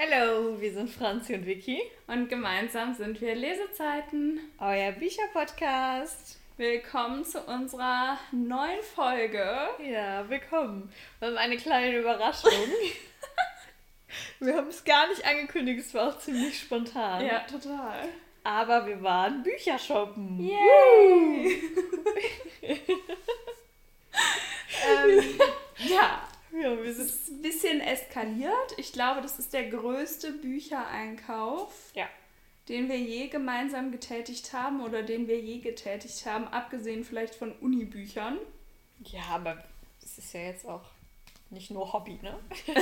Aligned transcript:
Hallo, 0.00 0.60
wir 0.60 0.72
sind 0.72 0.90
Franzi 0.90 1.34
und 1.34 1.44
Vicky. 1.44 1.82
Und 2.06 2.28
gemeinsam 2.28 2.94
sind 2.94 3.20
wir 3.20 3.34
Lesezeiten. 3.34 4.38
Euer 4.60 4.92
Bücherpodcast. 4.92 6.38
Willkommen 6.56 7.24
zu 7.24 7.40
unserer 7.40 8.16
neuen 8.30 8.80
Folge. 8.94 9.44
Ja, 9.84 10.28
willkommen. 10.28 10.92
Wir 11.18 11.26
haben 11.26 11.36
eine 11.36 11.56
kleine 11.56 11.98
Überraschung. 11.98 12.52
wir 14.38 14.54
haben 14.54 14.68
es 14.68 14.84
gar 14.84 15.08
nicht 15.08 15.26
angekündigt, 15.26 15.80
es 15.80 15.92
war 15.94 16.10
auch 16.10 16.18
ziemlich 16.20 16.60
spontan. 16.60 17.26
Ja, 17.26 17.40
total. 17.40 18.08
Aber 18.44 18.86
wir 18.86 19.02
waren 19.02 19.42
Bücher 19.42 19.80
shoppen. 19.80 20.38
Yay! 20.38 21.60
ähm, 24.86 25.40
ja, 25.78 26.27
ja, 26.60 26.82
wir 26.82 26.94
sind 26.94 27.06
es 27.06 27.14
ist 27.14 27.28
ein 27.28 27.42
bisschen 27.42 27.80
eskaliert. 27.80 28.74
Ich 28.76 28.92
glaube, 28.92 29.20
das 29.20 29.38
ist 29.38 29.52
der 29.52 29.68
größte 29.68 30.32
Büchereinkauf, 30.32 31.92
ja. 31.94 32.08
den 32.68 32.88
wir 32.88 32.98
je 32.98 33.28
gemeinsam 33.28 33.92
getätigt 33.92 34.52
haben 34.52 34.80
oder 34.80 35.02
den 35.02 35.28
wir 35.28 35.40
je 35.40 35.58
getätigt 35.58 36.26
haben, 36.26 36.48
abgesehen 36.48 37.04
vielleicht 37.04 37.34
von 37.34 37.52
Unibüchern. 37.52 38.38
Ja, 39.04 39.22
aber 39.30 39.62
es 40.02 40.18
ist 40.18 40.34
ja 40.34 40.40
jetzt 40.40 40.66
auch 40.66 40.84
nicht 41.50 41.70
nur 41.70 41.92
Hobby, 41.92 42.18
ne? 42.22 42.38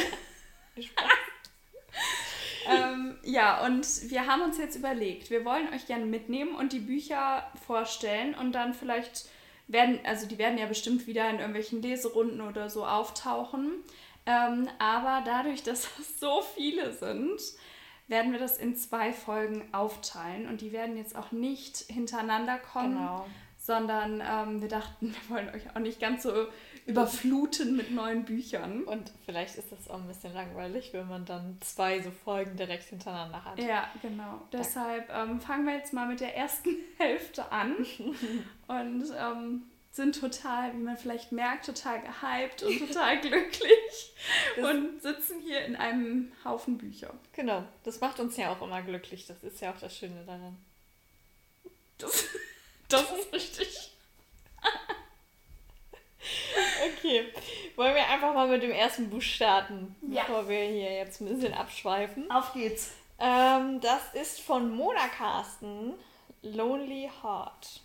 ähm, 2.69 3.19
ja, 3.23 3.65
und 3.65 4.11
wir 4.11 4.27
haben 4.27 4.43
uns 4.43 4.59
jetzt 4.59 4.77
überlegt, 4.77 5.31
wir 5.31 5.45
wollen 5.45 5.73
euch 5.73 5.87
gerne 5.87 6.07
mitnehmen 6.07 6.55
und 6.55 6.73
die 6.73 6.81
Bücher 6.81 7.51
vorstellen 7.67 8.35
und 8.35 8.53
dann 8.53 8.75
vielleicht 8.75 9.29
werden, 9.69 9.99
also 10.05 10.27
die 10.27 10.39
werden 10.39 10.59
ja 10.59 10.67
bestimmt 10.67 11.07
wieder 11.07 11.29
in 11.29 11.37
irgendwelchen 11.37 11.83
Leserunden 11.83 12.41
oder 12.41 12.71
so 12.71 12.87
auftauchen. 12.87 13.73
Ähm, 14.27 14.69
aber 14.79 15.23
dadurch, 15.25 15.63
dass 15.65 15.89
es 15.99 16.21
so 16.21 16.43
viele 16.43 16.93
sind, 16.93 17.41
werden 18.09 18.33
wir 18.33 18.39
das 18.39 18.59
in 18.59 18.77
zwei 18.77 19.13
Folgen 19.13 19.69
aufteilen 19.73 20.49
und 20.49 20.61
die 20.61 20.73
werden 20.73 20.97
jetzt 20.97 21.17
auch 21.17 21.33
nicht 21.33 21.79
hintereinander 21.89 22.59
kommen, 22.59 22.97
genau. 22.97 23.27
sondern 23.59 24.23
ähm, 24.25 24.61
wir 24.61 24.69
dachten, 24.69 25.15
wir 25.29 25.37
wollen 25.37 25.49
euch 25.51 25.75
auch 25.75 25.81
nicht 25.81 26.01
ganz 26.01 26.23
so 26.23 26.47
überfluten 26.87 27.77
mit 27.77 27.91
neuen 27.91 28.25
Büchern. 28.25 28.85
Und 28.85 29.13
vielleicht 29.25 29.57
ist 29.57 29.73
das 29.73 29.91
auch 29.91 30.01
ein 30.01 30.07
bisschen 30.07 30.33
langweilig, 30.33 30.93
wenn 30.93 31.09
man 31.09 31.25
dann 31.25 31.59
zwei 31.61 32.01
so 32.01 32.11
Folgen 32.11 32.57
direkt 32.57 32.85
hintereinander 32.85 33.45
hat. 33.45 33.59
Ja, 33.59 33.91
genau. 34.01 34.41
Deshalb 34.53 35.11
ähm, 35.11 35.41
fangen 35.41 35.67
wir 35.67 35.75
jetzt 35.75 35.93
mal 35.93 36.07
mit 36.07 36.21
der 36.21 36.37
ersten 36.37 36.71
Hälfte 36.99 37.51
an 37.51 37.75
und 38.69 39.05
ähm, 39.19 39.63
sind 39.91 40.21
total, 40.21 40.75
wie 40.75 40.83
man 40.83 40.97
vielleicht 40.97 41.33
merkt, 41.33 41.67
total 41.67 42.01
gehypt 42.03 42.63
und 42.63 42.79
total 42.79 43.21
glücklich 43.21 44.15
das 44.55 44.71
und 44.71 45.03
sitzen 45.03 45.41
hier 45.41 45.65
in 45.65 45.75
einem 45.75 46.31
Haufen 46.45 46.79
Bücher. 46.79 47.15
Genau, 47.33 47.65
das 47.83 48.01
macht 48.01 48.21
uns 48.21 48.37
ja 48.37 48.53
auch 48.53 48.63
immer 48.63 48.83
glücklich. 48.83 49.27
Das 49.27 49.43
ist 49.43 49.61
ja 49.61 49.73
auch 49.73 49.79
das 49.79 49.97
Schöne 49.97 50.23
daran. 50.25 50.57
Das, 51.99 52.27
das 52.89 53.11
ist 53.11 53.33
richtig. 53.33 53.96
Okay, 56.87 57.33
wollen 57.75 57.95
wir 57.95 58.09
einfach 58.09 58.35
mal 58.35 58.49
mit 58.49 58.63
dem 58.63 58.71
ersten 58.71 59.11
Buch 59.11 59.23
starten, 59.23 59.97
ja. 60.11 60.23
bevor 60.23 60.49
wir 60.49 60.65
hier 60.65 60.93
jetzt 60.93 61.21
ein 61.21 61.29
bisschen 61.29 61.55
abschweifen. 61.55 62.31
Auf 62.31 62.53
geht's. 62.53 62.93
Ähm, 63.19 63.81
das 63.81 64.15
ist 64.15 64.41
von 64.41 64.75
Mona 64.75 65.09
Carsten, 65.09 65.95
Lonely 66.43 67.11
Heart. 67.23 67.81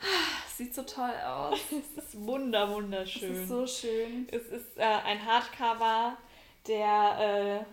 Sieht 0.56 0.74
so 0.74 0.82
toll 0.82 1.14
aus. 1.24 1.58
es 1.96 2.04
ist 2.04 2.26
wunder, 2.26 2.70
wunderschön. 2.70 3.32
Es 3.32 3.38
ist 3.38 3.48
so 3.48 3.66
schön. 3.66 4.28
Es 4.30 4.46
ist 4.46 4.76
äh, 4.76 4.82
ein 4.82 5.24
Hardcover, 5.24 6.16
der 6.66 7.64
äh, 7.64 7.72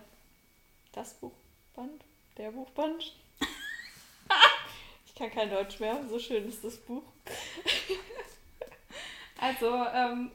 das 0.92 1.14
Buchband, 1.14 2.02
der 2.38 2.50
Buchband. 2.52 3.14
ich 5.06 5.14
kann 5.14 5.30
kein 5.30 5.50
Deutsch 5.50 5.80
mehr, 5.80 6.00
so 6.08 6.18
schön 6.18 6.48
ist 6.48 6.62
das 6.64 6.76
Buch. 6.76 7.02
Also, 9.38 9.74
ähm, 9.92 10.30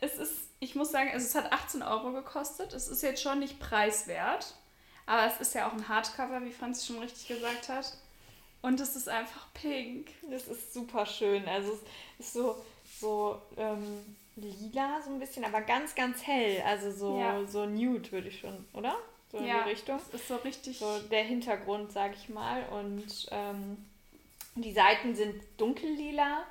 es 0.00 0.16
ist, 0.16 0.48
ich 0.60 0.74
muss 0.74 0.90
sagen, 0.90 1.10
also 1.12 1.26
es 1.26 1.34
hat 1.34 1.52
18 1.52 1.82
Euro 1.82 2.12
gekostet. 2.12 2.72
Es 2.72 2.88
ist 2.88 3.02
jetzt 3.02 3.22
schon 3.22 3.38
nicht 3.38 3.60
preiswert. 3.60 4.54
Aber 5.06 5.26
es 5.26 5.40
ist 5.40 5.54
ja 5.54 5.68
auch 5.68 5.72
ein 5.72 5.88
Hardcover, 5.88 6.42
wie 6.44 6.52
Franzi 6.52 6.86
schon 6.86 7.00
richtig 7.00 7.28
gesagt 7.28 7.68
hat. 7.68 7.96
Und 8.62 8.78
es 8.80 8.96
ist 8.96 9.08
einfach 9.08 9.52
pink. 9.54 10.08
Es 10.30 10.46
ist 10.46 10.72
super 10.72 11.06
schön. 11.06 11.48
Also 11.48 11.72
es 12.18 12.26
ist 12.26 12.32
so, 12.34 12.62
so 13.00 13.42
ähm, 13.56 14.16
lila 14.36 15.00
so 15.02 15.10
ein 15.10 15.18
bisschen, 15.18 15.44
aber 15.44 15.62
ganz, 15.62 15.94
ganz 15.94 16.26
hell. 16.26 16.62
Also 16.66 16.92
so, 16.92 17.18
ja. 17.18 17.44
so 17.46 17.66
nude 17.66 18.12
würde 18.12 18.28
ich 18.28 18.40
schon, 18.40 18.66
oder? 18.72 18.94
So 19.32 19.38
in 19.38 19.46
ja, 19.46 19.62
die 19.62 19.70
Richtung. 19.70 19.98
Das 20.12 20.20
ist 20.20 20.28
so 20.28 20.36
richtig. 20.36 20.78
So 20.78 20.98
der 21.10 21.24
Hintergrund, 21.24 21.92
sag 21.92 22.14
ich 22.14 22.28
mal. 22.28 22.62
Und 22.70 23.28
ähm, 23.30 23.78
die 24.54 24.72
Seiten 24.72 25.14
sind 25.14 25.42
dunkellila 25.56 26.44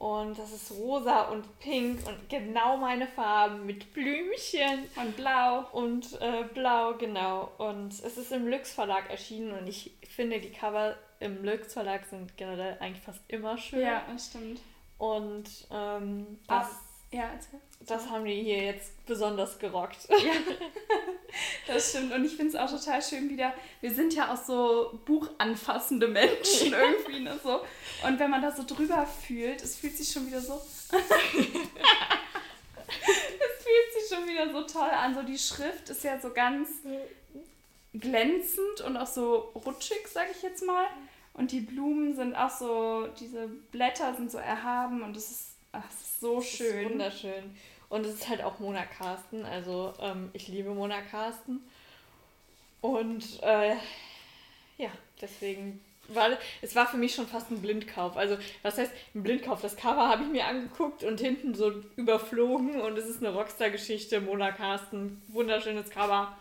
und 0.00 0.38
das 0.38 0.50
ist 0.50 0.72
rosa 0.72 1.28
und 1.28 1.58
pink 1.58 1.98
und 2.08 2.30
genau 2.30 2.78
meine 2.78 3.06
Farben 3.06 3.66
mit 3.66 3.92
Blümchen. 3.92 4.86
Und 4.96 5.14
blau. 5.14 5.66
Und 5.72 6.18
äh, 6.22 6.44
blau, 6.54 6.94
genau. 6.94 7.52
Und 7.58 7.92
es 7.92 8.16
ist 8.16 8.32
im 8.32 8.48
Lux 8.48 8.72
Verlag 8.72 9.10
erschienen 9.10 9.52
und 9.52 9.66
ich 9.66 9.92
finde, 10.08 10.40
die 10.40 10.52
Cover 10.52 10.96
im 11.18 11.44
Lux 11.44 11.74
Verlag 11.74 12.06
sind 12.06 12.34
generell 12.38 12.78
eigentlich 12.80 13.04
fast 13.04 13.20
immer 13.28 13.58
schön. 13.58 13.82
Ja, 13.82 14.02
das 14.10 14.28
stimmt. 14.28 14.62
Und 14.96 15.50
ähm, 15.70 16.38
das, 16.48 16.66
ah, 16.66 16.80
ja, 17.10 17.30
das 17.80 18.08
haben 18.08 18.24
die 18.24 18.42
hier 18.42 18.64
jetzt 18.64 19.04
besonders 19.04 19.58
gerockt. 19.58 20.08
Ja, 20.08 20.16
das 21.66 21.90
stimmt. 21.90 22.12
Und 22.12 22.24
ich 22.24 22.36
finde 22.36 22.48
es 22.48 22.54
auch 22.56 22.70
total 22.70 23.02
schön 23.02 23.28
wieder. 23.30 23.52
Wir 23.80 23.92
sind 23.92 24.14
ja 24.14 24.32
auch 24.32 24.42
so 24.42 24.98
buchanfassende 25.04 26.08
Menschen 26.08 26.72
irgendwie. 26.72 27.20
Ne, 27.20 27.38
so. 27.42 27.60
Und 28.06 28.18
wenn 28.18 28.30
man 28.30 28.42
da 28.42 28.50
so 28.50 28.64
drüber 28.66 29.06
fühlt, 29.06 29.62
es 29.62 29.76
fühlt 29.76 29.96
sich 29.96 30.10
schon 30.10 30.26
wieder 30.26 30.40
so. 30.40 30.54
es 30.92 30.96
fühlt 30.96 31.68
sich 33.98 34.08
schon 34.16 34.28
wieder 34.28 34.50
so 34.52 34.62
toll 34.62 34.90
an. 34.90 35.14
So 35.14 35.22
die 35.22 35.38
Schrift 35.38 35.88
ist 35.88 36.04
ja 36.04 36.18
so 36.20 36.30
ganz 36.30 36.68
glänzend 37.94 38.80
und 38.86 38.96
auch 38.96 39.06
so 39.06 39.52
rutschig, 39.66 40.06
sag 40.12 40.30
ich 40.30 40.42
jetzt 40.42 40.64
mal. 40.64 40.86
Und 41.34 41.52
die 41.52 41.60
Blumen 41.60 42.14
sind 42.14 42.34
auch 42.34 42.50
so, 42.50 43.08
diese 43.18 43.46
Blätter 43.46 44.14
sind 44.14 44.30
so 44.30 44.38
erhaben 44.38 45.02
und 45.02 45.16
es 45.16 45.30
ist, 45.30 45.46
ach, 45.72 45.84
es 45.88 46.00
ist 46.00 46.20
so 46.20 46.40
schön. 46.40 46.84
Ist 46.84 46.90
wunderschön. 46.90 47.56
Und 47.90 48.06
es 48.06 48.14
ist 48.14 48.28
halt 48.28 48.42
auch 48.42 48.58
Mona 48.58 48.84
Carsten. 48.86 49.44
Also 49.44 49.92
ähm, 50.00 50.30
ich 50.32 50.48
liebe 50.48 50.70
Mona 50.70 51.02
Carsten. 51.02 51.60
Und 52.80 53.42
äh, 53.42 53.74
ja, 54.78 54.90
deswegen 55.20 55.80
war 56.08 56.30
es 56.62 56.74
war 56.74 56.86
für 56.86 56.96
mich 56.96 57.14
schon 57.14 57.26
fast 57.26 57.50
ein 57.50 57.60
Blindkauf. 57.60 58.16
Also 58.16 58.38
was 58.62 58.78
heißt 58.78 58.92
ein 59.14 59.22
Blindkauf? 59.22 59.60
Das 59.60 59.76
Cover 59.76 60.08
habe 60.08 60.22
ich 60.22 60.30
mir 60.30 60.46
angeguckt 60.46 61.04
und 61.04 61.20
hinten 61.20 61.54
so 61.54 61.72
überflogen 61.96 62.80
und 62.80 62.96
es 62.96 63.06
ist 63.06 63.22
eine 63.22 63.34
Rockstar-Geschichte. 63.34 64.20
Mona 64.22 64.52
Carsten, 64.52 65.20
wunderschönes 65.28 65.90
Cover 65.90 66.34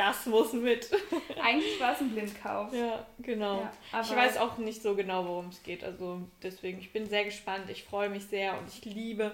das 0.00 0.24
muss 0.24 0.54
mit. 0.54 0.88
Eigentlich 1.42 1.78
war 1.78 1.92
es 1.92 2.00
ein 2.00 2.10
Blindkauf. 2.10 2.72
Ja, 2.72 3.04
genau. 3.18 3.68
Ja, 3.92 4.00
ich 4.00 4.16
weiß 4.16 4.38
auch 4.38 4.56
nicht 4.56 4.82
so 4.82 4.94
genau, 4.94 5.26
worum 5.26 5.48
es 5.48 5.62
geht. 5.62 5.84
Also 5.84 6.22
deswegen, 6.42 6.78
ich 6.78 6.90
bin 6.90 7.06
sehr 7.06 7.24
gespannt. 7.24 7.68
Ich 7.68 7.84
freue 7.84 8.08
mich 8.08 8.24
sehr 8.24 8.58
und 8.58 8.66
ich 8.68 8.84
liebe 8.86 9.32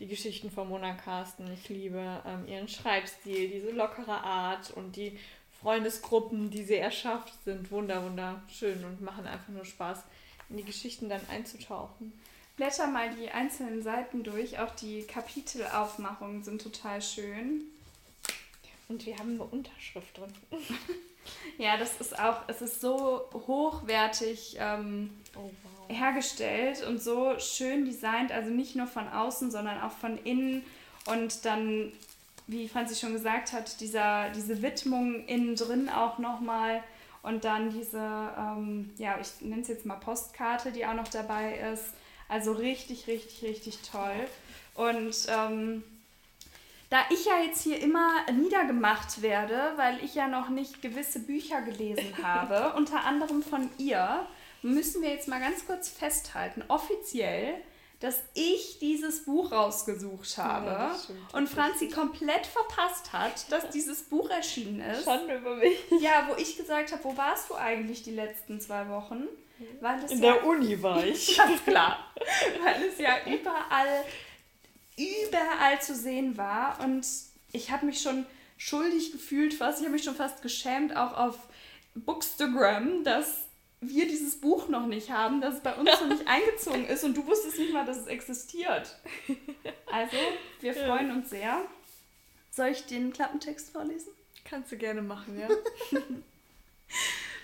die 0.00 0.06
Geschichten 0.06 0.50
von 0.50 0.68
Mona 0.68 0.94
Carsten. 0.94 1.50
Ich 1.52 1.68
liebe 1.68 2.22
ähm, 2.24 2.46
ihren 2.46 2.68
Schreibstil, 2.68 3.48
diese 3.48 3.70
lockere 3.70 4.22
Art 4.22 4.70
und 4.70 4.96
die 4.96 5.18
Freundesgruppen, 5.60 6.50
die 6.50 6.62
sie 6.62 6.76
erschafft, 6.76 7.32
sind 7.44 7.70
wunder, 7.70 8.04
wunderschön 8.04 8.84
und 8.84 9.00
machen 9.00 9.26
einfach 9.26 9.48
nur 9.48 9.64
Spaß, 9.64 9.98
in 10.50 10.56
die 10.56 10.64
Geschichten 10.64 11.08
dann 11.08 11.20
einzutauchen. 11.28 12.12
Blätter 12.56 12.86
mal 12.86 13.14
die 13.14 13.30
einzelnen 13.30 13.82
Seiten 13.82 14.22
durch. 14.22 14.58
Auch 14.58 14.74
die 14.74 15.02
Kapitelaufmachungen 15.02 16.42
sind 16.42 16.62
total 16.62 17.02
schön. 17.02 17.62
Und 18.88 19.04
wir 19.04 19.18
haben 19.18 19.34
eine 19.34 19.44
Unterschrift 19.44 20.16
drin. 20.16 20.32
ja, 21.58 21.76
das 21.76 22.00
ist 22.00 22.18
auch, 22.18 22.42
es 22.46 22.62
ist 22.62 22.80
so 22.80 23.28
hochwertig 23.32 24.56
ähm, 24.58 25.10
wow. 25.38 25.96
hergestellt 25.96 26.84
und 26.86 27.02
so 27.02 27.38
schön 27.38 27.84
designt, 27.84 28.32
also 28.32 28.50
nicht 28.50 28.76
nur 28.76 28.86
von 28.86 29.08
außen, 29.08 29.50
sondern 29.50 29.80
auch 29.80 29.92
von 29.92 30.18
innen. 30.24 30.64
Und 31.06 31.44
dann, 31.44 31.92
wie 32.46 32.68
Franzi 32.68 32.94
schon 32.94 33.12
gesagt 33.12 33.52
hat, 33.52 33.80
dieser, 33.80 34.30
diese 34.30 34.62
Widmung 34.62 35.26
innen 35.26 35.56
drin 35.56 35.88
auch 35.88 36.18
nochmal. 36.18 36.82
Und 37.22 37.44
dann 37.44 37.70
diese, 37.70 37.98
ähm, 38.38 38.90
ja, 38.96 39.18
ich 39.20 39.40
nenne 39.40 39.62
es 39.62 39.68
jetzt 39.68 39.86
mal 39.86 39.96
Postkarte, 39.96 40.70
die 40.72 40.86
auch 40.86 40.94
noch 40.94 41.08
dabei 41.08 41.58
ist. 41.72 41.84
Also 42.28 42.52
richtig, 42.52 43.06
richtig, 43.06 43.42
richtig 43.42 43.78
toll. 43.90 44.26
Und 44.74 45.26
ähm, 45.28 45.82
da 46.90 47.00
ich 47.10 47.26
ja 47.26 47.42
jetzt 47.44 47.62
hier 47.62 47.80
immer 47.80 48.10
niedergemacht 48.32 49.20
werde, 49.20 49.72
weil 49.76 50.02
ich 50.02 50.14
ja 50.14 50.28
noch 50.28 50.48
nicht 50.48 50.80
gewisse 50.80 51.20
Bücher 51.20 51.60
gelesen 51.62 52.14
habe, 52.22 52.72
unter 52.76 53.04
anderem 53.04 53.42
von 53.42 53.68
ihr, 53.78 54.26
müssen 54.62 55.02
wir 55.02 55.10
jetzt 55.10 55.28
mal 55.28 55.40
ganz 55.40 55.66
kurz 55.66 55.88
festhalten, 55.88 56.64
offiziell, 56.68 57.54
dass 58.00 58.20
ich 58.34 58.78
dieses 58.78 59.24
Buch 59.24 59.50
rausgesucht 59.50 60.38
habe 60.38 60.66
ja, 60.66 60.96
und 61.32 61.48
Franzi 61.48 61.88
komplett 61.88 62.46
verpasst 62.46 63.12
hat, 63.12 63.50
dass 63.50 63.70
dieses 63.70 64.04
Buch 64.04 64.30
erschienen 64.30 64.80
ist. 64.80 65.04
Schande 65.04 65.36
über 65.36 65.56
mich. 65.56 65.76
Ja, 66.00 66.28
wo 66.28 66.40
ich 66.40 66.56
gesagt 66.56 66.92
habe, 66.92 67.02
wo 67.02 67.16
warst 67.16 67.50
du 67.50 67.54
eigentlich 67.56 68.04
die 68.04 68.12
letzten 68.12 68.60
zwei 68.60 68.88
Wochen? 68.88 69.24
Weil 69.80 70.04
es 70.04 70.12
In 70.12 70.22
ja, 70.22 70.34
der 70.34 70.46
Uni 70.46 70.80
war 70.80 71.04
ich. 71.04 71.36
Ganz 71.36 71.64
klar. 71.64 72.12
Weil 72.62 72.84
es 72.84 72.98
ja 72.98 73.16
überall, 73.26 74.04
überall 74.96 75.82
zu 75.82 75.94
sehen 75.96 76.36
war 76.36 76.78
und 76.84 77.04
ich 77.50 77.72
habe 77.72 77.86
mich 77.86 78.00
schon 78.00 78.26
schuldig 78.56 79.10
gefühlt 79.10 79.54
fast, 79.54 79.80
ich 79.80 79.84
habe 79.84 79.94
mich 79.94 80.04
schon 80.04 80.14
fast 80.14 80.42
geschämt, 80.42 80.96
auch 80.96 81.16
auf 81.16 81.36
Bookstagram, 81.96 83.02
dass 83.02 83.47
wir 83.80 84.08
dieses 84.08 84.40
Buch 84.40 84.68
noch 84.68 84.86
nicht 84.86 85.10
haben, 85.10 85.40
dass 85.40 85.56
es 85.56 85.60
bei 85.60 85.74
uns 85.74 85.88
noch 86.00 86.08
nicht 86.08 86.26
eingezogen 86.26 86.86
ist 86.86 87.04
und 87.04 87.16
du 87.16 87.26
wusstest 87.26 87.58
nicht 87.58 87.72
mal, 87.72 87.84
dass 87.84 87.98
es 87.98 88.06
existiert. 88.06 88.96
Also, 89.90 90.16
wir 90.60 90.74
freuen 90.74 91.10
uns 91.12 91.30
sehr. 91.30 91.62
Soll 92.50 92.68
ich 92.68 92.86
den 92.86 93.12
Klappentext 93.12 93.70
vorlesen? 93.70 94.12
Kannst 94.44 94.72
du 94.72 94.76
gerne 94.76 95.02
machen, 95.02 95.38
ja. 95.38 95.48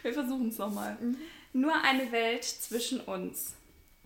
wir 0.03 0.13
versuchen 0.13 0.49
es 0.49 0.59
nochmal. 0.59 0.97
Mhm. 1.01 1.17
Nur 1.53 1.75
eine 1.85 2.11
Welt 2.11 2.45
zwischen 2.45 3.01
uns. 3.01 3.55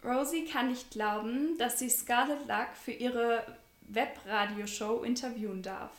Rosie 0.05 0.45
kann 0.45 0.69
nicht 0.69 0.91
glauben, 0.91 1.57
dass 1.59 1.79
sie 1.79 1.89
Scarlet 1.89 2.47
Luck 2.47 2.69
für 2.75 2.93
ihre 2.93 3.45
Webradioshow 3.89 5.03
interviewen 5.03 5.63
darf. 5.63 5.91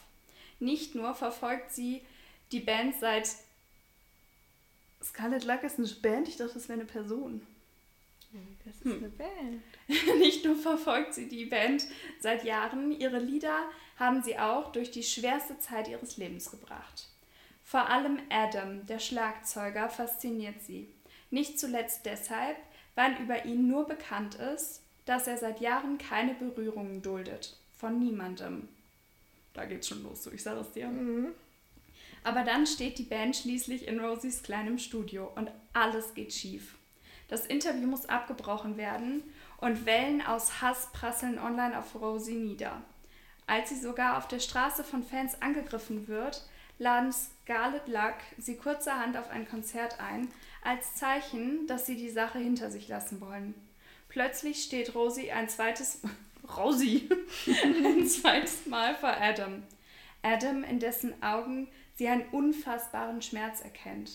Nicht 0.59 0.95
nur 0.95 1.15
verfolgt 1.15 1.71
sie 1.71 2.01
die 2.51 2.59
Band 2.59 2.95
seit 2.99 3.29
Scarlet 5.03 5.45
Luck 5.45 5.63
ist 5.63 5.77
eine 5.77 5.87
Band? 5.87 6.27
Ich 6.27 6.37
dachte, 6.37 6.55
das 6.55 6.67
wäre 6.67 6.79
eine 6.79 6.87
Person. 6.87 7.41
Das 8.65 8.75
ist 8.75 8.83
hm. 8.83 8.97
eine 8.97 9.09
Band. 9.09 9.63
Nicht 10.19 10.45
nur 10.45 10.55
verfolgt 10.55 11.13
sie 11.13 11.27
die 11.27 11.45
Band 11.45 11.85
seit 12.19 12.43
Jahren, 12.43 12.91
ihre 12.91 13.19
Lieder 13.19 13.69
haben 13.97 14.21
sie 14.21 14.37
auch 14.37 14.71
durch 14.71 14.91
die 14.91 15.03
schwerste 15.03 15.57
Zeit 15.57 15.87
ihres 15.87 16.17
Lebens 16.17 16.51
gebracht. 16.51 17.07
Vor 17.63 17.89
allem 17.89 18.19
Adam, 18.29 18.85
der 18.85 18.99
Schlagzeuger, 18.99 19.89
fasziniert 19.89 20.61
sie. 20.61 20.89
Nicht 21.31 21.59
zuletzt 21.59 22.05
deshalb, 22.05 22.57
weil 22.95 23.19
über 23.21 23.45
ihn 23.45 23.67
nur 23.67 23.87
bekannt 23.87 24.35
ist, 24.35 24.81
dass 25.05 25.27
er 25.27 25.37
seit 25.37 25.59
Jahren 25.59 25.97
keine 25.97 26.33
Berührungen 26.33 27.01
duldet. 27.01 27.57
Von 27.77 27.99
niemandem. 27.99 28.67
Da 29.53 29.65
geht's 29.65 29.87
schon 29.87 30.03
los, 30.03 30.23
so 30.23 30.31
ich 30.31 30.43
sage 30.43 30.59
es 30.59 30.71
dir. 30.71 30.87
Mhm. 30.87 31.33
Aber 32.23 32.43
dann 32.43 32.65
steht 32.65 32.97
die 32.97 33.03
Band 33.03 33.35
schließlich 33.35 33.87
in 33.87 33.99
Rosies 33.99 34.43
kleinem 34.43 34.77
Studio 34.77 35.31
und 35.35 35.51
alles 35.73 36.13
geht 36.13 36.33
schief. 36.33 36.75
Das 37.27 37.45
Interview 37.45 37.87
muss 37.87 38.07
abgebrochen 38.07 38.75
werden 38.75 39.23
und 39.57 39.85
Wellen 39.85 40.21
aus 40.21 40.61
Hass 40.61 40.89
prasseln 40.93 41.37
online 41.37 41.77
auf 41.77 41.95
Rosie 41.95 42.35
nieder. 42.35 42.81
Als 43.45 43.69
sie 43.69 43.79
sogar 43.79 44.17
auf 44.17 44.27
der 44.27 44.39
Straße 44.39 44.83
von 44.83 45.03
Fans 45.03 45.41
angegriffen 45.41 46.07
wird, 46.07 46.43
laden 46.79 47.11
Scarlet 47.11 47.87
Luck 47.87 48.15
sie 48.37 48.57
kurzerhand 48.57 49.17
auf 49.17 49.29
ein 49.29 49.47
Konzert 49.47 49.99
ein, 49.99 50.29
als 50.63 50.95
Zeichen, 50.95 51.67
dass 51.67 51.85
sie 51.85 51.95
die 51.95 52.09
Sache 52.09 52.39
hinter 52.39 52.71
sich 52.71 52.87
lassen 52.87 53.21
wollen. 53.21 53.53
Plötzlich 54.07 54.63
steht 54.63 54.95
Rosie 54.95 55.31
ein 55.31 55.49
zweites 55.49 56.01
Rosie 56.57 57.09
ein 57.63 58.07
zweites 58.07 58.65
Mal 58.65 58.95
vor 58.95 59.15
Adam. 59.19 59.63
Adam, 60.21 60.63
in 60.63 60.79
dessen 60.79 61.21
Augen 61.21 61.67
sie 61.99 62.07
einen 62.07 62.27
unfassbaren 62.31 63.21
Schmerz 63.21 63.61
erkennt 63.61 64.09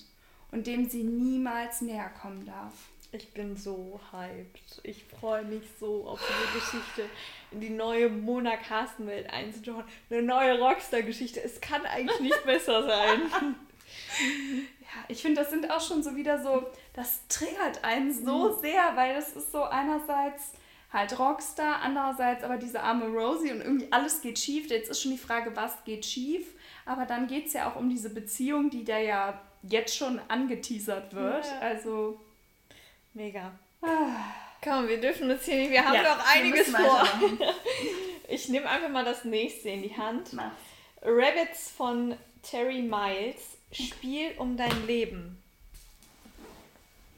und 0.51 0.67
dem 0.67 0.89
sie 0.89 1.05
niemals 1.05 1.83
näher 1.83 2.11
kommen 2.21 2.45
darf. 2.47 2.73
Ich 3.13 3.33
bin 3.33 3.57
so 3.57 4.01
hyped. 4.11 4.81
Ich 4.83 5.05
freue 5.05 5.45
mich 5.45 5.63
so 5.79 6.05
auf 6.09 6.19
diese 6.21 6.59
Geschichte, 6.59 7.09
in 7.53 7.61
die 7.61 7.71
neue 7.71 8.09
Mona 8.09 8.57
Carsten 8.57 9.07
Welt 9.07 9.31
einzutauchen. 9.31 9.85
Eine 10.11 10.23
neue 10.23 10.59
Rockstar-Geschichte. 10.59 11.41
Es 11.45 11.61
kann 11.61 11.87
eigentlich 11.87 12.19
nicht 12.21 12.45
besser 12.47 12.83
sein. 12.85 13.21
ja, 14.81 15.05
ich 15.07 15.23
finde, 15.23 15.43
das 15.43 15.51
sind 15.51 15.71
auch 15.71 15.81
schon 15.81 16.03
so 16.03 16.17
wieder 16.17 16.43
so, 16.43 16.67
das 16.95 17.21
triggert 17.29 17.85
einen 17.85 18.13
so 18.13 18.51
mhm. 18.51 18.61
sehr, 18.63 18.97
weil 18.97 19.15
das 19.15 19.37
ist 19.37 19.53
so 19.53 19.63
einerseits 19.63 20.53
halt 20.91 21.17
Rockstar, 21.19 21.83
andererseits 21.83 22.43
aber 22.43 22.57
diese 22.57 22.81
arme 22.81 23.07
Rosie 23.07 23.53
und 23.53 23.61
irgendwie 23.61 23.93
alles 23.93 24.23
geht 24.23 24.39
schief. 24.39 24.71
Jetzt 24.71 24.91
ist 24.91 25.03
schon 25.03 25.13
die 25.13 25.19
Frage, 25.19 25.55
was 25.55 25.85
geht 25.85 26.07
schief? 26.07 26.47
Aber 26.87 27.07
dann 27.07 27.27
geht 27.27 27.47
es 27.47 27.55
ja 27.55 27.71
auch 27.71 27.77
um 27.77 27.89
diese 27.89 28.11
Beziehung, 28.11 28.71
die 28.71 28.85
da 28.85 28.99
ja 28.99 29.41
jetzt 29.63 29.97
schon 29.97 30.21
angeteasert 30.29 31.15
wird. 31.15 31.47
Ja. 31.47 31.59
Also. 31.61 32.21
Mega. 33.15 33.53
Ah. 33.83 34.17
Komm, 34.63 34.89
wir 34.89 35.01
dürfen 35.01 35.31
uns 35.31 35.45
hier 35.45 35.57
nicht. 35.57 35.71
Wir 35.71 35.85
haben 35.85 35.95
ja, 35.95 36.03
noch 36.03 36.27
einiges 36.27 36.71
vor. 36.71 37.07
ich 38.29 38.49
nehme 38.49 38.69
einfach 38.69 38.89
mal 38.89 39.05
das 39.05 39.25
nächste 39.25 39.69
in 39.69 39.83
die 39.83 39.97
Hand. 39.97 40.33
Mach. 40.33 40.53
Rabbits 41.03 41.71
von 41.71 42.17
Terry 42.43 42.81
Miles. 42.81 43.59
Spiel 43.73 44.33
um 44.39 44.57
dein 44.57 44.87
Leben. 44.87 45.43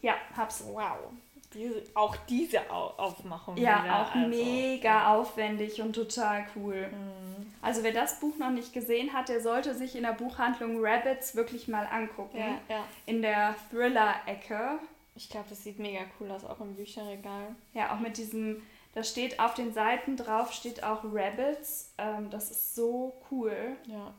Ja, 0.03 0.17
hab's. 0.37 0.65
Wow. 0.67 1.13
Diese, 1.57 1.83
auch 1.95 2.17
diese 2.29 2.71
Aufmachung. 2.71 3.57
Ja, 3.57 3.83
wieder, 3.85 4.03
auch 4.03 4.15
also. 4.15 4.29
mega 4.29 5.15
aufwendig 5.15 5.81
und 5.81 5.95
total 5.95 6.47
cool. 6.55 6.89
Mhm. 6.89 7.53
Also 7.63 7.83
wer 7.83 7.93
das 7.93 8.21
Buch 8.21 8.37
noch 8.37 8.51
nicht 8.51 8.73
gesehen 8.73 9.13
hat, 9.13 9.29
der 9.29 9.41
sollte 9.41 9.75
sich 9.75 9.97
in 9.97 10.03
der 10.03 10.13
Buchhandlung 10.13 10.85
Rabbits 10.85 11.35
wirklich 11.35 11.67
mal 11.67 11.87
angucken. 11.87 12.39
Ja, 12.39 12.61
ja. 12.69 12.85
In 13.07 13.23
der 13.23 13.57
Thriller-Ecke. 13.71 14.79
Ich 15.17 15.31
glaube, 15.31 15.47
das 15.49 15.65
sieht 15.65 15.79
mega 15.79 16.01
cool 16.21 16.31
aus, 16.31 16.45
auch 16.45 16.61
im 16.61 16.77
Bücherregal. 16.77 17.57
Ja, 17.73 17.95
auch 17.95 18.01
mit 18.01 18.19
diesem, 18.19 18.63
da 18.95 19.03
steht 19.03 19.41
auf 19.41 19.55
den 19.55 19.73
Seiten 19.73 20.17
drauf, 20.17 20.53
steht 20.53 20.85
auch 20.85 21.03
Rabbits. 21.05 21.93
Ähm, 21.99 22.31
das 22.31 22.51
ist 22.51 22.75
so 22.75 23.21
cool. 23.31 23.77
Ja. 23.87 24.13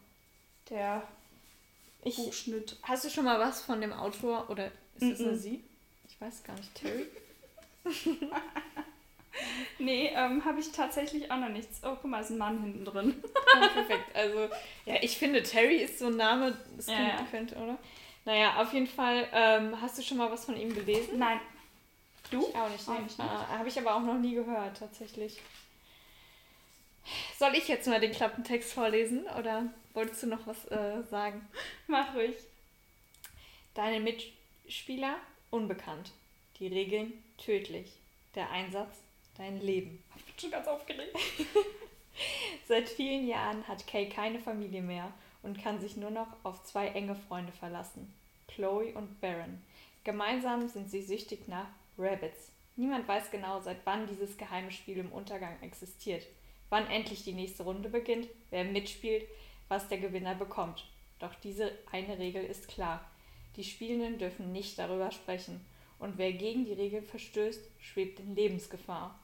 Der 0.69 1.03
ich, 2.03 2.17
Buchschnitt. 2.17 2.77
Hast 2.83 3.05
du 3.05 3.09
schon 3.09 3.25
mal 3.25 3.39
was 3.39 3.61
von 3.61 3.79
dem 3.79 3.93
Autor 3.93 4.49
oder 4.49 4.67
ist 4.95 5.03
es 5.03 5.19
mm 5.19 5.23
-mm. 5.23 5.35
sie? 5.35 5.63
Ich 6.09 6.19
weiß 6.19 6.43
gar 6.43 6.55
nicht, 6.55 6.73
Terry? 6.73 7.05
nee, 9.79 10.11
ähm, 10.15 10.43
habe 10.43 10.59
ich 10.59 10.71
tatsächlich 10.71 11.31
auch 11.31 11.37
noch 11.37 11.49
nichts. 11.49 11.81
Oh, 11.83 11.95
guck 12.01 12.05
mal, 12.05 12.21
ist 12.21 12.31
ein 12.31 12.37
Mann 12.37 12.61
hinten 12.61 12.85
drin. 12.85 13.23
oh, 13.55 13.67
perfekt. 13.73 14.15
Also, 14.15 14.49
ja, 14.85 14.95
ich 15.01 15.17
finde, 15.17 15.43
Terry 15.43 15.77
ist 15.77 15.99
so 15.99 16.07
ein 16.07 16.17
Name, 16.17 16.57
das 16.75 16.87
ja, 16.87 17.01
ja. 17.01 17.27
könnte, 17.29 17.55
oder? 17.55 17.77
Naja, 18.25 18.61
auf 18.61 18.73
jeden 18.73 18.87
Fall, 18.87 19.27
ähm, 19.31 19.79
hast 19.81 19.97
du 19.97 20.01
schon 20.01 20.17
mal 20.17 20.29
was 20.31 20.45
von 20.45 20.57
ihm 20.57 20.73
gelesen? 20.73 21.17
Nein. 21.17 21.39
Du? 22.29 22.45
Ich 22.47 22.55
auch 22.55 22.69
nicht. 22.69 22.87
Nee. 22.87 22.99
nicht. 22.99 23.19
Ah, 23.19 23.47
Habe 23.57 23.69
ich 23.69 23.79
aber 23.79 23.95
auch 23.95 24.01
noch 24.01 24.17
nie 24.17 24.35
gehört, 24.35 24.77
tatsächlich. 24.77 25.39
Soll 27.39 27.55
ich 27.55 27.67
jetzt 27.67 27.87
mal 27.87 28.01
den 28.01 28.11
Klappentext 28.11 28.73
vorlesen 28.73 29.23
oder 29.39 29.67
wolltest 29.93 30.23
du 30.23 30.27
noch 30.27 30.45
was 30.45 30.65
äh, 30.65 31.03
sagen? 31.09 31.47
Mach 31.87 32.13
ruhig. 32.15 32.35
Deine 33.73 33.99
Mitspieler 34.01 35.15
unbekannt. 35.49 36.11
Die 36.59 36.67
Regeln 36.67 37.13
tödlich. 37.37 37.93
Der 38.35 38.51
Einsatz 38.51 38.99
dein 39.37 39.61
Leben. 39.61 40.03
Ich 40.15 40.25
bin 40.25 40.39
schon 40.39 40.51
ganz 40.51 40.67
aufgeregt. 40.67 41.15
Seit 42.67 42.89
vielen 42.89 43.27
Jahren 43.27 43.67
hat 43.67 43.87
Kay 43.87 44.09
keine 44.09 44.39
Familie 44.39 44.81
mehr 44.81 45.11
und 45.43 45.61
kann 45.61 45.79
sich 45.79 45.97
nur 45.97 46.09
noch 46.09 46.27
auf 46.43 46.63
zwei 46.63 46.87
enge 46.87 47.15
Freunde 47.15 47.51
verlassen. 47.51 48.13
Chloe 48.47 48.93
und 48.93 49.21
Baron. 49.21 49.61
Gemeinsam 50.03 50.67
sind 50.67 50.89
sie 50.89 51.01
süchtig 51.01 51.47
nach 51.47 51.67
Rabbits. 51.97 52.51
Niemand 52.75 53.07
weiß 53.07 53.31
genau, 53.31 53.59
seit 53.59 53.77
wann 53.85 54.07
dieses 54.07 54.37
geheime 54.37 54.71
Spiel 54.71 54.97
im 54.97 55.11
Untergang 55.11 55.61
existiert, 55.61 56.25
wann 56.69 56.87
endlich 56.87 57.23
die 57.23 57.33
nächste 57.33 57.63
Runde 57.63 57.89
beginnt, 57.89 58.27
wer 58.49 58.63
mitspielt, 58.63 59.27
was 59.67 59.87
der 59.87 59.97
Gewinner 59.97 60.35
bekommt. 60.35 60.85
Doch 61.19 61.33
diese 61.35 61.71
eine 61.91 62.19
Regel 62.19 62.43
ist 62.43 62.67
klar. 62.67 63.03
Die 63.55 63.63
Spielenden 63.63 64.19
dürfen 64.19 64.51
nicht 64.51 64.77
darüber 64.77 65.11
sprechen 65.11 65.65
und 65.99 66.17
wer 66.17 66.33
gegen 66.33 66.65
die 66.65 66.73
Regel 66.73 67.01
verstößt, 67.01 67.61
schwebt 67.79 68.19
in 68.19 68.35
Lebensgefahr. 68.35 69.19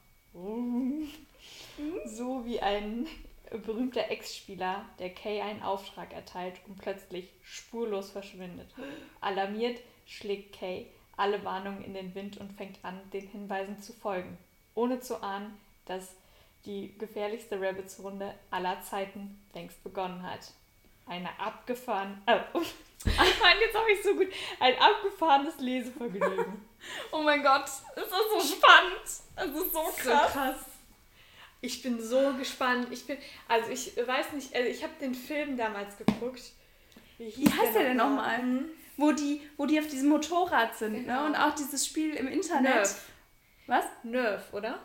So 2.06 2.44
wie 2.44 2.60
ein 2.60 3.06
berühmter 3.50 4.10
Ex-Spieler, 4.10 4.84
der 4.98 5.10
Kay 5.10 5.40
einen 5.40 5.62
Auftrag 5.62 6.12
erteilt 6.12 6.60
und 6.66 6.78
plötzlich 6.78 7.28
spurlos 7.42 8.10
verschwindet. 8.10 8.74
Alarmiert 9.20 9.80
schlägt 10.06 10.54
Kay 10.54 10.86
alle 11.16 11.44
Warnungen 11.44 11.84
in 11.84 11.94
den 11.94 12.14
Wind 12.14 12.38
und 12.38 12.52
fängt 12.52 12.84
an, 12.84 13.00
den 13.12 13.28
Hinweisen 13.28 13.80
zu 13.80 13.92
folgen, 13.92 14.36
ohne 14.74 15.00
zu 15.00 15.22
ahnen, 15.22 15.56
dass 15.84 16.16
die 16.66 16.96
gefährlichste 16.98 17.60
Rabbits-Runde 17.60 18.34
aller 18.50 18.80
Zeiten 18.82 19.40
längst 19.54 19.84
begonnen 19.84 20.22
hat. 20.22 20.52
Eine 21.06 21.28
abgefahren. 21.38 22.22
Oh. 23.06 23.10
Mann, 23.10 23.56
jetzt 23.60 23.76
habe 23.76 23.92
ich 23.92 24.02
so 24.02 24.14
gut. 24.14 24.28
Ein 24.58 24.78
abgefahrenes 24.78 25.58
Lesevergnügen. 25.58 26.64
oh 27.12 27.20
mein 27.20 27.42
Gott, 27.42 27.64
ist 27.64 27.84
das 27.96 28.08
so 28.08 28.54
spannend. 28.54 29.02
Es 29.04 29.62
ist 29.62 29.72
so 29.74 29.82
krass. 29.94 30.32
So 30.32 30.38
krass. 30.38 30.56
Ich 31.60 31.82
bin 31.82 32.00
so 32.00 32.32
gespannt. 32.32 32.88
Ich 32.90 33.06
bin, 33.06 33.18
also 33.46 33.70
ich 33.70 33.94
weiß 33.94 34.32
nicht, 34.32 34.54
also 34.54 34.68
ich 34.70 34.82
habe 34.82 34.94
den 35.00 35.14
Film 35.14 35.58
damals 35.58 35.98
geguckt. 35.98 36.52
Wie, 37.18 37.36
Wie 37.36 37.50
heißt 37.50 37.74
der 37.74 37.84
denn 37.84 37.98
nochmal? 37.98 38.42
Mhm. 38.42 38.70
Wo 38.96 39.12
die, 39.12 39.42
wo 39.58 39.66
die 39.66 39.78
auf 39.78 39.88
diesem 39.88 40.08
Motorrad 40.08 40.74
sind, 40.74 40.92
ne? 40.92 41.00
genau. 41.00 41.22
ne? 41.22 41.26
Und 41.26 41.36
auch 41.36 41.54
dieses 41.54 41.86
Spiel 41.86 42.14
im 42.14 42.28
Internet. 42.28 42.74
Nerf. 42.74 43.02
Was? 43.66 43.84
Nerf, 44.02 44.52
oder? 44.52 44.78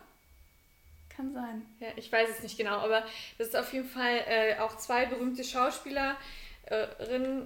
Kann 1.19 1.33
sein. 1.33 1.65
Ja, 1.81 1.89
ich 1.97 2.09
weiß 2.09 2.29
es 2.29 2.43
nicht 2.43 2.57
genau, 2.57 2.77
aber 2.77 3.03
das 3.37 3.49
ist 3.49 3.57
auf 3.57 3.73
jeden 3.73 3.89
Fall 3.89 4.23
äh, 4.25 4.57
auch 4.59 4.77
zwei 4.77 5.05
berühmte 5.05 5.43
Schauspielerinnen, 5.43 6.15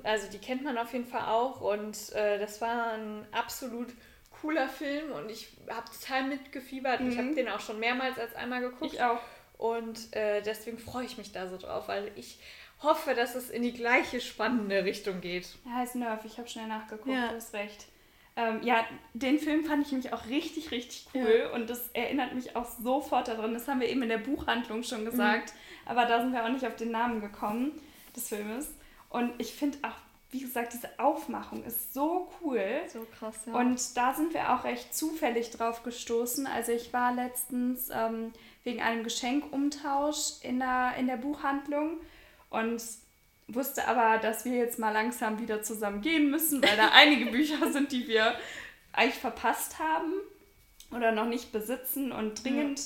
also 0.04 0.30
die 0.32 0.38
kennt 0.38 0.64
man 0.64 0.78
auf 0.78 0.94
jeden 0.94 1.08
Fall 1.08 1.26
auch 1.26 1.60
und 1.60 2.14
äh, 2.14 2.38
das 2.38 2.62
war 2.62 2.92
ein 2.92 3.26
absolut 3.32 3.88
cooler 4.30 4.70
Film 4.70 5.12
und 5.14 5.32
ich 5.32 5.58
habe 5.72 5.90
total 5.90 6.28
mitgefiebert. 6.28 7.00
Mhm. 7.00 7.10
Ich 7.10 7.18
habe 7.18 7.34
den 7.34 7.50
auch 7.50 7.62
schon 7.62 7.80
mehrmals 7.80 8.20
als 8.20 8.36
einmal 8.36 8.62
geguckt. 8.62 8.94
Ich 8.94 9.02
auch. 9.02 9.22
Und 9.58 10.16
äh, 10.16 10.44
deswegen 10.44 10.78
freue 10.78 11.06
ich 11.06 11.18
mich 11.18 11.32
da 11.32 11.48
so 11.48 11.58
drauf, 11.58 11.88
weil 11.88 12.12
ich 12.16 12.38
hoffe, 12.84 13.16
dass 13.16 13.34
es 13.34 13.50
in 13.50 13.64
die 13.64 13.74
gleiche 13.74 14.22
spannende 14.22 14.84
Richtung 14.84 15.20
geht. 15.20 15.48
Er 15.66 15.78
heißt 15.78 15.96
Nerf, 15.96 16.24
ich 16.26 16.38
habe 16.38 16.48
schnell 16.48 16.68
nachgeguckt, 16.68 17.10
ja. 17.10 17.30
du 17.30 17.38
hast 17.38 17.56
recht. 17.56 17.88
Ähm, 18.36 18.62
ja, 18.64 18.84
den 19.14 19.38
Film 19.38 19.64
fand 19.64 19.86
ich 19.86 19.92
nämlich 19.92 20.12
auch 20.12 20.26
richtig, 20.28 20.72
richtig 20.72 21.08
cool 21.14 21.44
ja. 21.46 21.54
und 21.54 21.70
das 21.70 21.90
erinnert 21.94 22.34
mich 22.34 22.56
auch 22.56 22.66
sofort 22.66 23.28
daran. 23.28 23.54
Das 23.54 23.68
haben 23.68 23.80
wir 23.80 23.90
eben 23.90 24.02
in 24.02 24.10
der 24.10 24.18
Buchhandlung 24.18 24.84
schon 24.84 25.06
gesagt, 25.06 25.54
mhm. 25.54 25.90
aber 25.90 26.06
da 26.06 26.22
sind 26.22 26.34
wir 26.34 26.44
auch 26.44 26.50
nicht 26.50 26.66
auf 26.66 26.76
den 26.76 26.92
Namen 26.92 27.22
gekommen 27.22 27.80
des 28.16 28.30
Filmes. 28.30 28.74
Und 29.10 29.34
ich 29.38 29.54
finde 29.54 29.78
auch, 29.84 29.96
wie 30.32 30.40
gesagt, 30.40 30.74
diese 30.74 30.90
Aufmachung 30.98 31.64
ist 31.64 31.94
so 31.94 32.32
cool. 32.42 32.64
So 32.88 33.06
krass, 33.20 33.36
ja. 33.46 33.54
Und 33.54 33.96
da 33.96 34.16
sind 34.16 34.34
wir 34.34 34.52
auch 34.52 34.64
recht 34.64 34.96
zufällig 34.96 35.52
drauf 35.52 35.84
gestoßen. 35.84 36.48
Also 36.48 36.72
ich 36.72 36.92
war 36.92 37.14
letztens 37.14 37.90
ähm, 37.94 38.34
wegen 38.64 38.82
einem 38.82 39.04
Geschenkumtausch 39.04 40.42
in 40.42 40.58
der, 40.58 40.96
in 40.98 41.06
der 41.06 41.18
Buchhandlung 41.18 42.00
und 42.50 42.82
wusste 43.48 43.88
aber, 43.88 44.20
dass 44.20 44.46
wir 44.46 44.54
jetzt 44.54 44.80
mal 44.80 44.92
langsam 44.92 45.40
wieder 45.40 45.62
zusammen 45.62 46.02
gehen 46.02 46.30
müssen, 46.30 46.62
weil 46.64 46.78
da 46.78 46.90
einige 46.94 47.32
Bücher 47.32 47.72
sind, 47.72 47.92
die 47.92 48.08
wir 48.08 48.36
eigentlich 48.92 49.20
verpasst 49.20 49.80
haben 49.80 50.14
oder 50.92 51.12
noch 51.12 51.28
nicht 51.28 51.52
besitzen 51.52 52.12
und 52.12 52.44
dringend 52.44 52.82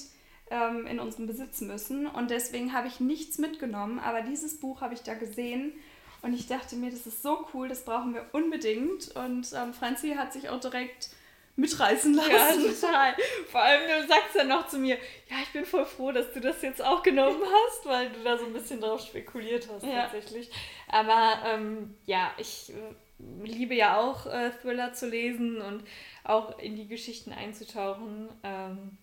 ja. 0.49 0.69
ähm, 0.69 0.87
in 0.87 0.99
unserem 0.99 1.27
Besitz 1.27 1.61
müssen. 1.61 2.07
Und 2.07 2.31
deswegen 2.31 2.73
habe 2.73 2.87
ich 2.87 2.99
nichts 2.99 3.37
mitgenommen, 3.37 3.99
aber 3.99 4.21
dieses 4.21 4.59
Buch 4.59 4.81
habe 4.81 4.93
ich 4.93 5.01
da 5.03 5.13
gesehen 5.13 5.73
und 6.21 6.33
ich 6.33 6.47
dachte 6.47 6.75
mir, 6.75 6.89
das 6.89 7.05
ist 7.05 7.21
so 7.21 7.47
cool, 7.53 7.67
das 7.67 7.85
brauchen 7.85 8.13
wir 8.13 8.25
unbedingt. 8.31 9.15
Und 9.15 9.53
ähm, 9.53 9.73
Franzi 9.73 10.15
hat 10.15 10.33
sich 10.33 10.49
auch 10.49 10.59
direkt 10.59 11.09
mitreißen 11.57 12.13
lassen. 12.13 12.31
Ja, 12.31 12.53
total. 12.53 13.15
Vor 13.51 13.61
allem, 13.61 14.01
du 14.01 14.07
sagst 14.07 14.35
ja 14.35 14.43
noch 14.43 14.67
zu 14.67 14.77
mir, 14.77 14.95
ja, 15.29 15.37
ich 15.43 15.51
bin 15.51 15.65
voll 15.65 15.85
froh, 15.85 16.11
dass 16.11 16.31
du 16.31 16.39
das 16.39 16.61
jetzt 16.61 16.81
auch 16.81 17.03
genommen 17.03 17.41
hast, 17.41 17.85
weil 17.85 18.09
du 18.11 18.23
da 18.23 18.37
so 18.37 18.45
ein 18.45 18.53
bisschen 18.53 18.79
drauf 18.79 19.01
spekuliert 19.01 19.67
hast 19.69 19.83
ja. 19.83 20.03
tatsächlich. 20.03 20.49
Aber 20.87 21.39
ähm, 21.45 21.95
ja, 22.05 22.31
ich 22.37 22.71
äh, 22.71 23.43
liebe 23.43 23.73
ja 23.73 23.99
auch 23.99 24.27
äh, 24.27 24.51
Thriller 24.61 24.93
zu 24.93 25.09
lesen 25.09 25.61
und 25.61 25.83
auch 26.23 26.59
in 26.59 26.75
die 26.75 26.87
Geschichten 26.87 27.33
einzutauchen. 27.33 28.29
Ähm, 28.43 28.97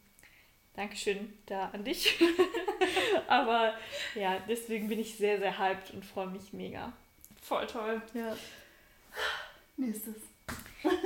Dankeschön 0.74 1.32
da 1.46 1.70
an 1.72 1.84
dich. 1.84 2.20
Aber 3.28 3.74
ja, 4.14 4.38
deswegen 4.48 4.88
bin 4.88 4.98
ich 4.98 5.16
sehr, 5.16 5.38
sehr 5.38 5.58
hyped 5.58 5.92
und 5.92 6.04
freue 6.04 6.26
mich 6.26 6.52
mega. 6.52 6.92
Voll 7.42 7.66
toll. 7.66 8.02
Ja. 8.12 8.36
Nächstes. 9.76 10.33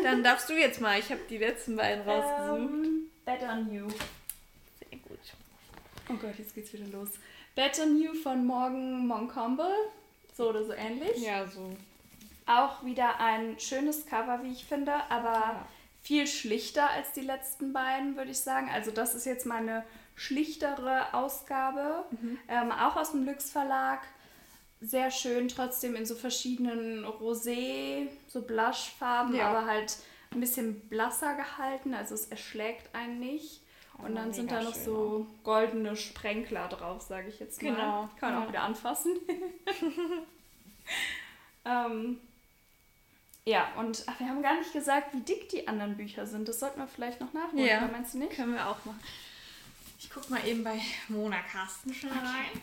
Dann 0.02 0.22
darfst 0.22 0.48
du 0.48 0.54
jetzt 0.54 0.80
mal. 0.80 0.98
Ich 0.98 1.10
habe 1.10 1.20
die 1.28 1.38
letzten 1.38 1.76
beiden 1.76 2.02
ähm, 2.02 2.08
rausgesucht. 2.08 2.60
Um, 2.60 3.10
Better 3.24 3.56
New. 3.56 3.88
Sehr 3.88 4.98
gut. 4.98 5.18
Oh 6.08 6.14
Gott, 6.14 6.38
jetzt 6.38 6.54
geht's 6.54 6.72
wieder 6.72 6.86
los. 6.86 7.10
Better 7.54 7.86
New 7.86 8.14
von 8.14 8.46
Morgan 8.46 9.06
Moncombe. 9.06 9.68
So 10.34 10.50
oder 10.50 10.64
so 10.64 10.72
ähnlich. 10.72 11.18
Ja, 11.18 11.46
so. 11.46 11.76
Auch 12.46 12.84
wieder 12.84 13.20
ein 13.20 13.58
schönes 13.58 14.06
Cover, 14.06 14.42
wie 14.42 14.52
ich 14.52 14.64
finde, 14.64 14.92
aber 15.10 15.32
ja. 15.32 15.68
viel 16.02 16.26
schlichter 16.26 16.88
als 16.90 17.12
die 17.12 17.20
letzten 17.20 17.72
beiden, 17.72 18.16
würde 18.16 18.30
ich 18.30 18.38
sagen. 18.38 18.70
Also 18.72 18.90
das 18.90 19.14
ist 19.14 19.26
jetzt 19.26 19.44
meine 19.44 19.84
schlichtere 20.14 21.12
Ausgabe. 21.12 22.04
Mhm. 22.10 22.38
Ähm, 22.48 22.72
auch 22.72 22.96
aus 22.96 23.10
dem 23.12 23.24
Lüx 23.24 23.50
Verlag 23.50 24.00
sehr 24.80 25.10
schön, 25.10 25.48
trotzdem 25.48 25.96
in 25.96 26.06
so 26.06 26.14
verschiedenen 26.14 27.04
Rosé, 27.04 28.08
so 28.28 28.42
Blushfarben, 28.42 29.34
ja. 29.34 29.48
aber 29.48 29.66
halt 29.66 29.96
ein 30.30 30.40
bisschen 30.40 30.80
blasser 30.88 31.34
gehalten, 31.34 31.94
also 31.94 32.14
es 32.14 32.26
erschlägt 32.26 32.94
einen 32.94 33.18
nicht. 33.18 33.62
Und 33.98 34.14
dann 34.14 34.32
sind 34.32 34.52
da 34.52 34.62
noch 34.62 34.74
schön, 34.74 34.84
so 34.84 35.26
goldene 35.42 35.96
Sprenkler 35.96 36.68
drauf, 36.68 37.02
sage 37.02 37.28
ich 37.28 37.40
jetzt 37.40 37.60
mal. 37.62 37.70
Genau. 37.70 38.08
Kann 38.20 38.32
man 38.32 38.38
ja. 38.38 38.44
auch 38.44 38.48
wieder 38.48 38.62
anfassen. 38.62 39.12
ähm, 41.64 42.20
ja, 43.44 43.72
und 43.76 44.04
ach, 44.06 44.20
wir 44.20 44.28
haben 44.28 44.42
gar 44.42 44.56
nicht 44.56 44.72
gesagt, 44.72 45.12
wie 45.14 45.20
dick 45.20 45.48
die 45.48 45.66
anderen 45.66 45.96
Bücher 45.96 46.26
sind. 46.26 46.46
Das 46.46 46.60
sollten 46.60 46.78
wir 46.78 46.86
vielleicht 46.86 47.20
noch 47.20 47.32
nachholen, 47.32 47.66
ja. 47.66 47.88
meinst 47.90 48.14
du 48.14 48.18
nicht? 48.18 48.34
Können 48.34 48.54
wir 48.54 48.68
auch 48.68 48.84
machen. 48.84 49.00
Ich 49.98 50.10
gucke 50.10 50.30
mal 50.30 50.46
eben 50.46 50.62
bei 50.62 50.80
Mona 51.08 51.42
Carsten 51.42 51.92
schon 51.92 52.10
okay. 52.10 52.20
rein. 52.20 52.62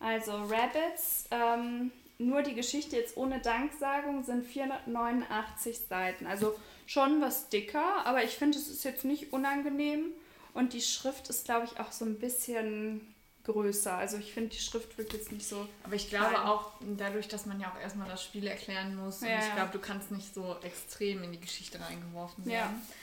Also 0.00 0.32
Rabbits, 0.32 1.26
ähm, 1.30 1.90
nur 2.18 2.42
die 2.42 2.54
Geschichte 2.54 2.96
jetzt 2.96 3.16
ohne 3.16 3.40
Danksagung 3.40 4.22
sind 4.22 4.46
489 4.46 5.78
Seiten. 5.88 6.26
Also 6.26 6.54
schon 6.86 7.20
was 7.20 7.48
dicker, 7.48 8.04
aber 8.04 8.22
ich 8.22 8.32
finde, 8.32 8.58
es 8.58 8.68
ist 8.68 8.84
jetzt 8.84 9.04
nicht 9.04 9.32
unangenehm. 9.32 10.12
Und 10.52 10.72
die 10.72 10.82
Schrift 10.82 11.28
ist, 11.30 11.44
glaube 11.44 11.66
ich, 11.66 11.80
auch 11.80 11.90
so 11.90 12.04
ein 12.04 12.18
bisschen 12.18 13.14
größer. 13.44 13.94
Also 13.94 14.16
ich 14.18 14.32
finde, 14.32 14.50
die 14.50 14.60
Schrift 14.60 14.96
wirkt 14.96 15.12
jetzt 15.12 15.32
nicht 15.32 15.46
so. 15.46 15.68
Aber 15.82 15.94
ich 15.94 16.08
glaube 16.08 16.30
klein. 16.30 16.46
auch 16.46 16.72
dadurch, 16.96 17.28
dass 17.28 17.46
man 17.46 17.60
ja 17.60 17.72
auch 17.72 17.80
erstmal 17.80 18.08
das 18.08 18.22
Spiel 18.22 18.46
erklären 18.46 18.96
muss. 18.96 19.20
Ja, 19.20 19.34
und 19.34 19.42
ich 19.42 19.54
glaube, 19.54 19.70
du 19.72 19.78
kannst 19.78 20.10
nicht 20.10 20.32
so 20.32 20.56
extrem 20.62 21.22
in 21.22 21.32
die 21.32 21.40
Geschichte 21.40 21.80
reingeworfen 21.80 22.46
werden. 22.46 22.54
Ja. 22.54 22.94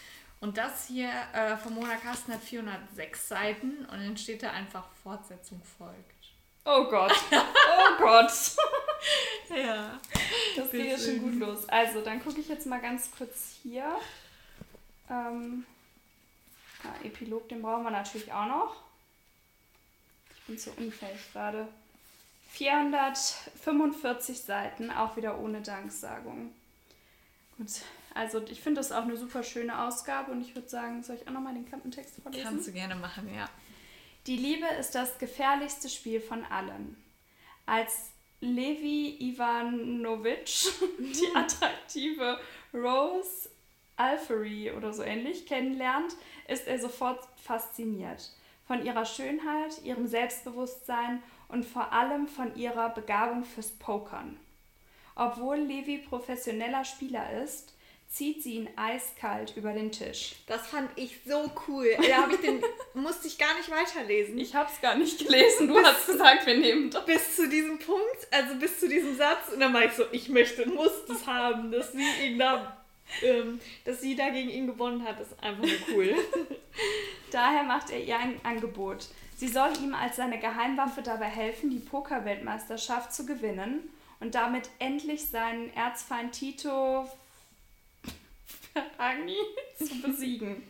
Und 0.42 0.58
das 0.58 0.88
hier 0.88 1.12
äh, 1.34 1.56
von 1.56 1.76
Mona 1.76 1.96
Carsten 1.98 2.34
hat 2.34 2.42
406 2.42 3.28
Seiten 3.28 3.86
und 3.86 3.92
dann 3.92 4.18
steht 4.18 4.42
da 4.42 4.52
einfach 4.52 4.88
Fortsetzung 5.04 5.62
folgt. 5.78 6.22
Oh 6.66 6.86
Gott. 6.86 7.14
Oh 7.32 7.98
Gott. 8.00 8.32
ja. 9.56 10.00
Das 10.56 10.72
geht 10.72 10.92
ja 10.92 10.98
schon 10.98 11.20
gut 11.20 11.36
los. 11.36 11.70
Also, 11.70 12.02
dann 12.02 12.24
gucke 12.24 12.40
ich 12.40 12.50
jetzt 12.50 12.66
mal 12.66 12.82
ganz 12.82 13.10
kurz 13.16 13.56
hier. 13.62 13.96
Ähm, 15.10 15.66
ja, 16.84 16.96
Epilog, 17.06 17.48
den 17.50 17.62
brauchen 17.62 17.84
wir 17.84 17.92
natürlich 17.92 18.32
auch 18.32 18.48
noch. 18.48 18.76
Ich 20.36 20.44
bin 20.46 20.58
zu 20.58 20.72
unfähig 20.72 21.20
gerade. 21.34 21.68
445 22.52 24.42
Seiten, 24.42 24.92
auch 24.92 25.16
wieder 25.16 25.40
ohne 25.40 25.62
Danksagung. 25.62 26.54
Gut, 27.58 27.70
also 28.14 28.42
ich 28.44 28.62
finde 28.62 28.80
das 28.80 28.92
auch 28.92 29.04
eine 29.04 29.18
super 29.18 29.44
schöne 29.44 29.84
Ausgabe 29.84 30.32
und 30.32 30.42
ich 30.42 30.56
würde 30.56 30.70
sagen, 30.70 31.04
soll 31.04 31.16
ich 31.16 31.28
auch 31.28 31.32
nochmal 31.32 31.54
den 31.54 31.66
Klappentext 31.66 32.22
vorlesen? 32.22 32.44
Kannst 32.44 32.68
du 32.68 32.72
gerne 32.72 32.96
machen, 32.96 33.34
ja. 33.34 33.50
Die 34.28 34.38
Liebe 34.38 34.68
ist 34.80 34.94
das 34.94 35.18
gefährlichste 35.18 35.90
Spiel 35.90 36.22
von 36.22 36.44
allen. 36.46 36.96
Als 37.66 38.12
Levi 38.42 39.18
Ivanovic 39.20 40.46
die 41.00 41.36
attraktive 41.36 42.40
Rose 42.74 43.50
Alfery 43.98 44.72
oder 44.72 44.94
so 44.94 45.04
ähnlich 45.04 45.46
kennenlernt, 45.46 46.16
ist 46.48 46.68
er 46.68 46.80
sofort 46.80 47.28
fasziniert. 47.36 48.32
Von 48.66 48.86
ihrer 48.86 49.06
Schönheit, 49.06 49.84
ihrem 49.84 50.08
Selbstbewusstsein 50.08 51.22
und 51.50 51.66
vor 51.66 51.92
allem 51.94 52.28
von 52.28 52.56
ihrer 52.56 52.90
Begabung 52.90 53.44
fürs 53.44 53.72
Pokern. 53.72 54.40
Obwohl 55.16 55.58
Levi 55.58 56.00
professioneller 56.00 56.86
Spieler 56.86 57.44
ist, 57.44 57.74
zieht 58.12 58.44
sie 58.44 58.56
ihn 58.56 58.70
eiskalt 58.76 59.56
über 59.56 59.72
den 59.72 59.92
Tisch. 59.92 60.36
Das 60.46 60.68
fand 60.68 60.90
ich 60.98 61.20
so 61.26 61.50
cool. 61.68 61.88
Da 61.98 62.28
ich 62.30 62.42
den, 62.42 62.62
musste 62.94 63.28
ich 63.28 63.38
gar 63.38 63.56
nicht 63.56 63.72
weiterlesen. 63.72 64.38
Ich 64.38 64.54
habe 64.54 64.70
es 64.70 64.82
gar 64.82 64.96
nicht 64.96 65.18
gelesen. 65.18 65.70
Du 65.70 65.76
bis, 65.76 65.86
hast 65.86 66.08
gesagt, 66.08 66.46
wir 66.46 66.58
nehmen 66.58 66.92
das. 66.92 67.06
Bis 67.06 67.38
zu 67.38 67.48
diesem 67.48 67.80
Punkt, 67.80 68.28
also 68.30 68.56
bis 68.56 68.82
zu 68.82 68.90
diesem 68.90 69.16
Satz. 69.16 69.54
Und 69.54 69.62
dann 69.62 69.74
war 69.74 69.86
ich 69.86 69.94
so, 69.94 70.04
ich 70.12 70.28
möchte, 70.28 70.68
muss 70.68 71.06
das 71.08 71.26
haben, 71.26 71.72
dass 71.72 71.94
sie 71.94 72.04
ihn 72.26 72.38
da, 72.38 72.78
ähm, 73.24 73.62
dass 73.86 74.02
sie 74.02 74.14
da 74.14 74.30
gegen 74.30 74.50
ihn 74.50 74.68
gewonnen 74.68 75.06
hat. 75.06 75.18
Das 75.18 75.32
ist 75.32 75.42
einfach 75.42 75.64
nur 75.64 75.96
cool. 75.96 76.16
Daher 77.32 77.64
macht 77.64 77.92
er 77.92 78.04
ihr 78.04 78.20
ein 78.20 78.42
Angebot. 78.44 79.08
Sie 79.38 79.48
soll 79.48 79.72
ihm 79.82 79.96
als 79.96 80.18
seine 80.18 80.38
Geheimwaffe 80.38 81.02
dabei 81.02 81.28
helfen, 81.28 81.70
die 81.70 81.80
Pokerweltmeisterschaft 81.80 83.14
zu 83.14 83.26
gewinnen 83.26 83.90
und 84.20 84.36
damit 84.36 84.70
endlich 84.80 85.28
seinen 85.28 85.74
Erzfeind 85.74 86.34
Tito 86.34 87.10
Ferragni 88.98 89.38
zu 89.78 90.02
besiegen. 90.02 90.64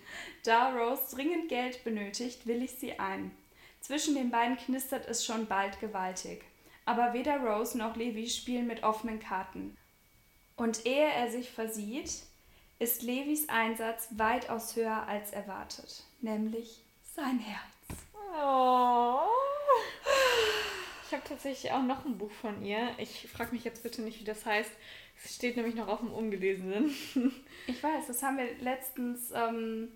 Da 0.43 0.71
Rose 0.71 1.15
dringend 1.15 1.49
Geld 1.49 1.83
benötigt, 1.83 2.47
will 2.47 2.63
ich 2.63 2.71
sie 2.71 2.99
ein. 2.99 3.31
Zwischen 3.79 4.15
den 4.15 4.31
beiden 4.31 4.57
knistert 4.57 5.07
es 5.07 5.25
schon 5.25 5.47
bald 5.47 5.79
gewaltig. 5.79 6.43
Aber 6.85 7.13
weder 7.13 7.37
Rose 7.37 7.77
noch 7.77 7.95
Levi 7.95 8.27
spielen 8.29 8.67
mit 8.67 8.83
offenen 8.83 9.19
Karten. 9.19 9.77
Und 10.55 10.85
ehe 10.85 11.11
er 11.11 11.29
sich 11.31 11.49
versieht, 11.49 12.11
ist 12.79 13.01
Levis 13.03 13.47
Einsatz 13.49 14.07
weitaus 14.11 14.75
höher 14.75 15.07
als 15.07 15.31
erwartet, 15.31 16.03
nämlich 16.21 16.81
sein 17.15 17.39
Herz. 17.39 17.99
Oh. 18.35 19.19
Habe 21.21 21.35
tatsächlich 21.35 21.71
auch 21.71 21.83
noch 21.83 22.03
ein 22.03 22.17
Buch 22.17 22.31
von 22.31 22.65
ihr. 22.65 22.89
Ich 22.97 23.27
frage 23.31 23.51
mich 23.51 23.63
jetzt 23.63 23.83
bitte 23.83 24.01
nicht, 24.01 24.19
wie 24.19 24.23
das 24.23 24.43
heißt. 24.43 24.71
Es 25.23 25.35
steht 25.35 25.55
nämlich 25.55 25.75
noch 25.75 25.87
auf 25.87 25.99
dem 25.99 26.11
Ungelesenen. 26.11 26.95
ich 27.67 27.83
weiß, 27.83 28.07
das 28.07 28.23
haben 28.23 28.39
wir 28.39 28.55
letztens 28.59 29.29
ähm, 29.31 29.91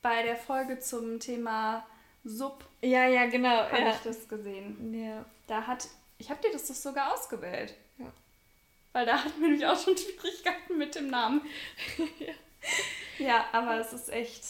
bei 0.00 0.22
der 0.22 0.36
Folge 0.36 0.78
zum 0.78 1.18
Thema 1.18 1.84
Sub. 2.22 2.64
Ja, 2.82 3.08
ja, 3.08 3.26
genau. 3.26 3.64
Habe 3.64 3.80
ja. 3.80 3.90
ich 3.90 4.02
das 4.04 4.28
gesehen. 4.28 4.94
Ja. 4.94 5.24
Da 5.48 5.66
hat, 5.66 5.88
ich 6.18 6.30
habe 6.30 6.40
dir 6.40 6.52
das 6.52 6.68
doch 6.68 6.76
sogar 6.76 7.12
ausgewählt. 7.12 7.74
Ja. 7.98 8.12
Weil 8.92 9.06
da 9.06 9.24
hatten 9.24 9.40
wir 9.40 9.48
nämlich 9.48 9.66
auch 9.66 9.82
schon 9.82 9.96
Schwierigkeiten 9.98 10.78
mit 10.78 10.94
dem 10.94 11.08
Namen. 11.08 11.40
ja. 13.18 13.26
ja, 13.26 13.44
aber 13.50 13.80
es 13.80 13.92
ist 13.92 14.08
echt. 14.08 14.44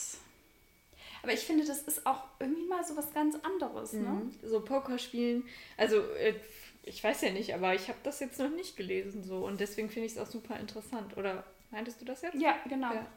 Aber 1.23 1.33
ich 1.33 1.39
finde, 1.39 1.65
das 1.65 1.81
ist 1.83 2.05
auch 2.05 2.21
irgendwie 2.39 2.67
mal 2.67 2.83
so 2.85 2.95
was 2.97 3.11
ganz 3.13 3.35
anderes, 3.43 3.93
ne? 3.93 4.01
Mhm. 4.01 4.31
So 4.43 4.59
Poker 4.59 4.99
spielen. 4.99 5.43
Also, 5.77 6.01
äh, 6.15 6.35
ich 6.83 7.01
weiß 7.03 7.21
ja 7.21 7.31
nicht, 7.31 7.53
aber 7.55 7.73
ich 7.73 7.87
habe 7.87 7.97
das 8.03 8.19
jetzt 8.19 8.37
noch 8.39 8.49
nicht 8.49 8.75
gelesen 8.77 9.23
so 9.23 9.45
und 9.45 9.59
deswegen 9.61 9.89
finde 9.89 10.05
ich 10.07 10.11
es 10.13 10.17
auch 10.19 10.29
super 10.29 10.59
interessant. 10.59 11.15
Oder 11.17 11.45
meintest 11.71 12.01
du 12.01 12.05
das 12.05 12.21
jetzt? 12.23 12.35
Ja, 12.35 12.57
genau. 12.67 12.93
Ja. 12.93 13.07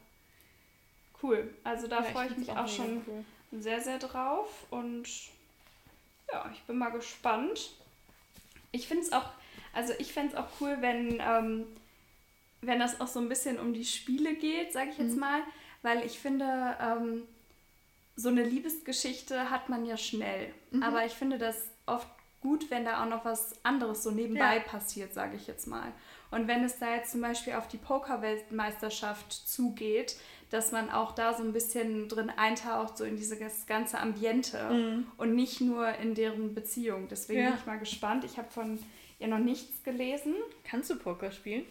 Cool. 1.22 1.52
Also 1.64 1.88
da 1.88 1.96
Ja, 2.04 2.10
freue 2.10 2.26
ich 2.26 2.32
find's 2.34 2.48
mich 2.48 2.56
auch 2.56 2.62
mega 2.64 2.68
schon 2.76 3.02
cool. 3.08 3.24
sehr, 3.60 3.80
sehr 3.80 3.98
drauf. 3.98 4.66
Und 4.70 5.08
ja, 6.32 6.48
ich 6.52 6.60
bin 6.62 6.78
mal 6.78 6.90
gespannt. 6.90 7.72
Ich 8.72 8.86
finde 8.86 9.02
es 9.04 9.12
auch, 9.12 9.30
also 9.72 9.94
ich 9.98 10.12
fände 10.12 10.34
es 10.34 10.38
auch 10.38 10.48
cool, 10.60 10.76
wenn, 10.80 11.20
ähm, 11.20 11.66
wenn 12.60 12.78
das 12.78 13.00
auch 13.00 13.06
so 13.08 13.18
ein 13.18 13.28
bisschen 13.28 13.58
um 13.58 13.72
die 13.74 13.84
Spiele 13.84 14.34
geht, 14.36 14.72
sage 14.72 14.90
ich 14.90 14.98
jetzt 14.98 15.14
Mhm. 15.14 15.20
mal. 15.20 15.42
Weil 15.82 16.04
ich 16.04 16.18
finde, 16.18 16.76
ähm, 16.80 17.22
so 18.16 18.28
eine 18.30 18.42
Liebesgeschichte 18.42 19.50
hat 19.50 19.68
man 19.68 19.84
ja 19.84 19.96
schnell. 19.96 20.52
Mhm. 20.70 20.82
Aber 20.82 21.04
ich 21.04 21.12
finde 21.12 21.38
das 21.38 21.56
oft 21.86 22.08
gut, 22.40 22.70
wenn 22.70 22.84
da 22.84 23.02
auch 23.04 23.08
noch 23.08 23.24
was 23.24 23.52
anderes 23.64 24.02
so 24.02 24.10
nebenbei 24.10 24.56
Ja. 24.56 24.62
passiert, 24.62 25.12
sage 25.14 25.36
ich 25.36 25.46
jetzt 25.46 25.66
mal. 25.66 25.92
Und 26.30 26.48
wenn 26.48 26.64
es 26.64 26.78
da 26.78 26.94
jetzt 26.94 27.12
zum 27.12 27.20
Beispiel 27.20 27.54
auf 27.54 27.68
die 27.68 27.76
Pokerweltmeisterschaft 27.76 29.32
zugeht, 29.32 30.16
dass 30.50 30.70
man 30.72 30.90
auch 30.90 31.12
da 31.12 31.34
so 31.34 31.42
ein 31.42 31.52
bisschen 31.52 32.08
drin 32.08 32.30
eintaucht, 32.30 32.96
so 32.98 33.04
in 33.04 33.16
dieses 33.16 33.66
ganze 33.66 33.98
Ambiente 33.98 35.04
und 35.18 35.34
nicht 35.34 35.60
nur 35.60 35.88
in 35.98 36.14
deren 36.14 36.54
Beziehung. 36.54 37.08
Deswegen 37.08 37.40
Mhm. 37.40 37.44
Ja. 37.44 37.50
bin 37.50 37.60
ich 37.60 37.66
mal 37.66 37.78
gespannt. 37.78 38.24
Ich 38.24 38.38
habe 38.38 38.50
von 38.50 38.78
ihr 39.18 39.28
noch 39.28 39.38
nichts 39.38 39.82
gelesen. 39.82 40.34
Kannst 40.64 40.90
du 40.90 40.96
Poker 40.96 41.30
spielen? 41.32 41.64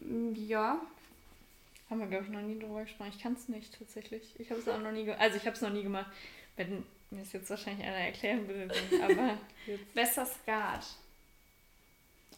Mm, 0.00 0.32
Ja, 0.34 0.80
Haben 1.92 2.00
wir, 2.00 2.06
glaube 2.06 2.24
ich, 2.24 2.30
noch 2.30 2.40
nie 2.40 2.58
drüber 2.58 2.80
gesprochen. 2.84 3.12
Ich 3.14 3.22
kann 3.22 3.34
es 3.34 3.48
nicht 3.48 3.78
tatsächlich. 3.78 4.22
Ich 4.38 4.48
habe 4.50 4.58
es 4.60 4.66
auch 4.66 4.78
noch 4.80 4.92
nie 4.92 5.04
gemacht. 5.04 5.20
Also 5.20 5.36
ich 5.36 5.44
habe 5.44 5.54
es 5.54 5.60
noch 5.60 5.68
nie 5.70 5.82
gemacht. 5.82 6.06
Wenn 6.56 6.84
mir 7.10 7.20
es 7.20 7.32
jetzt 7.34 7.50
wahrscheinlich 7.50 7.86
einer 7.86 7.96
erklären 7.98 8.48
dann- 8.48 9.02
aber. 9.10 9.38
Besser 9.94 10.24
Skat. 10.24 10.86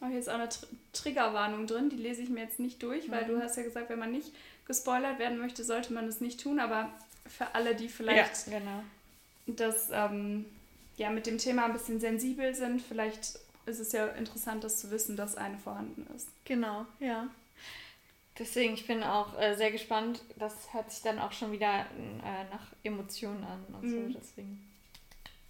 Oh, 0.01 0.07
hier 0.09 0.19
ist 0.19 0.29
auch 0.29 0.35
eine 0.35 0.49
Tr 0.49 0.67
Triggerwarnung 0.93 1.69
drin, 1.69 1.89
die 1.89 1.97
lese 1.97 2.23
ich 2.23 2.31
mir 2.31 2.41
jetzt 2.43 2.59
nicht 2.59 2.83
durch, 2.83 3.09
weil 3.13 3.25
Mhm. 3.25 3.29
du 3.29 3.41
hast 3.43 3.57
ja 3.57 3.63
gesagt, 3.63 3.91
wenn 3.91 3.99
man 4.01 4.11
nicht 4.11 4.33
gespoilert 4.67 5.21
werden 5.21 5.39
möchte, 5.39 5.63
sollte 5.63 5.93
man 5.93 6.09
es 6.09 6.21
nicht 6.21 6.41
tun. 6.41 6.59
Aber 6.59 6.91
für 7.29 7.55
alle, 7.55 7.77
die 7.77 7.89
vielleicht 7.89 8.49
ja, 8.49 8.59
genau. 8.59 8.83
das 9.47 9.91
ähm, 9.93 10.47
ja 10.97 11.11
mit 11.11 11.27
dem 11.27 11.39
Thema 11.39 11.67
ein 11.67 11.73
bisschen 11.75 12.01
sensibel 12.01 12.57
sind, 12.57 12.83
vielleicht 12.83 13.39
ist 13.67 13.79
es 13.79 13.93
ja 13.93 14.07
interessant, 14.09 14.65
das 14.65 14.81
zu 14.81 14.91
wissen, 14.91 15.17
dass 15.17 15.37
eine 15.37 15.59
vorhanden 15.59 16.07
ist. 16.17 16.29
Genau, 16.45 16.87
ja. 16.99 17.29
Deswegen, 18.39 18.75
ich 18.75 18.87
bin 18.87 19.03
auch 19.03 19.39
äh, 19.39 19.55
sehr 19.55 19.71
gespannt. 19.71 20.23
Das 20.37 20.73
hört 20.73 20.91
sich 20.91 21.03
dann 21.03 21.19
auch 21.21 21.33
schon 21.33 21.53
wieder 21.53 21.81
äh, 21.81 22.45
nach 22.51 22.67
Emotionen 22.83 23.45
an 23.45 23.65
und 23.75 23.83
Mhm. 23.85 24.13
so. 24.13 24.19
Deswegen. 24.19 24.71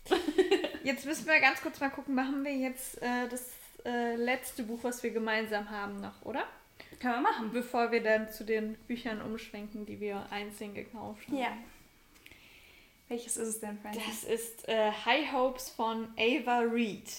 Jetzt 0.84 1.06
müssen 1.06 1.26
wir 1.26 1.40
ganz 1.40 1.62
kurz 1.62 1.80
mal 1.80 1.88
gucken, 1.88 2.14
machen 2.14 2.44
wir 2.44 2.54
jetzt 2.54 3.00
äh, 3.00 3.26
das 3.30 3.48
äh, 3.86 4.16
letzte 4.16 4.62
Buch, 4.64 4.80
was 4.82 5.02
wir 5.02 5.10
gemeinsam 5.12 5.70
haben, 5.70 5.98
noch, 6.02 6.20
oder? 6.24 6.46
Können 7.00 7.14
wir 7.14 7.20
machen. 7.22 7.52
Bevor 7.52 7.90
wir 7.90 8.02
dann 8.02 8.30
zu 8.30 8.44
den 8.44 8.74
Büchern 8.86 9.22
umschwenken, 9.22 9.86
die 9.86 9.98
wir 10.00 10.26
einzeln 10.30 10.74
gekauft 10.74 11.26
haben. 11.28 11.38
Ja. 11.38 11.56
Welches 13.08 13.38
ist 13.38 13.48
es 13.48 13.60
denn, 13.60 13.78
Francis? 13.80 14.02
Das 14.04 14.24
ist 14.24 14.68
äh, 14.68 14.90
High 14.92 15.32
Hopes 15.32 15.70
von 15.70 16.08
Ava 16.18 16.58
Reed. 16.60 17.10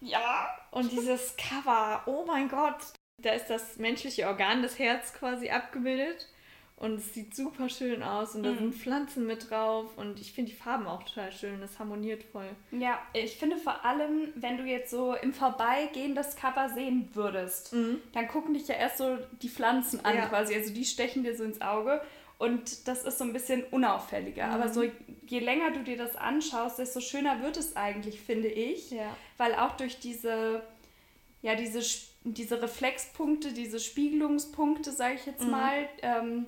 Ja. 0.00 0.48
Und 0.70 0.90
dieses 0.92 1.36
Cover, 1.36 2.02
oh 2.06 2.24
mein 2.26 2.48
Gott, 2.48 2.76
da 3.18 3.32
ist 3.32 3.46
das 3.46 3.76
menschliche 3.78 4.26
Organ, 4.26 4.62
das 4.62 4.78
Herz 4.78 5.12
quasi 5.12 5.50
abgebildet. 5.50 6.28
Und 6.76 6.94
es 7.00 7.12
sieht 7.12 7.34
super 7.34 7.68
schön 7.68 8.04
aus 8.04 8.36
und 8.36 8.44
da 8.44 8.50
Mhm. 8.52 8.58
sind 8.58 8.74
Pflanzen 8.76 9.26
mit 9.26 9.50
drauf 9.50 9.86
und 9.96 10.20
ich 10.20 10.30
finde 10.32 10.52
die 10.52 10.56
Farben 10.56 10.86
auch 10.86 11.02
total 11.02 11.32
schön, 11.32 11.60
das 11.60 11.76
harmoniert 11.80 12.22
voll. 12.22 12.48
Ja, 12.70 13.00
ich 13.14 13.36
finde 13.36 13.56
vor 13.56 13.84
allem, 13.84 14.28
wenn 14.36 14.58
du 14.58 14.62
jetzt 14.62 14.92
so 14.92 15.14
im 15.14 15.32
Vorbeigehen 15.34 16.14
das 16.14 16.36
Cover 16.36 16.68
sehen 16.68 17.08
würdest, 17.14 17.74
dann 18.12 18.28
gucken 18.28 18.54
dich 18.54 18.68
ja 18.68 18.76
erst 18.76 18.98
so 18.98 19.18
die 19.42 19.48
Pflanzen 19.48 20.04
an 20.04 20.14
Ja. 20.18 20.26
quasi. 20.26 20.54
Also 20.54 20.72
die 20.72 20.84
stechen 20.84 21.24
dir 21.24 21.36
so 21.36 21.42
ins 21.42 21.60
Auge 21.60 22.00
und 22.38 22.86
das 22.86 23.02
ist 23.02 23.18
so 23.18 23.24
ein 23.24 23.32
bisschen 23.32 23.64
unauffälliger. 23.72 24.46
Mhm. 24.46 24.52
Aber 24.52 24.68
so 24.68 24.84
je 25.26 25.40
länger 25.40 25.72
du 25.72 25.82
dir 25.82 25.96
das 25.96 26.14
anschaust, 26.14 26.78
desto 26.78 27.00
schöner 27.00 27.42
wird 27.42 27.56
es 27.56 27.74
eigentlich, 27.74 28.20
finde 28.20 28.46
ich. 28.46 28.92
Ja. 28.92 29.16
Weil 29.36 29.56
auch 29.56 29.72
durch 29.76 29.98
diese, 29.98 30.62
ja, 31.42 31.56
diese, 31.56 31.80
Sp- 31.82 32.06
diese 32.34 32.60
Reflexpunkte, 32.62 33.52
diese 33.52 33.80
Spiegelungspunkte, 33.80 34.92
sage 34.92 35.14
ich 35.14 35.26
jetzt 35.26 35.44
Mhm. 35.44 35.50
mal, 35.50 35.88
ähm, 36.02 36.46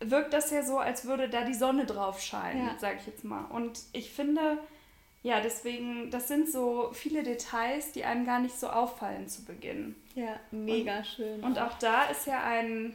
wirkt 0.00 0.32
das 0.34 0.50
ja 0.50 0.62
so, 0.62 0.78
als 0.78 1.06
würde 1.06 1.28
da 1.28 1.44
die 1.44 1.54
Sonne 1.54 1.86
drauf 1.86 2.20
scheinen, 2.20 2.66
Ja. 2.66 2.78
sage 2.78 2.98
ich 3.00 3.06
jetzt 3.06 3.24
mal. 3.24 3.44
Und 3.46 3.80
ich 3.92 4.10
finde, 4.10 4.58
ja, 5.22 5.40
deswegen, 5.40 6.10
das 6.10 6.28
sind 6.28 6.48
so 6.50 6.90
viele 6.92 7.22
Details, 7.22 7.92
die 7.92 8.04
einem 8.04 8.26
gar 8.26 8.38
nicht 8.40 8.58
so 8.60 8.68
auffallen 8.68 9.28
zu 9.28 9.44
Beginn. 9.44 9.96
Ja, 10.14 10.38
mega 10.50 11.02
schön. 11.04 11.42
Und 11.42 11.58
auch 11.58 11.78
da 11.78 12.04
ist 12.04 12.26
ja 12.26 12.42
ein, 12.44 12.94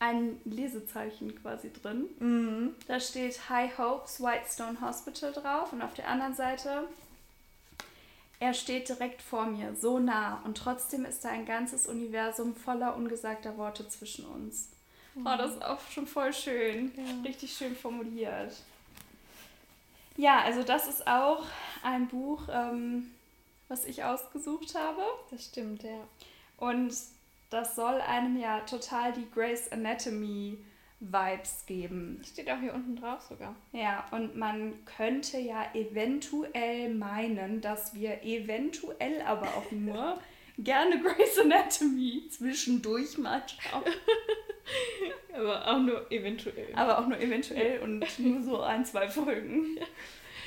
ein 0.00 0.40
Lesezeichen 0.44 1.40
quasi 1.40 1.70
drin. 1.72 2.06
Mhm. 2.18 2.74
Da 2.88 2.98
steht 3.00 3.48
High 3.48 3.76
Hopes 3.78 4.20
Whitestone 4.20 4.80
Hospital 4.80 5.32
drauf 5.32 5.72
und 5.72 5.82
auf 5.82 5.94
der 5.94 6.08
anderen 6.08 6.34
Seite, 6.34 6.88
er 8.40 8.54
steht 8.54 8.88
direkt 8.88 9.22
vor 9.22 9.46
mir, 9.46 9.74
so 9.74 9.98
nah 9.98 10.40
und 10.44 10.58
trotzdem 10.58 11.04
ist 11.04 11.24
da 11.24 11.30
ein 11.30 11.46
ganzes 11.46 11.86
Universum 11.86 12.54
voller 12.54 12.96
ungesagter 12.96 13.56
Worte 13.56 13.88
zwischen 13.88 14.26
uns. 14.26 14.70
Oh, 15.16 15.36
das 15.38 15.52
ist 15.52 15.64
auch 15.64 15.80
schon 15.90 16.06
voll 16.06 16.32
schön. 16.32 16.92
Ja. 16.96 17.22
Richtig 17.24 17.56
schön 17.56 17.76
formuliert. 17.76 18.52
Ja, 20.16 20.42
also 20.42 20.62
das 20.62 20.88
ist 20.88 21.06
auch 21.06 21.44
ein 21.82 22.08
Buch, 22.08 22.42
ähm, 22.50 23.10
was 23.68 23.84
ich 23.84 24.04
ausgesucht 24.04 24.74
habe. 24.74 25.02
Das 25.30 25.44
stimmt, 25.44 25.82
ja. 25.82 26.00
Und 26.56 26.94
das 27.50 27.76
soll 27.76 28.00
einem 28.00 28.36
ja 28.38 28.60
total 28.60 29.12
die 29.12 29.28
Grey's 29.30 29.70
Anatomy 29.70 30.58
Vibes 31.12 31.64
geben. 31.66 32.22
Steht 32.24 32.50
auch 32.50 32.58
hier 32.58 32.74
unten 32.74 32.96
drauf 32.96 33.22
sogar. 33.22 33.54
Ja, 33.72 34.06
und 34.10 34.36
man 34.36 34.84
könnte 34.84 35.38
ja 35.38 35.66
eventuell 35.74 36.92
meinen, 36.94 37.60
dass 37.60 37.94
wir 37.94 38.22
eventuell 38.22 39.22
aber 39.22 39.48
auch 39.48 39.70
nur 39.70 40.20
gerne 40.58 41.00
Grey's 41.02 41.38
Anatomy 41.38 42.28
zwischendurch 42.30 43.18
mal 43.18 43.42
schauen. 43.46 43.84
Aber 45.34 45.66
auch 45.66 45.78
nur 45.78 46.10
eventuell. 46.12 46.72
Aber 46.74 46.98
auch 46.98 47.06
nur 47.06 47.18
eventuell 47.18 47.80
und 47.80 48.18
nur 48.18 48.42
so 48.42 48.60
ein, 48.60 48.84
zwei 48.84 49.08
Folgen. 49.08 49.78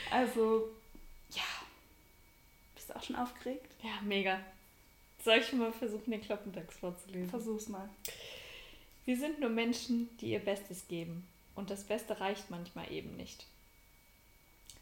Also, 0.10 0.70
ja. 1.32 1.44
Bist 2.76 2.90
du 2.90 2.96
auch 2.96 3.04
schon 3.04 3.18
aufgeregt? 3.18 3.70
Ja, 3.84 4.00
mega. 4.02 4.40
Soll 5.22 5.40
ich 5.40 5.52
mal 5.52 5.74
versuchen, 5.74 6.12
den 6.12 6.22
Kloppentext 6.22 6.80
vorzulesen? 6.80 7.30
Versuch's 7.30 7.68
mal. 7.68 7.90
Wir 9.08 9.16
sind 9.16 9.40
nur 9.40 9.50
Menschen, 9.50 10.10
die 10.18 10.32
ihr 10.32 10.40
Bestes 10.40 10.90
geben. 10.90 11.26
Und 11.56 11.70
das 11.70 11.86
Beste 11.86 12.20
reicht 12.20 12.52
manchmal 12.52 12.92
eben 12.92 13.16
nicht. 13.16 13.46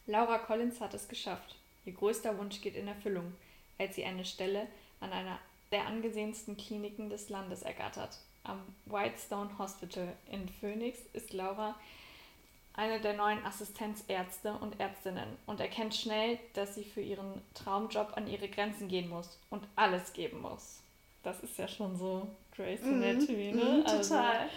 Laura 0.07 0.39
Collins 0.39 0.81
hat 0.81 0.95
es 0.95 1.07
geschafft. 1.07 1.55
Ihr 1.85 1.93
größter 1.93 2.35
Wunsch 2.39 2.59
geht 2.59 2.75
in 2.75 2.87
Erfüllung, 2.87 3.35
als 3.77 3.93
sie 3.93 4.03
eine 4.03 4.25
Stelle 4.25 4.65
an 4.99 5.13
einer 5.13 5.37
der 5.71 5.85
angesehensten 5.85 6.57
Kliniken 6.57 7.11
des 7.11 7.29
Landes 7.29 7.61
ergattert. 7.61 8.17
Am 8.43 8.61
Whitestone 8.87 9.55
Hospital 9.59 10.11
in 10.31 10.49
Phoenix 10.49 10.97
ist 11.13 11.31
Laura 11.31 11.75
eine 12.73 12.99
der 12.99 13.13
neuen 13.13 13.45
Assistenzärzte 13.45 14.53
und 14.53 14.79
Ärztinnen 14.79 15.37
und 15.45 15.59
erkennt 15.59 15.93
schnell, 15.93 16.39
dass 16.53 16.73
sie 16.73 16.83
für 16.83 17.01
ihren 17.01 17.43
Traumjob 17.53 18.17
an 18.17 18.27
ihre 18.27 18.49
Grenzen 18.49 18.87
gehen 18.87 19.07
muss 19.07 19.37
und 19.51 19.67
alles 19.75 20.13
geben 20.13 20.41
muss. 20.41 20.81
Das 21.21 21.41
ist 21.41 21.59
ja 21.59 21.67
schon 21.67 21.95
so 21.95 22.27
Grey's 22.55 22.83
Anatomy, 22.83 23.51
ne? 23.51 23.63
Mhm, 23.63 23.85
Also, 23.85 24.13
total. 24.15 24.49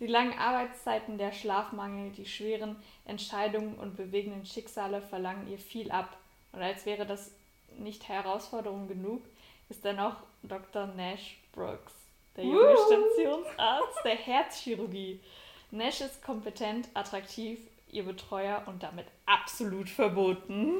die 0.00 0.06
langen 0.06 0.38
Arbeitszeiten, 0.38 1.18
der 1.18 1.32
Schlafmangel, 1.32 2.10
die 2.12 2.26
schweren 2.26 2.76
Entscheidungen 3.04 3.74
und 3.76 3.96
bewegenden 3.96 4.44
Schicksale 4.46 5.00
verlangen 5.02 5.48
ihr 5.50 5.58
viel 5.58 5.90
ab. 5.90 6.16
Und 6.52 6.62
als 6.62 6.86
wäre 6.86 7.06
das 7.06 7.30
nicht 7.78 8.08
Herausforderung 8.08 8.88
genug, 8.88 9.22
ist 9.68 9.84
dann 9.84 9.98
auch 9.98 10.16
Dr. 10.42 10.86
Nash 10.88 11.38
Brooks, 11.52 11.92
der 12.36 12.44
junge 12.44 12.58
Woo! 12.58 12.76
Stationsarzt 13.14 14.04
der 14.04 14.16
Herzchirurgie. 14.26 15.20
Nash 15.70 16.00
ist 16.00 16.22
kompetent, 16.22 16.88
attraktiv, 16.94 17.58
ihr 17.90 18.04
Betreuer 18.04 18.62
und 18.66 18.82
damit 18.82 19.06
absolut 19.26 19.88
verboten. 19.88 20.74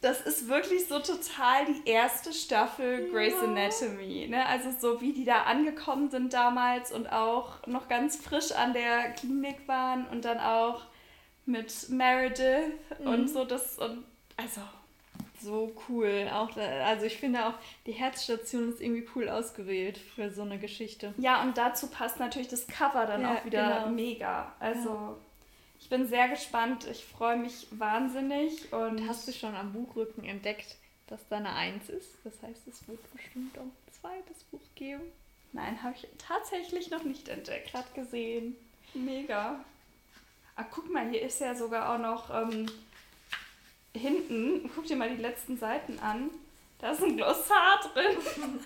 Das 0.00 0.20
ist 0.20 0.48
wirklich 0.48 0.86
so 0.86 0.98
total 0.98 1.64
die 1.66 1.88
erste 1.90 2.32
Staffel 2.32 3.08
Grey's 3.10 3.34
ja. 3.34 3.48
Anatomy. 3.48 4.28
Ne? 4.28 4.44
Also 4.46 4.70
so 4.78 5.00
wie 5.00 5.12
die 5.12 5.24
da 5.24 5.42
angekommen 5.42 6.10
sind 6.10 6.32
damals 6.32 6.92
und 6.92 7.10
auch 7.10 7.66
noch 7.66 7.88
ganz 7.88 8.16
frisch 8.16 8.52
an 8.52 8.72
der 8.72 9.10
Klinik 9.12 9.66
waren 9.66 10.06
und 10.08 10.24
dann 10.24 10.38
auch 10.38 10.82
mit 11.46 11.88
Meredith 11.88 12.72
mhm. 13.00 13.06
und 13.06 13.28
so 13.28 13.44
das 13.44 13.78
und 13.78 14.04
also 14.36 14.60
so 15.40 15.72
cool. 15.88 16.28
Auch, 16.32 16.56
also 16.56 17.06
ich 17.06 17.16
finde 17.16 17.46
auch, 17.46 17.54
die 17.86 17.92
Herzstation 17.92 18.70
ist 18.70 18.80
irgendwie 18.80 19.06
cool 19.14 19.28
ausgewählt 19.28 19.98
für 19.98 20.30
so 20.30 20.42
eine 20.42 20.58
Geschichte. 20.58 21.14
Ja, 21.18 21.42
und 21.42 21.56
dazu 21.56 21.88
passt 21.88 22.18
natürlich 22.18 22.48
das 22.48 22.66
Cover 22.66 23.06
dann 23.06 23.22
ja, 23.22 23.34
auch 23.34 23.44
wieder 23.44 23.80
genau. 23.80 23.90
mega. 23.90 24.52
Also 24.58 24.88
ja. 24.88 25.16
Ich 25.86 25.90
bin 25.90 26.08
sehr 26.08 26.28
gespannt. 26.28 26.84
Ich 26.90 27.04
freue 27.04 27.36
mich 27.36 27.68
wahnsinnig. 27.70 28.72
Und 28.72 29.08
hast 29.08 29.28
du 29.28 29.32
schon 29.32 29.54
am 29.54 29.72
Buchrücken 29.72 30.24
entdeckt, 30.24 30.74
dass 31.06 31.20
da 31.28 31.36
eine 31.36 31.52
Eins 31.52 31.88
ist? 31.88 32.08
Das 32.24 32.42
heißt, 32.42 32.66
es 32.66 32.88
wird 32.88 32.98
bestimmt 33.12 33.56
auch 33.56 33.62
ein 33.62 33.72
zweites 33.92 34.42
Buch 34.50 34.58
geben. 34.74 35.04
Nein, 35.52 35.80
habe 35.84 35.94
ich 35.94 36.08
tatsächlich 36.18 36.90
noch 36.90 37.04
nicht 37.04 37.28
entdeckt. 37.28 37.70
Gerade 37.70 37.86
gesehen. 37.94 38.56
Mega. 38.94 39.64
Ah, 40.56 40.64
guck 40.68 40.92
mal, 40.92 41.08
hier 41.08 41.22
ist 41.22 41.38
ja 41.38 41.54
sogar 41.54 41.94
auch 41.94 42.00
noch 42.00 42.30
ähm, 42.34 42.66
hinten, 43.94 44.68
guck 44.74 44.86
dir 44.86 44.96
mal 44.96 45.14
die 45.14 45.22
letzten 45.22 45.56
Seiten 45.56 46.00
an, 46.00 46.30
da 46.80 46.90
ist 46.90 47.02
ein 47.04 47.16
Glossar 47.16 47.78
drin. 47.92 48.16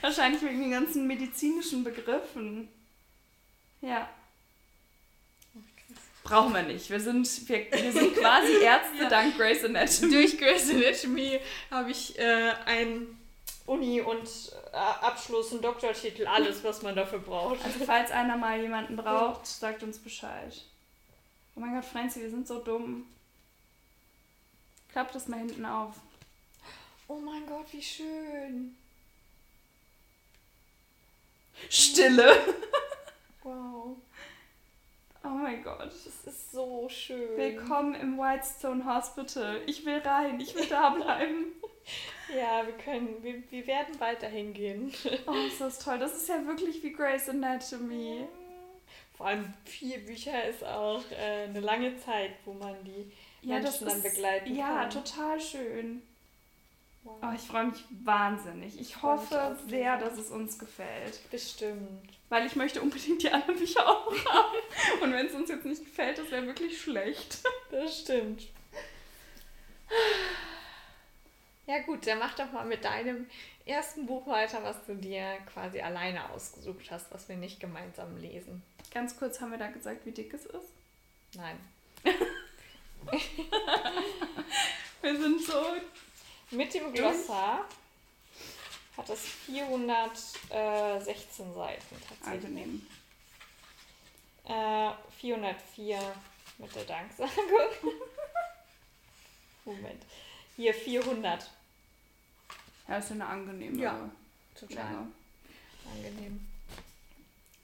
Wahrscheinlich 0.00 0.40
wegen 0.40 0.60
den 0.60 0.70
ganzen 0.70 1.06
medizinischen 1.06 1.84
Begriffen. 1.84 2.70
Ja. 3.82 4.08
Brauchen 6.24 6.54
wir 6.54 6.62
nicht. 6.62 6.88
Wir 6.88 7.00
sind, 7.00 7.48
wir, 7.48 7.70
wir 7.70 7.92
sind 7.92 8.16
quasi 8.16 8.52
Ärzte 8.62 9.02
ja. 9.02 9.08
dank 9.10 9.36
Grace 9.36 9.62
Anatomy. 9.64 10.10
Durch 10.10 10.38
Grace 10.38 10.70
Anatomy 10.70 11.38
habe 11.70 11.90
ich 11.90 12.18
äh, 12.18 12.52
ein 12.64 13.18
Uni 13.66 14.00
und 14.00 14.26
äh, 14.72 14.76
Abschluss, 14.76 15.52
einen 15.52 15.60
Doktortitel, 15.60 16.26
alles, 16.26 16.64
was 16.64 16.80
man 16.80 16.96
dafür 16.96 17.18
braucht. 17.18 17.62
Also 17.62 17.84
falls 17.84 18.10
einer 18.10 18.38
mal 18.38 18.58
jemanden 18.58 18.96
braucht, 18.96 19.46
sagt 19.46 19.82
uns 19.82 19.98
Bescheid. 19.98 20.62
Oh 21.54 21.60
mein 21.60 21.74
Gott, 21.74 21.84
Franzi, 21.84 22.22
wir 22.22 22.30
sind 22.30 22.48
so 22.48 22.58
dumm. 22.58 23.06
Klapp 24.90 25.12
das 25.12 25.28
mal 25.28 25.40
hinten 25.40 25.66
auf. 25.66 25.94
Oh 27.06 27.18
mein 27.18 27.46
Gott, 27.46 27.66
wie 27.72 27.82
schön. 27.82 28.74
Stille. 31.68 32.34
wow. 33.42 33.96
Oh 35.26 35.28
mein 35.28 35.62
Gott. 35.64 35.86
Das 35.86 36.06
ist 36.26 36.52
so 36.52 36.86
schön. 36.90 37.36
Willkommen 37.38 37.94
im 37.94 38.18
Whitestone 38.18 38.84
Hospital. 38.84 39.58
Ich 39.66 39.86
will 39.86 39.98
rein, 40.04 40.38
ich 40.38 40.54
will 40.54 40.66
da 40.66 40.90
bleiben. 40.90 41.46
ja, 42.36 42.66
wir 42.66 42.74
können, 42.74 43.22
wir, 43.22 43.42
wir 43.50 43.66
werden 43.66 43.98
weiterhin 43.98 44.52
gehen. 44.52 44.92
oh, 45.26 45.46
ist 45.46 45.62
das 45.62 45.78
toll. 45.78 45.98
Das 45.98 46.14
ist 46.14 46.28
ja 46.28 46.46
wirklich 46.46 46.82
wie 46.82 46.92
Grey's 46.92 47.30
Anatomy. 47.30 48.26
Vor 49.16 49.28
allem 49.28 49.54
vier 49.64 50.04
Bücher 50.04 50.44
ist 50.44 50.62
auch 50.62 51.02
äh, 51.12 51.44
eine 51.44 51.60
lange 51.60 51.96
Zeit, 51.96 52.32
wo 52.44 52.52
man 52.52 52.74
die 52.84 53.10
ja, 53.48 53.60
Menschen 53.60 53.86
dann 53.86 54.02
begleiten 54.02 54.54
ja, 54.54 54.66
kann. 54.66 54.76
Ja, 54.76 54.88
total 54.88 55.40
schön. 55.40 56.02
Wow. 57.02 57.16
Oh, 57.22 57.32
ich 57.34 57.42
freue 57.42 57.66
mich 57.66 57.82
wahnsinnig. 58.04 58.74
Ich, 58.74 58.90
ich 58.90 59.02
hoffe 59.02 59.56
sehr, 59.68 59.96
dass 59.96 60.18
es 60.18 60.30
uns 60.30 60.58
gefällt. 60.58 61.20
Bestimmt. 61.30 62.10
Weil 62.34 62.46
ich 62.46 62.56
möchte 62.56 62.82
unbedingt 62.82 63.22
die 63.22 63.30
anderen 63.30 63.56
Bücher 63.56 63.88
auch 63.88 64.12
haben. 64.24 64.58
Und 65.00 65.12
wenn 65.12 65.26
es 65.26 65.34
uns 65.34 65.48
jetzt 65.50 65.64
nicht 65.64 65.84
gefällt, 65.84 66.18
das 66.18 66.32
wäre 66.32 66.44
wirklich 66.44 66.82
schlecht. 66.82 67.38
Das 67.70 68.00
stimmt. 68.00 68.48
Ja 71.66 71.78
gut, 71.82 72.04
dann 72.08 72.18
mach 72.18 72.34
doch 72.34 72.50
mal 72.50 72.66
mit 72.66 72.84
deinem 72.84 73.28
ersten 73.64 74.06
Buch 74.06 74.26
weiter, 74.26 74.64
was 74.64 74.84
du 74.84 74.96
dir 74.96 75.38
quasi 75.52 75.80
alleine 75.80 76.28
ausgesucht 76.30 76.90
hast, 76.90 77.06
was 77.12 77.28
wir 77.28 77.36
nicht 77.36 77.60
gemeinsam 77.60 78.16
lesen. 78.16 78.64
Ganz 78.92 79.16
kurz 79.16 79.40
haben 79.40 79.52
wir 79.52 79.58
da 79.58 79.68
gesagt, 79.68 80.04
wie 80.04 80.10
dick 80.10 80.34
es 80.34 80.44
ist? 80.46 80.72
Nein. 81.36 81.60
Wir 85.02 85.20
sind 85.20 85.40
so. 85.40 85.62
Mit 86.50 86.74
dem 86.74 86.92
Glossar 86.92 87.68
hat 88.96 89.10
es 89.10 89.20
416 89.20 91.54
Seiten 91.54 91.96
tatsächlich. 92.08 92.44
Angenehm. 92.44 92.86
Äh, 94.44 94.90
404 95.20 96.00
mit 96.58 96.74
der 96.74 96.84
Danksagung. 96.84 97.32
Moment. 99.64 100.02
Hier 100.56 100.74
400. 100.74 101.50
Ja, 102.86 102.98
ist 102.98 103.10
eine 103.10 103.26
angenehme. 103.26 103.80
Ja, 103.80 104.10
total. 104.58 104.84
Länge. 104.84 105.08
Angenehm. 105.92 106.46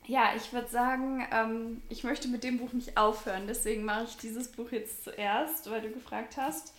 Ja, 0.06 0.34
ich 0.34 0.52
würde 0.52 0.68
sagen, 0.68 1.26
ähm, 1.30 1.82
ich 1.88 2.02
möchte 2.02 2.26
mit 2.26 2.42
dem 2.42 2.58
Buch 2.58 2.72
nicht 2.72 2.96
aufhören. 2.96 3.46
Deswegen 3.46 3.84
mache 3.84 4.04
ich 4.04 4.16
dieses 4.16 4.50
Buch 4.50 4.72
jetzt 4.72 5.04
zuerst, 5.04 5.70
weil 5.70 5.82
du 5.82 5.90
gefragt 5.90 6.36
hast. 6.36 6.72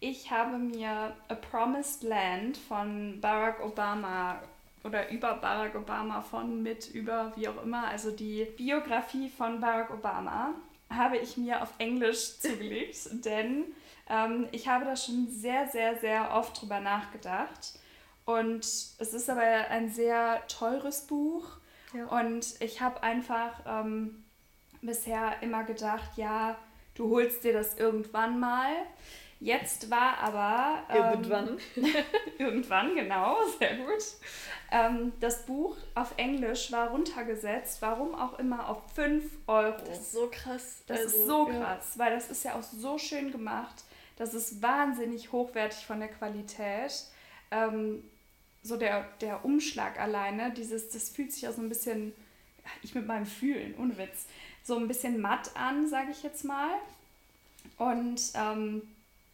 Ich 0.00 0.30
habe 0.30 0.58
mir 0.58 1.14
A 1.28 1.34
Promised 1.34 2.02
Land 2.02 2.56
von 2.56 3.20
Barack 3.20 3.64
Obama 3.64 4.40
oder 4.84 5.10
über 5.10 5.34
Barack 5.34 5.74
Obama 5.74 6.20
von, 6.20 6.62
mit, 6.62 6.88
über, 6.94 7.32
wie 7.36 7.48
auch 7.48 7.62
immer, 7.62 7.88
also 7.88 8.10
die 8.10 8.44
Biografie 8.56 9.28
von 9.28 9.60
Barack 9.60 9.90
Obama, 9.90 10.54
habe 10.88 11.18
ich 11.18 11.36
mir 11.36 11.62
auf 11.62 11.70
Englisch 11.78 12.38
zugelegt, 12.40 13.24
denn 13.24 13.64
ähm, 14.08 14.48
ich 14.52 14.68
habe 14.68 14.84
da 14.84 14.96
schon 14.96 15.28
sehr, 15.28 15.68
sehr, 15.68 15.96
sehr 15.96 16.32
oft 16.32 16.60
drüber 16.60 16.80
nachgedacht. 16.80 17.78
Und 18.24 18.64
es 18.64 19.14
ist 19.14 19.28
aber 19.28 19.40
ein 19.42 19.90
sehr 19.90 20.46
teures 20.46 21.06
Buch 21.06 21.58
ja. 21.92 22.06
Und 22.06 22.60
ich 22.60 22.80
habe 22.80 23.02
einfach 23.02 23.60
ähm, 23.66 24.24
bisher 24.82 25.42
immer 25.42 25.64
gedacht, 25.64 26.10
ja, 26.16 26.56
du 26.94 27.10
holst 27.10 27.44
dir 27.44 27.52
das 27.52 27.76
irgendwann 27.78 28.38
mal. 28.38 28.72
Jetzt 29.40 29.88
war 29.90 30.18
aber. 30.18 30.82
Ähm, 30.88 30.96
irgendwann. 30.96 31.58
irgendwann, 32.38 32.94
genau, 32.94 33.36
sehr 33.58 33.76
gut. 33.76 34.04
Ähm, 34.70 35.12
das 35.20 35.46
Buch 35.46 35.76
auf 35.94 36.14
Englisch 36.16 36.72
war 36.72 36.90
runtergesetzt, 36.90 37.80
warum 37.80 38.14
auch 38.14 38.38
immer, 38.38 38.68
auf 38.68 38.82
5 38.94 39.24
Euro. 39.46 39.76
Das 39.86 40.00
ist 40.00 40.12
so 40.12 40.28
krass. 40.30 40.82
Das 40.86 41.00
also, 41.00 41.16
ist 41.16 41.26
so 41.26 41.46
krass, 41.46 41.94
ja. 41.94 42.04
weil 42.04 42.14
das 42.14 42.30
ist 42.30 42.44
ja 42.44 42.54
auch 42.54 42.62
so 42.62 42.98
schön 42.98 43.30
gemacht. 43.30 43.84
Das 44.16 44.34
ist 44.34 44.60
wahnsinnig 44.60 45.30
hochwertig 45.30 45.86
von 45.86 46.00
der 46.00 46.08
Qualität. 46.08 47.04
Ähm, 47.52 48.02
so 48.64 48.76
der, 48.76 49.06
der 49.20 49.44
Umschlag 49.44 50.00
alleine, 50.00 50.50
dieses, 50.50 50.90
das 50.90 51.10
fühlt 51.10 51.32
sich 51.32 51.46
auch 51.46 51.52
so 51.52 51.62
ein 51.62 51.68
bisschen, 51.68 52.12
ich 52.82 52.94
mit 52.94 53.06
meinem 53.06 53.26
Fühlen, 53.26 53.76
ohne 53.78 53.96
Witz, 53.96 54.26
so 54.64 54.76
ein 54.76 54.88
bisschen 54.88 55.20
matt 55.20 55.52
an, 55.54 55.88
sage 55.88 56.10
ich 56.10 56.24
jetzt 56.24 56.44
mal. 56.44 56.74
Und 57.78 58.20
ähm, 58.34 58.82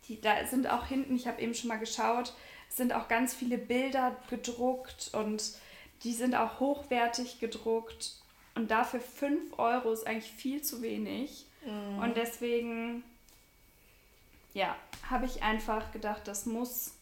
die, 0.08 0.20
da 0.20 0.46
sind 0.46 0.68
auch 0.68 0.86
hinten, 0.86 1.16
ich 1.16 1.26
habe 1.26 1.40
eben 1.40 1.54
schon 1.54 1.68
mal 1.68 1.78
geschaut, 1.78 2.34
sind 2.68 2.92
auch 2.92 3.08
ganz 3.08 3.34
viele 3.34 3.58
Bilder 3.58 4.16
gedruckt 4.28 5.10
und 5.12 5.54
die 6.02 6.12
sind 6.12 6.34
auch 6.34 6.60
hochwertig 6.60 7.40
gedruckt. 7.40 8.16
Und 8.54 8.70
dafür 8.70 9.00
5 9.00 9.58
Euro 9.58 9.92
ist 9.92 10.06
eigentlich 10.06 10.30
viel 10.30 10.62
zu 10.62 10.82
wenig. 10.82 11.46
Mhm. 11.64 11.98
Und 11.98 12.16
deswegen, 12.16 13.02
ja, 14.52 14.76
habe 15.08 15.26
ich 15.26 15.42
einfach 15.42 15.92
gedacht, 15.92 16.22
das 16.26 16.46
muss 16.46 16.92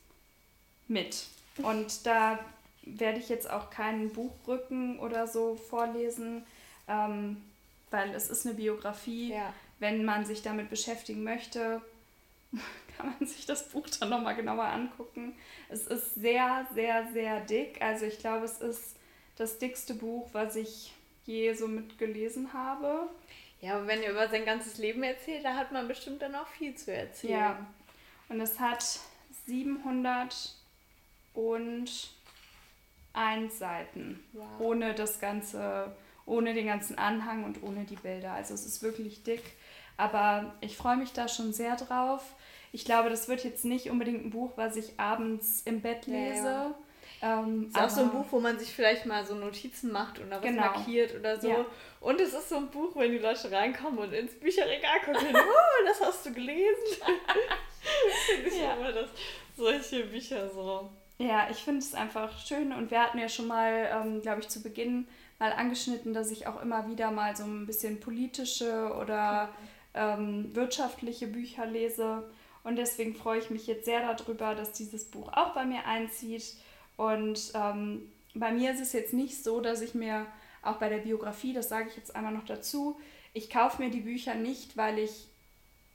mit. 0.88 1.26
Und 1.58 2.06
da 2.06 2.38
werde 2.82 3.18
ich 3.18 3.28
jetzt 3.28 3.50
auch 3.50 3.70
keinen 3.70 4.12
Buchrücken 4.12 4.98
oder 4.98 5.26
so 5.26 5.56
vorlesen, 5.56 6.44
ähm, 6.88 7.42
weil 7.90 8.14
es 8.14 8.28
ist 8.28 8.46
eine 8.46 8.54
Biografie. 8.54 9.32
Ja. 9.32 9.52
Wenn 9.78 10.04
man 10.04 10.24
sich 10.24 10.42
damit 10.42 10.70
beschäftigen 10.70 11.24
möchte, 11.24 11.82
kann 12.96 13.14
man 13.18 13.26
sich 13.26 13.46
das 13.46 13.68
Buch 13.68 13.87
dann 14.00 14.11
nochmal 14.11 14.35
genauer 14.35 14.64
angucken. 14.64 15.35
Es 15.68 15.87
ist 15.87 16.14
sehr, 16.14 16.66
sehr, 16.74 17.07
sehr 17.12 17.40
dick. 17.40 17.81
Also 17.81 18.07
ich 18.07 18.18
glaube, 18.18 18.44
es 18.44 18.61
ist 18.61 18.96
das 19.37 19.59
dickste 19.59 19.94
Buch, 19.94 20.28
was 20.33 20.57
ich 20.57 20.92
je 21.24 21.52
so 21.55 21.68
mitgelesen 21.68 22.52
habe. 22.52 23.09
Ja, 23.61 23.76
aber 23.76 23.87
wenn 23.87 24.02
er 24.02 24.11
über 24.11 24.28
sein 24.28 24.44
ganzes 24.44 24.78
Leben 24.78 25.02
erzählt, 25.02 25.44
da 25.44 25.55
hat 25.55 25.70
man 25.72 25.87
bestimmt 25.87 26.20
dann 26.20 26.35
auch 26.35 26.48
viel 26.48 26.74
zu 26.74 26.92
erzählen. 26.92 27.38
Ja. 27.38 27.66
Und 28.28 28.40
es 28.40 28.59
hat 28.59 28.85
700 29.46 30.55
und 31.35 31.90
eins 33.12 33.59
Seiten. 33.59 34.22
Wow. 34.33 34.46
Ohne 34.59 34.94
das 34.94 35.20
ganze, 35.20 35.94
ohne 36.26 36.55
den 36.55 36.66
ganzen 36.66 36.98
Anhang 36.98 37.44
und 37.44 37.62
ohne 37.62 37.85
die 37.85 37.96
Bilder. 37.96 38.33
Also 38.33 38.55
es 38.55 38.66
ist 38.66 38.83
wirklich 38.83 39.22
dick. 39.22 39.42
Aber 39.96 40.55
ich 40.61 40.76
freue 40.76 40.96
mich 40.96 41.12
da 41.12 41.28
schon 41.28 41.52
sehr 41.52 41.76
drauf. 41.76 42.35
Ich 42.72 42.85
glaube, 42.85 43.11
das 43.11 43.28
wird 43.28 43.44
jetzt 43.44 43.64
nicht 43.64 43.90
unbedingt 43.90 44.24
ein 44.24 44.30
Buch, 44.30 44.52
was 44.56 44.76
ich 44.76 44.98
abends 44.98 45.62
im 45.64 45.82
Bett 45.82 46.06
lese. 46.06 46.44
Ja, 46.44 46.74
ja. 47.22 47.40
Ähm, 47.40 47.68
ist 47.68 47.78
auch 47.78 47.88
so 47.88 48.00
ein 48.00 48.11
Buch, 48.11 48.26
wo 48.30 48.40
man 48.40 48.58
sich 48.58 48.72
vielleicht 48.72 49.06
mal 49.06 49.24
so 49.24 49.37
Notizen 49.37 49.92
macht 49.92 50.18
oder 50.18 50.38
was 50.38 50.42
genau. 50.42 50.62
markiert 50.62 51.14
oder 51.14 51.40
so. 51.40 51.48
Ja. 51.48 51.66
Und 52.00 52.20
es 52.20 52.32
ist 52.32 52.48
so 52.48 52.56
ein 52.56 52.68
Buch, 52.68 52.96
wenn 52.96 53.12
die 53.12 53.18
Leute 53.18 53.52
reinkommen 53.52 54.00
und 54.00 54.12
ins 54.12 54.35
Bücherregal 54.40 55.00
gucken, 55.04 55.28
oh, 55.32 55.85
das 55.87 56.00
hast 56.00 56.26
du 56.26 56.32
gelesen. 56.32 56.82
Finde 58.26 58.48
ich 58.48 58.61
ja. 58.61 58.74
immer 58.74 58.90
das 58.90 59.08
solche 59.56 60.04
Bücher 60.06 60.48
so. 60.50 60.90
Ja, 61.18 61.46
ich 61.50 61.58
finde 61.58 61.80
es 61.80 61.94
einfach 61.94 62.37
schön 62.44 62.72
und 62.72 62.90
wir 62.90 63.00
hatten 63.00 63.18
ja 63.18 63.28
schon 63.28 63.46
mal, 63.46 63.88
ähm, 63.92 64.22
glaube 64.22 64.40
ich, 64.40 64.48
zu 64.48 64.61
Beginn 64.61 65.06
mal 65.38 65.52
angeschnitten, 65.52 66.14
dass 66.14 66.30
ich 66.32 66.46
auch 66.48 66.61
immer 66.61 66.88
wieder 66.88 67.11
mal 67.12 67.37
so 67.37 67.44
ein 67.44 67.66
bisschen 67.66 68.00
politische 68.00 68.92
oder 69.00 69.50
ähm, 69.94 70.54
wirtschaftliche 70.54 71.28
Bücher 71.28 71.66
lese. 71.66 72.24
Und 72.64 72.77
deswegen 72.77 73.14
freue 73.14 73.38
ich 73.38 73.51
mich 73.51 73.66
jetzt 73.66 73.85
sehr 73.85 74.01
darüber, 74.14 74.55
dass 74.55 74.72
dieses 74.72 75.05
Buch 75.05 75.33
auch 75.33 75.55
bei 75.55 75.64
mir 75.64 75.85
einzieht. 75.87 76.57
Und 76.96 77.53
ähm, 77.55 78.11
bei 78.35 78.53
mir 78.53 78.72
ist 78.72 78.81
es 78.81 78.92
jetzt 78.92 79.12
nicht 79.12 79.42
so, 79.42 79.61
dass 79.61 79.81
ich 79.81 79.94
mir 79.94 80.27
auch 80.62 80.77
bei 80.77 80.88
der 80.88 80.98
Biografie, 80.98 81.53
das 81.53 81.68
sage 81.68 81.88
ich 81.88 81.96
jetzt 81.96 82.14
einmal 82.14 82.33
noch 82.33 82.44
dazu, 82.44 83.01
ich 83.35 83.51
kaufe 83.51 83.83
mir 83.83 83.90
die 83.90 84.01
Bücher 84.01 84.35
nicht, 84.35 84.77
weil 84.77 84.98
ich 84.98 85.27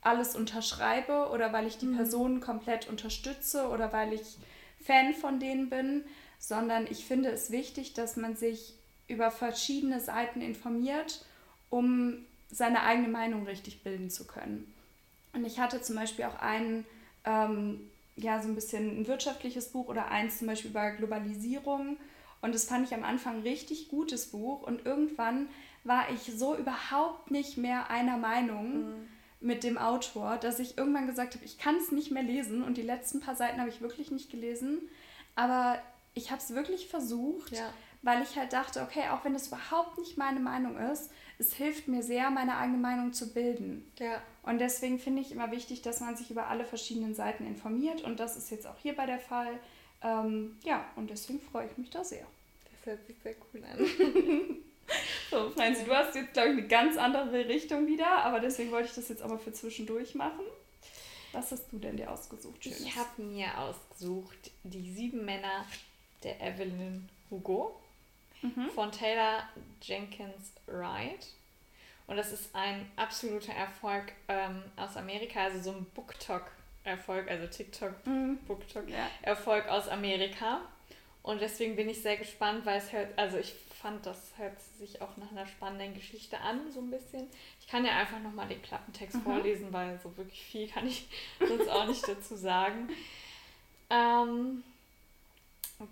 alles 0.01 0.35
unterschreibe 0.35 1.29
oder 1.31 1.53
weil 1.53 1.67
ich 1.67 1.77
die 1.77 1.85
mhm. 1.85 1.97
Personen 1.97 2.41
komplett 2.41 2.89
unterstütze 2.89 3.67
oder 3.69 3.93
weil 3.93 4.13
ich 4.13 4.37
Fan 4.83 5.13
von 5.13 5.39
denen 5.39 5.69
bin, 5.69 6.03
sondern 6.39 6.87
ich 6.89 7.05
finde 7.05 7.29
es 7.29 7.51
wichtig, 7.51 7.93
dass 7.93 8.15
man 8.15 8.35
sich 8.35 8.73
über 9.07 9.31
verschiedene 9.31 9.99
Seiten 9.99 10.41
informiert, 10.41 11.25
um 11.69 12.25
seine 12.49 12.83
eigene 12.83 13.07
Meinung 13.07 13.45
richtig 13.45 13.83
bilden 13.83 14.09
zu 14.09 14.27
können. 14.27 14.73
Und 15.37 15.45
ich 15.45 15.59
hatte 15.59 15.81
zum 15.81 15.95
Beispiel 15.95 16.25
auch 16.25 16.39
einen, 16.39 16.83
ähm, 17.23 17.91
ja, 18.15 18.41
so 18.41 18.47
ein 18.47 18.55
bisschen 18.55 19.01
ein 19.01 19.07
wirtschaftliches 19.07 19.69
Buch 19.69 19.87
oder 19.87 20.09
eins 20.09 20.39
zum 20.39 20.47
Beispiel 20.47 20.71
über 20.71 20.91
Globalisierung. 20.91 21.97
Und 22.41 22.55
das 22.55 22.65
fand 22.65 22.87
ich 22.87 22.93
am 22.95 23.03
Anfang 23.03 23.37
ein 23.37 23.41
richtig 23.43 23.87
gutes 23.89 24.27
Buch. 24.31 24.63
Und 24.63 24.85
irgendwann 24.85 25.47
war 25.83 26.09
ich 26.11 26.35
so 26.35 26.55
überhaupt 26.55 27.29
nicht 27.29 27.55
mehr 27.55 27.91
einer 27.91 28.17
Meinung 28.17 28.87
mhm. 28.87 29.07
mit 29.39 29.63
dem 29.63 29.77
Autor, 29.77 30.37
dass 30.37 30.57
ich 30.57 30.75
irgendwann 30.75 31.05
gesagt 31.05 31.35
habe, 31.35 31.45
ich 31.45 31.59
kann 31.59 31.75
es 31.75 31.91
nicht 31.91 32.09
mehr 32.09 32.23
lesen. 32.23 32.63
Und 32.63 32.77
die 32.77 32.81
letzten 32.81 33.19
paar 33.19 33.35
Seiten 33.35 33.59
habe 33.59 33.69
ich 33.69 33.79
wirklich 33.79 34.09
nicht 34.09 34.31
gelesen. 34.31 34.81
Aber 35.35 35.77
ich 36.15 36.31
habe 36.31 36.41
es 36.41 36.55
wirklich 36.55 36.87
versucht, 36.87 37.51
ja. 37.51 37.71
Weil 38.01 38.21
ich 38.21 38.37
halt 38.37 38.53
dachte, 38.53 38.81
okay, 38.81 39.09
auch 39.11 39.25
wenn 39.25 39.35
es 39.35 39.47
überhaupt 39.47 39.97
nicht 39.97 40.17
meine 40.17 40.39
Meinung 40.39 40.77
ist, 40.77 41.09
es 41.39 41.53
hilft 41.53 41.87
mir 41.87 42.03
sehr, 42.03 42.29
meine 42.31 42.57
eigene 42.57 42.77
Meinung 42.77 43.13
zu 43.13 43.33
bilden. 43.33 43.91
Ja. 43.99 44.21
Und 44.43 44.59
deswegen 44.59 44.99
finde 44.99 45.21
ich 45.21 45.31
immer 45.31 45.51
wichtig, 45.51 45.81
dass 45.81 45.99
man 45.99 46.15
sich 46.15 46.31
über 46.31 46.47
alle 46.47 46.65
verschiedenen 46.65 47.13
Seiten 47.13 47.45
informiert. 47.45 48.01
Und 48.01 48.19
das 48.19 48.37
ist 48.37 48.49
jetzt 48.49 48.65
auch 48.65 48.77
hierbei 48.81 49.05
der 49.05 49.19
Fall. 49.19 49.59
Ähm, 50.01 50.57
ja, 50.63 50.85
und 50.95 51.09
deswegen 51.09 51.39
freue 51.39 51.67
ich 51.67 51.77
mich 51.77 51.89
da 51.89 52.03
sehr. 52.03 52.25
Das 52.71 52.85
hört 52.85 53.05
sich 53.05 53.17
sehr 53.21 53.35
cool 53.53 53.63
an. 53.63 53.77
so, 55.31 55.49
Franzi, 55.51 55.85
du 55.85 55.95
hast 55.95 56.15
jetzt, 56.15 56.33
glaube 56.33 56.49
ich, 56.49 56.57
eine 56.57 56.67
ganz 56.67 56.97
andere 56.97 57.47
Richtung 57.47 57.87
wieder, 57.87 58.07
aber 58.07 58.39
deswegen 58.39 58.71
wollte 58.71 58.89
ich 58.89 58.95
das 58.95 59.09
jetzt 59.09 59.21
aber 59.21 59.37
für 59.37 59.53
zwischendurch 59.53 60.15
machen. 60.15 60.45
Was 61.33 61.51
hast 61.51 61.71
du 61.71 61.77
denn 61.77 61.97
dir 61.97 62.09
ausgesucht? 62.11 62.63
Schönes? 62.63 62.79
Ich 62.79 62.95
habe 62.95 63.21
mir 63.21 63.57
ausgesucht 63.57 64.51
die 64.63 64.91
sieben 64.91 65.25
Männer 65.25 65.65
der 66.23 66.41
Evelyn 66.41 67.09
Hugo 67.29 67.79
mhm. 68.55 68.69
von 68.71 68.91
Taylor 68.91 69.43
Jenkins 69.81 70.53
Wright. 70.65 71.27
Und 72.07 72.15
das 72.15 72.31
ist 72.31 72.55
ein 72.55 72.89
absoluter 72.95 73.53
Erfolg 73.53 74.13
ähm, 74.29 74.63
aus 74.77 74.95
Amerika, 74.95 75.43
also 75.43 75.59
so 75.61 75.71
ein 75.71 75.85
BookTok-Erfolg, 75.93 77.29
also 77.29 77.47
TikTok, 77.47 77.93
mhm. 78.05 78.39
Aus 79.67 79.89
Amerika. 79.89 80.61
Und 81.21 81.41
deswegen 81.41 81.75
bin 81.75 81.89
ich 81.89 82.01
sehr 82.01 82.15
gespannt, 82.15 82.65
weil 82.65 82.77
es 82.77 82.93
hört, 82.93 83.09
also 83.19 83.37
ich 83.37 83.53
fand, 83.81 84.05
das 84.05 84.31
hört 84.37 84.57
sich 84.79 85.01
auch 85.01 85.17
nach 85.17 85.29
einer 85.31 85.45
spannenden 85.45 85.93
Geschichte 85.93 86.39
an, 86.39 86.71
so 86.71 86.79
ein 86.79 86.89
bisschen. 86.89 87.27
Ich 87.59 87.67
kann 87.67 87.83
ja 87.83 87.97
einfach 87.97 88.19
nochmal 88.19 88.47
den 88.47 88.61
Klappentext 88.61 89.17
mhm. 89.17 89.23
vorlesen, 89.23 89.73
weil 89.73 89.99
so 90.01 90.15
wirklich 90.15 90.41
viel 90.41 90.69
kann 90.69 90.87
ich 90.87 91.07
sonst 91.45 91.67
auch 91.67 91.85
nicht 91.85 92.07
dazu 92.07 92.37
sagen. 92.37 92.87
Ähm, 93.89 94.63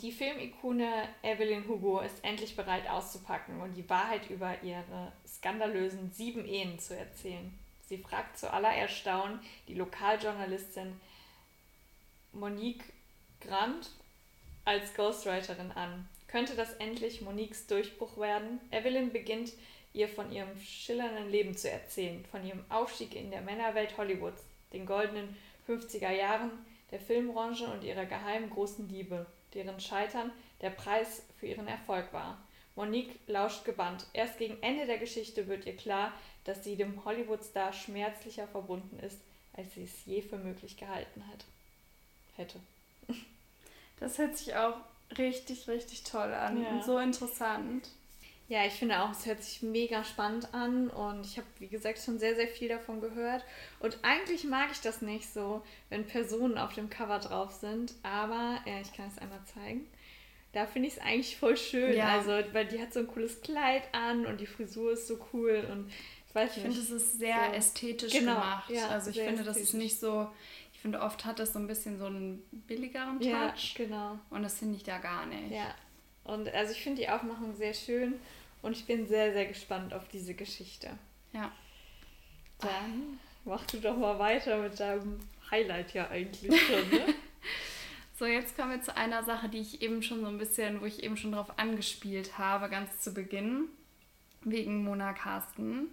die 0.02 0.12
Filmikone 0.12 1.08
Evelyn 1.21 1.67
Hugo 1.67 2.00
ist 2.00 2.24
endlich 2.24 2.56
bereit 2.56 2.89
auszupacken 2.89 3.62
und 3.62 3.76
die 3.76 3.88
Wahrheit 3.89 4.30
über 4.30 4.62
ihre 4.63 5.12
skandalösen 5.28 6.12
sieben 6.12 6.45
Ehen 6.45 6.80
zu 6.80 6.98
erzählen. 6.98 7.58
Sie 7.88 8.00
fragt 8.00 8.38
zu 8.38 8.52
aller 8.52 8.74
Erstaunen 8.74 9.39
die 9.67 9.76
Lokaljournalistin 9.76 11.00
Monique 12.34 12.84
Grant 13.41 13.91
als 14.65 14.93
Ghostwriterin 14.95 15.71
an. 15.71 16.10
Könnte 16.28 16.56
das 16.56 16.74
endlich 16.74 17.21
Moniques 17.21 17.67
Durchbruch 17.67 18.17
werden? 18.17 18.60
Evelyn 18.71 19.13
beginnt 19.13 19.54
ihr 19.93 20.10
von 20.10 20.32
ihrem 20.32 20.60
schillernden 20.60 21.30
Leben 21.30 21.56
zu 21.56 21.69
erzählen, 21.69 22.26
von 22.26 22.45
ihrem 22.45 22.65
Aufstieg 22.69 23.15
in 23.15 23.30
der 23.30 23.41
Männerwelt 23.41 23.98
Hollywoods, 23.98 24.43
den 24.74 24.86
goldenen 24.86 25.38
50er 25.67 26.12
Jahren 26.12 26.52
der 26.91 27.00
Filmbranche 27.00 27.67
und 27.67 27.84
ihrer 27.84 28.06
geheimen 28.06 28.50
großen 28.50 28.89
Liebe 28.89 29.26
deren 29.56 29.80
Scheitern 29.80 30.32
der 30.62 30.70
Preis 30.70 31.24
für 31.39 31.48
ihren 31.48 31.68
Erfolg 31.68 32.13
war. 32.13 32.38
Monique 32.76 33.20
lauscht 33.28 33.65
gebannt. 33.65 34.06
Erst 34.13 34.38
gegen 34.38 34.62
Ende 34.62 34.86
der 34.86 34.98
Geschichte 34.98 35.48
wird 35.48 35.65
ihr 35.65 35.78
klar, 35.78 36.12
dass 36.44 36.63
sie 36.63 36.76
dem 36.76 37.04
Hollywood-Star 37.06 37.74
schmerzlicher 37.74 38.48
verbunden 38.48 39.00
ist, 39.00 39.20
als 39.54 39.74
sie 39.74 39.84
es 39.84 40.06
je 40.06 40.22
für 40.22 40.38
möglich 40.38 40.78
gehalten 40.78 41.24
hat. 41.28 41.46
hätte. 42.36 42.60
Das 43.98 44.18
hört 44.18 44.38
sich 44.38 44.54
auch 44.58 44.76
richtig, 45.18 45.70
richtig 45.70 46.04
toll 46.04 46.34
an 46.34 46.62
ja. 46.62 46.70
und 46.70 46.84
so 46.84 47.00
interessant. 47.00 47.88
Ja, 48.47 48.63
ich 48.63 48.73
finde 48.73 49.01
auch, 49.01 49.10
es 49.10 49.25
hört 49.25 49.43
sich 49.43 49.63
mega 49.63 50.03
spannend 50.03 50.53
an 50.53 50.89
und 50.89 51.25
ich 51.25 51.38
habe, 51.38 51.47
wie 51.58 51.67
gesagt, 51.67 51.97
schon 51.97 52.19
sehr, 52.19 52.36
sehr 52.36 52.47
viel 52.47 52.69
davon 52.69 53.01
gehört. 53.01 53.43
Und 53.79 53.97
eigentlich 54.03 54.43
mag 54.43 54.69
ich 54.71 54.81
das 54.81 55.01
nicht 55.01 55.27
so, 55.34 55.63
wenn 55.89 56.05
Personen 56.05 56.60
auf 56.60 56.73
dem 56.73 56.89
Cover 56.89 57.17
drauf 57.17 57.51
sind, 57.51 57.95
aber 58.03 58.60
ja, 58.67 58.79
ich 58.81 58.93
kann 58.93 59.08
es 59.08 59.17
einmal 59.17 59.43
zeigen. 59.45 59.88
Da 60.53 60.67
finde 60.67 60.88
ich 60.88 60.95
es 60.95 61.01
eigentlich 61.01 61.36
voll 61.38 61.58
schön. 61.58 61.97
Ja. 61.97 62.17
Also, 62.17 62.31
weil 62.53 62.67
die 62.67 62.79
hat 62.79 62.93
so 62.93 62.99
ein 62.99 63.08
cooles 63.08 63.41
Kleid 63.41 63.84
an 63.93 64.27
und 64.27 64.39
die 64.39 64.45
Frisur 64.45 64.93
ist 64.93 65.08
so 65.08 65.19
cool 65.34 65.67
und 65.71 65.91
ich 66.27 66.36
weiß 66.36 66.55
nicht. 66.55 66.67
Ich 66.67 66.75
finde, 66.75 66.79
es 66.79 66.91
ist 66.91 67.17
sehr 67.17 67.47
so. 67.49 67.55
ästhetisch 67.55 68.13
genau, 68.13 68.36
gemacht. 68.36 68.69
Ja, 68.69 68.89
also 68.89 69.10
ich 69.10 69.19
finde, 69.19 69.43
das 69.43 69.58
ist 69.58 69.73
nicht 69.73 69.99
so, 69.99 70.29
ich 70.71 70.79
finde, 70.79 71.01
oft 71.01 71.25
hat 71.25 71.39
das 71.39 71.53
so 71.53 71.60
ein 71.60 71.67
bisschen 71.67 71.97
so 71.97 72.05
einen 72.05 72.43
billigeren 72.51 73.19
Touch. 73.19 73.27
Ja, 73.27 73.53
genau. 73.75 74.19
Und 74.29 74.43
das 74.43 74.60
finde 74.60 74.77
ich 74.77 74.84
da 74.84 74.99
gar 74.99 75.25
nicht. 75.25 75.51
Ja, 75.51 75.73
und 76.26 76.54
also 76.54 76.74
ich 76.74 76.82
finde 76.82 77.02
die 77.02 77.10
Aufmachung 77.10 77.56
sehr 77.56 77.74
schön 77.74 78.16
und 78.62 78.74
ich 78.74 78.86
bin 78.86 79.08
sehr, 79.08 79.32
sehr 79.32 79.46
gespannt 79.46 79.94
auf 79.94 80.08
diese 80.08 80.34
Geschichte. 80.34 80.90
Ja. 81.34 81.52
Dann 82.60 83.20
mach 83.46 83.66
du 83.66 83.78
doch 83.78 83.96
mal 83.96 84.18
weiter 84.20 84.58
mit 84.58 84.80
deinem 84.80 85.20
Highlight 85.52 85.94
ja 85.94 86.10
eigentlich 86.10 86.60
schon, 86.62 86.90
ne? 86.90 87.14
so, 88.18 88.26
jetzt 88.26 88.58
kommen 88.58 88.72
wir 88.72 88.82
zu 88.82 88.96
einer 88.96 89.24
Sache, 89.24 89.50
die 89.50 89.60
ich 89.60 89.82
eben 89.82 90.02
schon 90.02 90.22
so 90.22 90.28
ein 90.28 90.40
bisschen, 90.40 90.82
wo 90.82 90.86
ich 90.86 91.04
eben 91.04 91.16
schon 91.16 91.32
drauf 91.32 91.60
angespielt 91.60 92.38
habe, 92.40 92.70
ganz 92.70 93.00
zu 93.00 93.14
Beginn, 93.14 93.70
wegen 94.42 94.84
Mona 94.84 95.14
Carsten. 95.14 95.90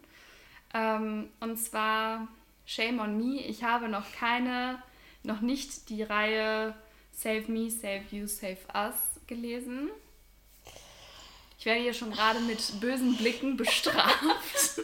Ähm, 0.72 1.28
und 1.40 1.58
zwar 1.58 2.28
Shame 2.64 3.00
on 3.00 3.18
Me. 3.18 3.42
Ich 3.42 3.64
habe 3.64 3.88
noch 3.88 4.10
keine, 4.12 4.82
noch 5.22 5.42
nicht 5.42 5.90
die 5.90 6.02
Reihe 6.02 6.74
Save 7.12 7.50
Me, 7.52 7.70
Save 7.70 8.04
You, 8.10 8.26
Save 8.26 8.58
Us 8.74 9.20
gelesen. 9.26 9.90
Ich 11.62 11.66
werde 11.66 11.80
hier 11.80 11.94
schon 11.94 12.10
gerade 12.10 12.40
mit 12.40 12.80
bösen 12.80 13.16
Blicken 13.16 13.56
bestraft. 13.56 14.80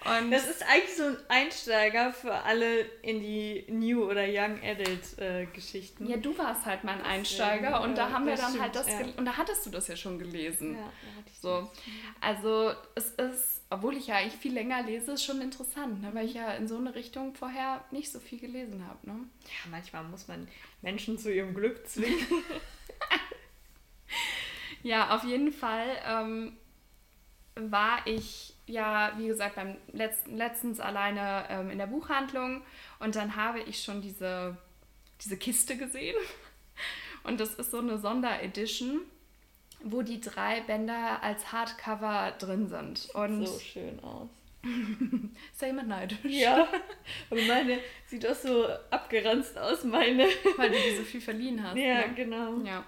Und 0.00 0.30
das 0.30 0.48
ist 0.48 0.62
eigentlich 0.62 0.96
so 0.96 1.02
ein 1.02 1.16
Einsteiger 1.28 2.14
für 2.14 2.32
alle 2.32 2.86
in 3.02 3.20
die 3.20 3.66
New 3.68 4.04
oder 4.04 4.24
Young 4.26 4.58
Adult 4.64 5.18
äh, 5.18 5.44
Geschichten. 5.52 6.08
Ja, 6.08 6.16
du 6.16 6.38
warst 6.38 6.64
halt 6.64 6.84
mein 6.84 7.02
Einsteiger 7.02 7.68
Deswegen, 7.68 7.84
und 7.84 7.98
da 7.98 8.12
haben 8.12 8.24
wir 8.24 8.36
dann 8.36 8.48
stimmt, 8.48 8.62
halt 8.62 8.76
das 8.76 8.88
ja. 8.88 9.00
und 9.18 9.26
da 9.26 9.36
hattest 9.36 9.66
du 9.66 9.70
das 9.70 9.88
ja 9.88 9.96
schon 9.96 10.18
gelesen. 10.18 10.78
Ja, 10.78 10.90
so. 11.38 11.70
Also 12.22 12.72
es 12.94 13.10
ist, 13.10 13.60
obwohl 13.68 13.94
ich 13.94 14.06
ja 14.06 14.14
eigentlich 14.14 14.40
viel 14.40 14.54
länger 14.54 14.84
lese, 14.84 15.12
ist 15.12 15.24
schon 15.24 15.42
interessant, 15.42 16.00
ne? 16.00 16.14
weil 16.14 16.24
ich 16.24 16.32
ja 16.32 16.54
in 16.54 16.66
so 16.66 16.78
eine 16.78 16.94
Richtung 16.94 17.34
vorher 17.34 17.84
nicht 17.90 18.10
so 18.10 18.20
viel 18.20 18.40
gelesen 18.40 18.86
habe. 18.88 19.06
Ne? 19.06 19.18
Ja, 19.44 19.70
manchmal 19.70 20.04
muss 20.04 20.28
man 20.28 20.48
Menschen 20.80 21.18
zu 21.18 21.30
ihrem 21.30 21.52
Glück 21.52 21.86
zwingen. 21.86 22.24
Ja, 24.86 25.16
auf 25.16 25.24
jeden 25.24 25.50
Fall 25.50 25.88
ähm, 26.06 26.56
war 27.56 28.06
ich 28.06 28.54
ja, 28.66 29.12
wie 29.16 29.26
gesagt, 29.26 29.56
beim 29.56 29.76
letzten, 29.92 30.36
letztens 30.36 30.78
alleine 30.78 31.44
ähm, 31.48 31.70
in 31.70 31.78
der 31.78 31.88
Buchhandlung 31.88 32.62
und 33.00 33.16
dann 33.16 33.34
habe 33.34 33.58
ich 33.60 33.82
schon 33.82 34.00
diese, 34.00 34.56
diese 35.24 35.36
Kiste 35.36 35.76
gesehen. 35.76 36.14
Und 37.24 37.40
das 37.40 37.54
ist 37.54 37.72
so 37.72 37.78
eine 37.78 37.98
Sonderedition, 37.98 39.00
wo 39.82 40.02
die 40.02 40.20
drei 40.20 40.60
Bänder 40.60 41.20
als 41.20 41.50
Hardcover 41.50 42.34
drin 42.38 42.68
sind. 42.68 43.08
Und 43.14 43.46
so 43.46 43.58
schön 43.58 43.98
aus. 44.04 44.28
ist 45.52 45.60
ja 45.60 45.66
jemand 45.66 45.88
neidisch. 45.88 46.18
Ja, 46.22 46.68
aber 47.28 47.42
meine 47.42 47.80
sieht 48.06 48.24
auch 48.24 48.34
so 48.36 48.68
abgeranzt 48.90 49.58
aus, 49.58 49.82
meine. 49.82 50.28
Weil 50.56 50.70
du 50.70 50.76
die 50.76 50.96
so 50.96 51.02
viel 51.02 51.20
verliehen 51.20 51.60
hast. 51.60 51.76
Ja, 51.76 52.06
ne? 52.06 52.14
genau. 52.14 52.58
Ja. 52.60 52.84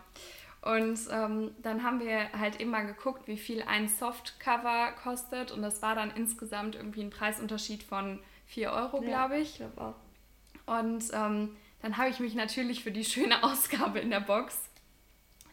Und 0.61 0.99
ähm, 1.11 1.53
dann 1.63 1.85
haben 1.85 2.01
wir 2.01 2.33
halt 2.33 2.61
immer 2.61 2.85
geguckt, 2.85 3.29
wie 3.29 3.37
viel 3.37 3.63
ein 3.63 3.89
Softcover 3.89 4.93
kostet. 5.03 5.53
Und 5.53 5.63
das 5.63 5.83
war 5.83 5.95
dann 5.95 6.11
insgesamt 6.11 6.75
irgendwie 6.75 7.03
ein 7.03 7.11
Preisunterschied 7.11 7.83
von 7.83 8.19
4 8.47 8.73
Euro, 8.73 9.01
glaube 9.01 9.39
ich. 9.39 9.51
Ich 9.51 9.57
glaube 9.57 9.81
auch. 9.81 10.75
Und 10.75 11.05
ähm, 11.13 11.57
dann 11.81 11.97
habe 11.97 12.11
ich 12.11 12.19
mich 12.19 12.35
natürlich 12.35 12.83
für 12.83 12.91
die 12.91 13.05
schöne 13.05 13.43
Ausgabe 13.45 14.01
in 14.01 14.11
der 14.11 14.21
Box, 14.21 14.59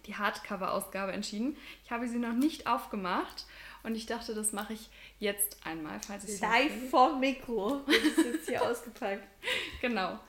die 0.08 0.16
Hardcover-Ausgabe 0.16 1.12
entschieden. 1.12 1.56
Ich 1.84 1.92
habe 1.92 2.08
sie 2.08 2.18
noch 2.20 2.34
nicht 2.34 2.68
aufgemacht 2.68 3.46
und 3.84 3.96
ich 3.96 4.08
dachte, 4.08 4.34
das 4.34 4.52
mache 4.52 4.74
ich 4.74 4.90
jetzt 5.20 5.66
einmal, 5.66 6.00
falls 6.06 6.28
ich 6.28 6.42
Live 6.42 6.90
vom 6.90 7.20
Mikro. 7.20 7.82
Das 7.86 7.96
ist 7.96 8.18
jetzt 8.18 8.50
hier 8.50 8.62
ausgepackt. 8.70 9.28
Genau. 9.82 10.20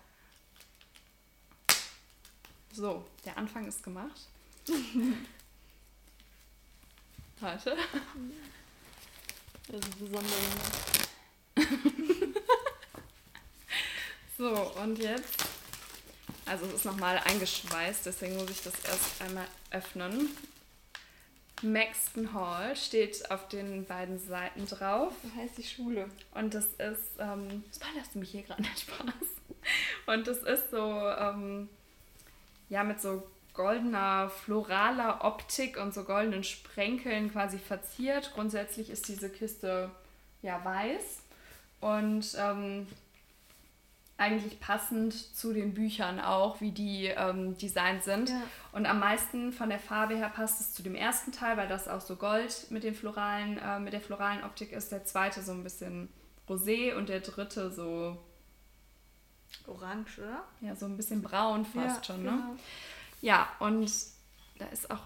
So, 2.73 3.07
der 3.25 3.39
Anfang 3.39 3.67
ist 3.67 3.83
gemacht. 3.83 4.29
Warte. 7.41 7.77
Das 9.69 9.81
ist 9.81 9.99
besonders. 9.99 10.33
so, 14.39 14.73
und 14.81 14.99
jetzt. 14.99 15.45
Also 16.45 16.67
es 16.67 16.75
ist 16.75 16.85
nochmal 16.85 17.19
eingeschweißt, 17.19 18.07
deswegen 18.07 18.37
muss 18.37 18.51
ich 18.51 18.63
das 18.63 18.75
erst 18.85 19.21
einmal 19.21 19.49
öffnen. 19.71 20.31
Maxton 21.63 22.33
Hall 22.33 22.77
steht 22.77 23.31
auf 23.31 23.49
den 23.49 23.85
beiden 23.87 24.19
Seiten 24.19 24.67
drauf. 24.67 25.15
So 25.23 25.41
heißt 25.41 25.59
die 25.59 25.65
Schule. 25.65 26.09
Und 26.35 26.55
das 26.55 26.67
ist, 26.75 27.19
ähm, 27.19 27.65
spoilerst 27.75 28.15
du 28.15 28.21
mich 28.21 28.31
hier 28.31 28.43
gerade 28.43 28.63
nicht 28.63 28.81
Spaß? 28.81 29.15
Und 30.07 30.27
das 30.27 30.39
ist 30.39 30.71
so, 30.71 30.79
ähm, 30.79 31.69
ja, 32.69 32.85
mit 32.85 33.01
so 33.01 33.27
goldener, 33.57 34.29
floraler 34.29 35.25
Optik 35.25 35.79
und 35.79 35.93
so 35.93 36.05
goldenen 36.05 36.45
Sprenkeln 36.45 37.33
quasi 37.33 37.59
verziert. 37.59 38.33
Grundsätzlich 38.35 38.91
ist 38.91 39.09
diese 39.09 39.31
Kiste 39.31 39.91
ja 40.43 40.65
weiß 40.65 41.23
und 41.81 42.37
ähm, 42.39 42.87
eigentlich 44.19 44.61
passend 44.61 45.13
zu 45.13 45.53
den 45.53 45.75
Büchern 45.75 46.21
auch, 46.21 46.61
wie 46.61 46.71
die 46.71 47.07
ähm, 47.07 47.57
designt 47.59 48.03
sind. 48.05 48.31
Ja. 48.31 48.43
Und 48.73 48.87
am 48.87 49.01
meisten 49.01 49.53
von 49.53 49.69
der 49.69 49.79
Farbe 49.79 50.17
her 50.17 50.31
passt 50.31 50.61
es 50.61 50.73
zu 50.73 50.83
dem 50.83 50.95
ersten 50.95 51.33
Teil, 51.33 51.57
weil 51.57 51.69
das 51.69 51.89
auch 51.89 52.01
so 52.01 52.17
Gold 52.17 52.71
mit 52.71 52.85
den 52.85 52.95
floralen, 52.95 53.59
äh, 53.59 53.79
mit 53.79 53.93
der 53.93 54.01
floralen 54.01 54.45
Optik 54.45 54.73
ist. 54.73 54.93
Der 54.93 55.05
zweite 55.05 55.43
so 55.43 55.53
ein 55.53 55.65
bisschen 55.65 56.09
rosé 56.49 56.95
und 56.95 57.09
der 57.09 57.21
dritte 57.21 57.71
so 57.71 58.17
orange, 59.67 60.19
oder? 60.19 60.45
Ja, 60.61 60.75
so 60.75 60.87
ein 60.87 60.97
bisschen 60.97 61.23
braun 61.23 61.65
fast 61.65 62.09
ja, 62.09 62.15
schon, 62.15 62.23
ne? 62.23 62.31
Genau. 62.31 62.57
Ja, 63.21 63.49
und 63.59 63.91
da 64.59 64.67
ist 64.67 64.91
auch 64.91 65.03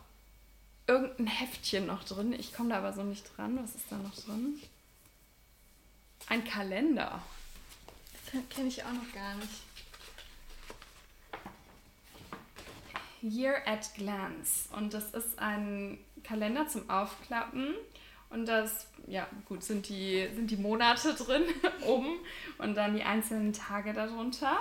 irgendein 0.86 1.26
Heftchen 1.26 1.86
noch 1.86 2.04
drin. 2.04 2.32
Ich 2.32 2.52
komme 2.52 2.70
da 2.70 2.78
aber 2.78 2.92
so 2.92 3.02
nicht 3.02 3.24
dran. 3.36 3.58
Was 3.62 3.74
ist 3.74 3.86
da 3.90 3.96
noch 3.96 4.14
drin? 4.14 4.60
Ein 6.28 6.44
Kalender. 6.44 7.22
Das 8.32 8.42
kenne 8.48 8.68
ich 8.68 8.84
auch 8.84 8.92
noch 8.92 9.12
gar 9.12 9.34
nicht. 9.36 9.62
Year 13.22 13.62
at 13.66 13.94
Glance. 13.94 14.68
Und 14.72 14.94
das 14.94 15.10
ist 15.12 15.38
ein 15.38 15.98
Kalender 16.24 16.68
zum 16.68 16.88
Aufklappen. 16.88 17.74
Und 18.30 18.46
das, 18.46 18.86
ja, 19.06 19.26
gut, 19.46 19.64
sind 19.64 19.88
die, 19.88 20.28
sind 20.34 20.50
die 20.50 20.56
Monate 20.56 21.14
drin 21.14 21.42
oben 21.86 22.18
und 22.58 22.76
dann 22.76 22.94
die 22.94 23.02
einzelnen 23.02 23.52
Tage 23.52 23.92
darunter. 23.92 24.58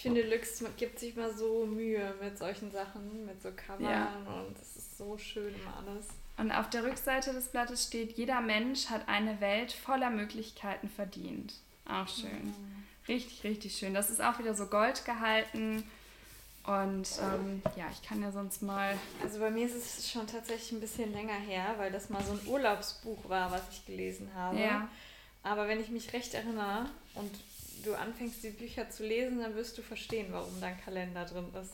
Ich 0.00 0.04
finde, 0.04 0.22
Lux 0.22 0.64
gibt 0.78 0.98
sich 0.98 1.14
mal 1.14 1.30
so 1.30 1.66
Mühe 1.66 2.14
mit 2.22 2.38
solchen 2.38 2.72
Sachen, 2.72 3.26
mit 3.26 3.42
so 3.42 3.50
Covern 3.54 3.84
ja. 3.84 4.14
und 4.24 4.56
es 4.56 4.76
ist 4.78 4.96
so 4.96 5.18
schön 5.18 5.54
immer 5.54 5.76
alles. 5.76 6.06
Und 6.38 6.52
auf 6.52 6.70
der 6.70 6.84
Rückseite 6.84 7.34
des 7.34 7.48
Blattes 7.48 7.84
steht, 7.84 8.16
jeder 8.16 8.40
Mensch 8.40 8.86
hat 8.86 9.06
eine 9.08 9.42
Welt 9.42 9.72
voller 9.72 10.08
Möglichkeiten 10.08 10.88
verdient. 10.88 11.52
Auch 11.84 12.08
schön. 12.08 12.46
Mhm. 12.46 12.84
Richtig, 13.08 13.44
richtig 13.44 13.76
schön. 13.76 13.92
Das 13.92 14.08
ist 14.08 14.22
auch 14.22 14.38
wieder 14.38 14.54
so 14.54 14.68
gold 14.68 15.04
gehalten. 15.04 15.84
Und 16.64 17.08
ähm, 17.20 17.60
ja, 17.76 17.84
ich 17.92 18.00
kann 18.00 18.22
ja 18.22 18.32
sonst 18.32 18.62
mal. 18.62 18.96
Also 19.22 19.38
bei 19.38 19.50
mir 19.50 19.66
ist 19.66 19.74
es 19.74 20.10
schon 20.10 20.26
tatsächlich 20.26 20.72
ein 20.72 20.80
bisschen 20.80 21.12
länger 21.12 21.34
her, 21.34 21.74
weil 21.76 21.92
das 21.92 22.08
mal 22.08 22.24
so 22.24 22.32
ein 22.32 22.40
Urlaubsbuch 22.46 23.28
war, 23.28 23.50
was 23.50 23.64
ich 23.70 23.84
gelesen 23.84 24.30
habe. 24.34 24.58
Ja. 24.58 24.88
Aber 25.42 25.68
wenn 25.68 25.78
ich 25.78 25.90
mich 25.90 26.14
recht 26.14 26.32
erinnere 26.32 26.88
und 27.14 27.30
du 27.82 27.94
anfängst, 27.94 28.42
die 28.42 28.50
Bücher 28.50 28.88
zu 28.90 29.04
lesen, 29.04 29.40
dann 29.40 29.54
wirst 29.54 29.76
du 29.78 29.82
verstehen, 29.82 30.28
warum 30.30 30.60
dein 30.60 30.80
Kalender 30.80 31.24
drin 31.24 31.46
ist. 31.60 31.72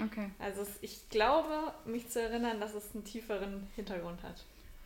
Okay. 0.00 0.30
Also 0.38 0.66
ich 0.80 1.08
glaube, 1.08 1.72
mich 1.84 2.08
zu 2.08 2.20
erinnern, 2.20 2.60
dass 2.60 2.74
es 2.74 2.94
einen 2.94 3.04
tieferen 3.04 3.66
Hintergrund 3.74 4.22
hat. 4.22 4.44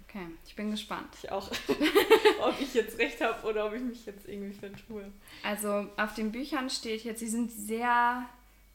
Okay, 0.08 0.26
ich 0.46 0.54
bin 0.56 0.70
gespannt. 0.70 1.08
Ich 1.22 1.30
auch. 1.30 1.50
ob 2.42 2.61
ich 2.61 2.74
jetzt 2.74 2.98
recht 2.98 3.20
habe 3.20 3.46
oder 3.46 3.66
ob 3.66 3.74
ich 3.74 3.82
mich 3.82 4.04
jetzt 4.04 4.28
irgendwie 4.28 4.52
vertue. 4.52 5.11
Also 5.42 5.88
auf 5.96 6.14
den 6.14 6.32
Büchern 6.32 6.68
steht 6.70 7.04
jetzt, 7.04 7.20
sie 7.20 7.28
sind 7.28 7.50
sehr 7.50 8.28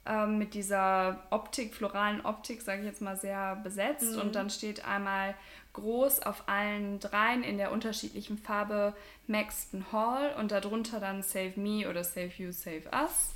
ähm, 0.07 0.37
mit 0.37 0.53
dieser 0.53 1.23
Optik, 1.29 1.75
floralen 1.75 2.25
Optik, 2.25 2.61
sage 2.61 2.81
ich 2.81 2.85
jetzt 2.85 3.01
mal, 3.01 3.17
sehr 3.17 3.55
besetzt. 3.57 4.13
Mhm. 4.13 4.21
Und 4.21 4.35
dann 4.35 4.49
steht 4.49 4.85
einmal 4.85 5.35
groß 5.73 6.21
auf 6.21 6.43
allen 6.47 6.99
dreien 6.99 7.43
in 7.43 7.57
der 7.57 7.71
unterschiedlichen 7.71 8.37
Farbe 8.37 8.95
Maxton 9.27 9.85
Hall 9.91 10.33
und 10.39 10.51
darunter 10.51 10.99
dann 10.99 11.21
Save 11.21 11.53
Me 11.55 11.87
oder 11.87 12.03
Save 12.03 12.31
You, 12.37 12.51
Save 12.51 12.83
Us. 12.93 13.31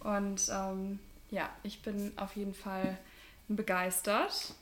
Und 0.00 0.48
ähm, 0.50 0.98
ja, 1.30 1.48
ich 1.62 1.82
bin 1.82 2.12
auf 2.16 2.34
jeden 2.34 2.54
Fall 2.54 2.98
begeistert. 3.48 4.54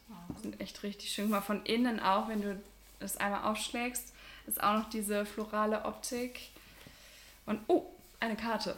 Sind 0.42 0.60
echt 0.60 0.82
richtig 0.82 1.10
schön. 1.10 1.30
Mal 1.30 1.40
von 1.40 1.64
innen 1.64 2.00
auch, 2.00 2.28
wenn 2.28 2.42
du 2.42 2.60
das 3.00 3.16
einmal 3.16 3.44
aufschlägst, 3.44 4.12
ist 4.46 4.62
auch 4.62 4.74
noch 4.74 4.90
diese 4.90 5.24
florale 5.24 5.84
Optik. 5.84 6.40
Und 7.46 7.60
oh, 7.68 7.86
eine 8.20 8.36
Karte. 8.36 8.76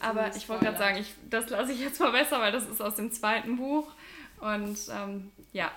Aber 0.00 0.34
ich 0.34 0.48
wollte 0.48 0.64
gerade 0.64 0.78
sagen, 0.78 0.98
ich, 0.98 1.14
das 1.28 1.48
lasse 1.50 1.72
ich 1.72 1.80
jetzt 1.80 2.00
mal 2.00 2.12
besser, 2.12 2.40
weil 2.40 2.52
das 2.52 2.66
ist 2.68 2.80
aus 2.80 2.96
dem 2.96 3.12
zweiten 3.12 3.56
Buch. 3.56 3.92
Und 4.40 4.78
ähm, 4.90 5.30
ja, 5.52 5.70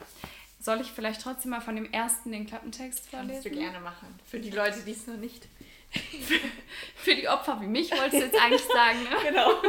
soll 0.59 0.81
ich 0.81 0.91
vielleicht 0.91 1.21
trotzdem 1.21 1.51
mal 1.51 1.61
von 1.61 1.75
dem 1.75 1.91
ersten 1.91 2.31
den 2.31 2.45
Klappentext 2.45 3.09
vorlesen? 3.09 3.43
Kannst 3.43 3.45
du 3.45 3.49
gerne 3.51 3.79
machen. 3.79 4.19
Für 4.25 4.39
die 4.39 4.49
Leute, 4.49 4.81
die 4.81 4.91
es 4.91 5.07
noch 5.07 5.17
nicht. 5.17 5.47
Für 6.95 7.15
die 7.15 7.27
Opfer 7.27 7.59
wie 7.61 7.67
mich 7.67 7.91
wolltest 7.91 8.13
du 8.13 8.25
jetzt 8.25 8.39
eigentlich 8.39 8.61
sagen, 8.61 9.03
ne? 9.03 9.09
Genau. 9.27 9.61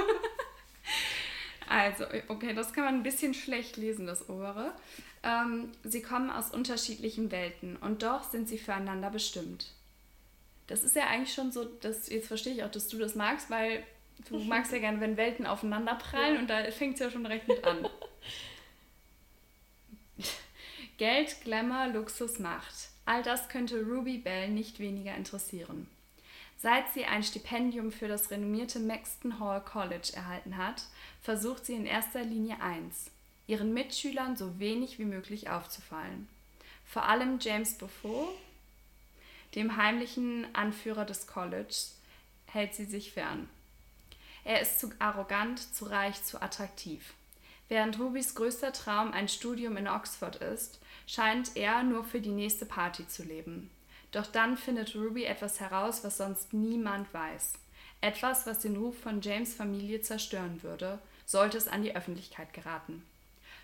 Also, 1.68 2.04
okay, 2.26 2.52
das 2.52 2.72
kann 2.72 2.84
man 2.84 2.94
ein 2.96 3.02
bisschen 3.04 3.32
schlecht 3.32 3.76
lesen, 3.76 4.06
das 4.06 4.28
obere. 4.28 4.72
Ähm, 5.22 5.70
sie 5.84 6.02
kommen 6.02 6.28
aus 6.28 6.50
unterschiedlichen 6.50 7.30
Welten 7.30 7.76
und 7.76 8.02
doch 8.02 8.24
sind 8.24 8.48
sie 8.48 8.58
füreinander 8.58 9.10
bestimmt. 9.10 9.72
Das 10.66 10.82
ist 10.82 10.96
ja 10.96 11.06
eigentlich 11.06 11.32
schon 11.32 11.52
so, 11.52 11.64
dass, 11.64 12.08
jetzt 12.08 12.26
verstehe 12.26 12.54
ich 12.54 12.64
auch, 12.64 12.70
dass 12.70 12.88
du 12.88 12.98
das 12.98 13.14
magst, 13.14 13.50
weil 13.50 13.84
du 14.28 14.38
magst 14.44 14.72
ja 14.72 14.78
gerne, 14.78 15.00
wenn 15.00 15.16
Welten 15.16 15.46
aufeinander 15.46 15.94
prallen 15.94 16.34
ja. 16.34 16.40
und 16.40 16.50
da 16.50 16.70
fängt 16.70 16.94
es 16.94 17.00
ja 17.00 17.10
schon 17.10 17.26
recht 17.26 17.48
mit 17.48 17.64
an. 17.64 17.88
Geld, 20.98 21.40
Glamour, 21.44 21.88
Luxus, 21.88 22.38
Macht. 22.38 22.90
All 23.06 23.22
das 23.22 23.48
könnte 23.48 23.82
Ruby 23.82 24.18
Bell 24.18 24.48
nicht 24.48 24.78
weniger 24.78 25.14
interessieren. 25.14 25.88
Seit 26.58 26.92
sie 26.92 27.06
ein 27.06 27.22
Stipendium 27.22 27.90
für 27.90 28.06
das 28.06 28.30
renommierte 28.30 28.80
Maxton 28.80 29.40
Hall 29.40 29.62
College 29.62 30.12
erhalten 30.14 30.58
hat, 30.58 30.82
versucht 31.22 31.64
sie 31.64 31.74
in 31.74 31.86
erster 31.86 32.22
Linie 32.22 32.60
eins, 32.60 33.10
ihren 33.46 33.72
Mitschülern 33.72 34.36
so 34.36 34.58
wenig 34.58 34.98
wie 34.98 35.06
möglich 35.06 35.48
aufzufallen. 35.48 36.28
Vor 36.84 37.04
allem 37.04 37.38
James 37.40 37.78
Buffo, 37.78 38.28
dem 39.54 39.76
heimlichen 39.76 40.46
Anführer 40.54 41.06
des 41.06 41.26
Colleges, 41.26 41.98
hält 42.46 42.74
sie 42.74 42.84
sich 42.84 43.12
fern. 43.12 43.48
Er 44.50 44.62
ist 44.62 44.80
zu 44.80 44.90
arrogant, 44.98 45.60
zu 45.60 45.84
reich, 45.84 46.24
zu 46.24 46.42
attraktiv. 46.42 47.14
Während 47.68 48.00
Rubys 48.00 48.34
größter 48.34 48.72
Traum 48.72 49.12
ein 49.12 49.28
Studium 49.28 49.76
in 49.76 49.86
Oxford 49.86 50.34
ist, 50.42 50.80
scheint 51.06 51.56
er 51.56 51.84
nur 51.84 52.02
für 52.02 52.20
die 52.20 52.32
nächste 52.32 52.66
Party 52.66 53.06
zu 53.06 53.22
leben. 53.22 53.70
Doch 54.10 54.26
dann 54.26 54.56
findet 54.56 54.96
Ruby 54.96 55.22
etwas 55.22 55.60
heraus, 55.60 56.02
was 56.02 56.16
sonst 56.16 56.52
niemand 56.52 57.14
weiß. 57.14 57.52
Etwas, 58.00 58.44
was 58.44 58.58
den 58.58 58.76
Ruf 58.76 58.98
von 58.98 59.20
James 59.20 59.54
Familie 59.54 60.00
zerstören 60.00 60.64
würde, 60.64 60.98
sollte 61.26 61.56
es 61.56 61.68
an 61.68 61.84
die 61.84 61.94
Öffentlichkeit 61.94 62.52
geraten. 62.52 63.06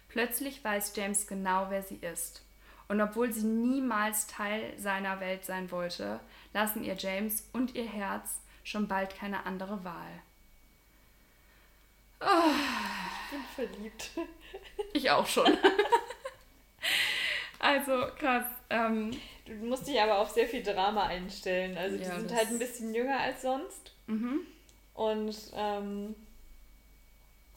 Plötzlich 0.09 0.62
weiß 0.62 0.92
James 0.94 1.27
genau, 1.27 1.66
wer 1.68 1.83
sie 1.83 1.96
ist. 1.96 2.44
Und 2.87 3.01
obwohl 3.01 3.33
sie 3.33 3.44
niemals 3.44 4.29
Teil 4.29 4.72
seiner 4.78 5.18
Welt 5.18 5.45
sein 5.47 5.72
wollte, 5.72 6.20
lassen 6.55 6.84
ihr 6.84 6.95
James 6.95 7.43
und 7.53 7.74
ihr 7.74 7.89
Herz 7.89 8.41
schon 8.62 8.87
bald 8.87 9.16
keine 9.16 9.47
andere 9.47 9.82
Wahl. 9.82 10.22
Oh. 12.21 12.53
Ich 13.25 13.31
bin 13.31 13.69
verliebt. 13.69 14.11
Ich 14.93 15.11
auch 15.11 15.27
schon. 15.27 15.57
Also 17.59 18.07
krass. 18.19 18.45
Ähm, 18.71 19.11
du 19.45 19.55
musst 19.55 19.89
dich 19.89 20.01
aber 20.01 20.19
auf 20.19 20.31
sehr 20.31 20.47
viel 20.47 20.62
Drama 20.62 21.07
einstellen. 21.07 21.77
Also 21.77 21.97
die 21.97 22.05
ja, 22.05 22.17
sind 22.17 22.33
halt 22.33 22.49
ein 22.49 22.59
bisschen 22.59 22.95
jünger 22.95 23.19
als 23.19 23.43
sonst. 23.43 23.93
Mhm. 24.07 24.41
Und 24.95 25.37
ähm, 25.55 26.14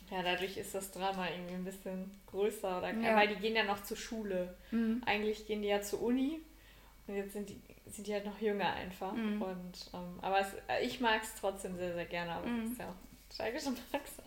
ja, 0.09 0.23
dadurch 0.23 0.57
ist 0.57 0.73
das 0.73 0.91
Drama 0.91 1.29
irgendwie 1.29 1.53
ein 1.53 1.65
bisschen 1.65 2.19
größer. 2.27 2.79
Oder, 2.79 2.91
ja. 2.93 3.15
Weil 3.15 3.27
die 3.27 3.35
gehen 3.35 3.55
ja 3.55 3.63
noch 3.63 3.83
zur 3.83 3.97
Schule. 3.97 4.55
Mhm. 4.71 5.03
Eigentlich 5.05 5.45
gehen 5.45 5.61
die 5.61 5.67
ja 5.67 5.81
zur 5.81 6.01
Uni. 6.01 6.39
Und 7.05 7.15
jetzt 7.15 7.33
sind 7.33 7.49
die, 7.49 7.61
sind 7.87 8.07
die 8.07 8.13
halt 8.13 8.25
noch 8.25 8.39
jünger 8.39 8.73
einfach. 8.73 9.13
Mhm. 9.13 9.41
Und, 9.41 9.91
ähm, 9.93 10.19
aber 10.21 10.39
es, 10.39 10.53
ich 10.81 10.99
mag 10.99 11.21
es 11.21 11.35
trotzdem 11.39 11.77
sehr, 11.77 11.93
sehr 11.93 12.05
gerne, 12.05 12.31
aber 12.31 12.47
mhm. 12.47 12.63
es 12.63 12.71
ist 12.71 12.79
ja 12.79 12.89
auch 12.89 13.35
tragische 13.35 13.71
Praxis. 13.91 14.23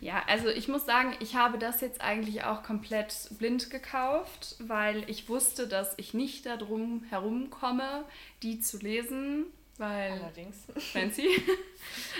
Ja, 0.00 0.22
also 0.26 0.48
ich 0.48 0.66
muss 0.66 0.86
sagen, 0.86 1.14
ich 1.20 1.36
habe 1.36 1.58
das 1.58 1.82
jetzt 1.82 2.00
eigentlich 2.00 2.44
auch 2.44 2.62
komplett 2.62 3.14
blind 3.38 3.70
gekauft, 3.70 4.56
weil 4.58 5.08
ich 5.10 5.28
wusste, 5.28 5.68
dass 5.68 5.92
ich 5.98 6.14
nicht 6.14 6.46
darum 6.46 7.04
herumkomme, 7.10 8.04
die 8.42 8.60
zu 8.60 8.78
lesen, 8.78 9.44
weil 9.76 10.12
Allerdings. 10.12 10.56
fancy. 10.92 11.28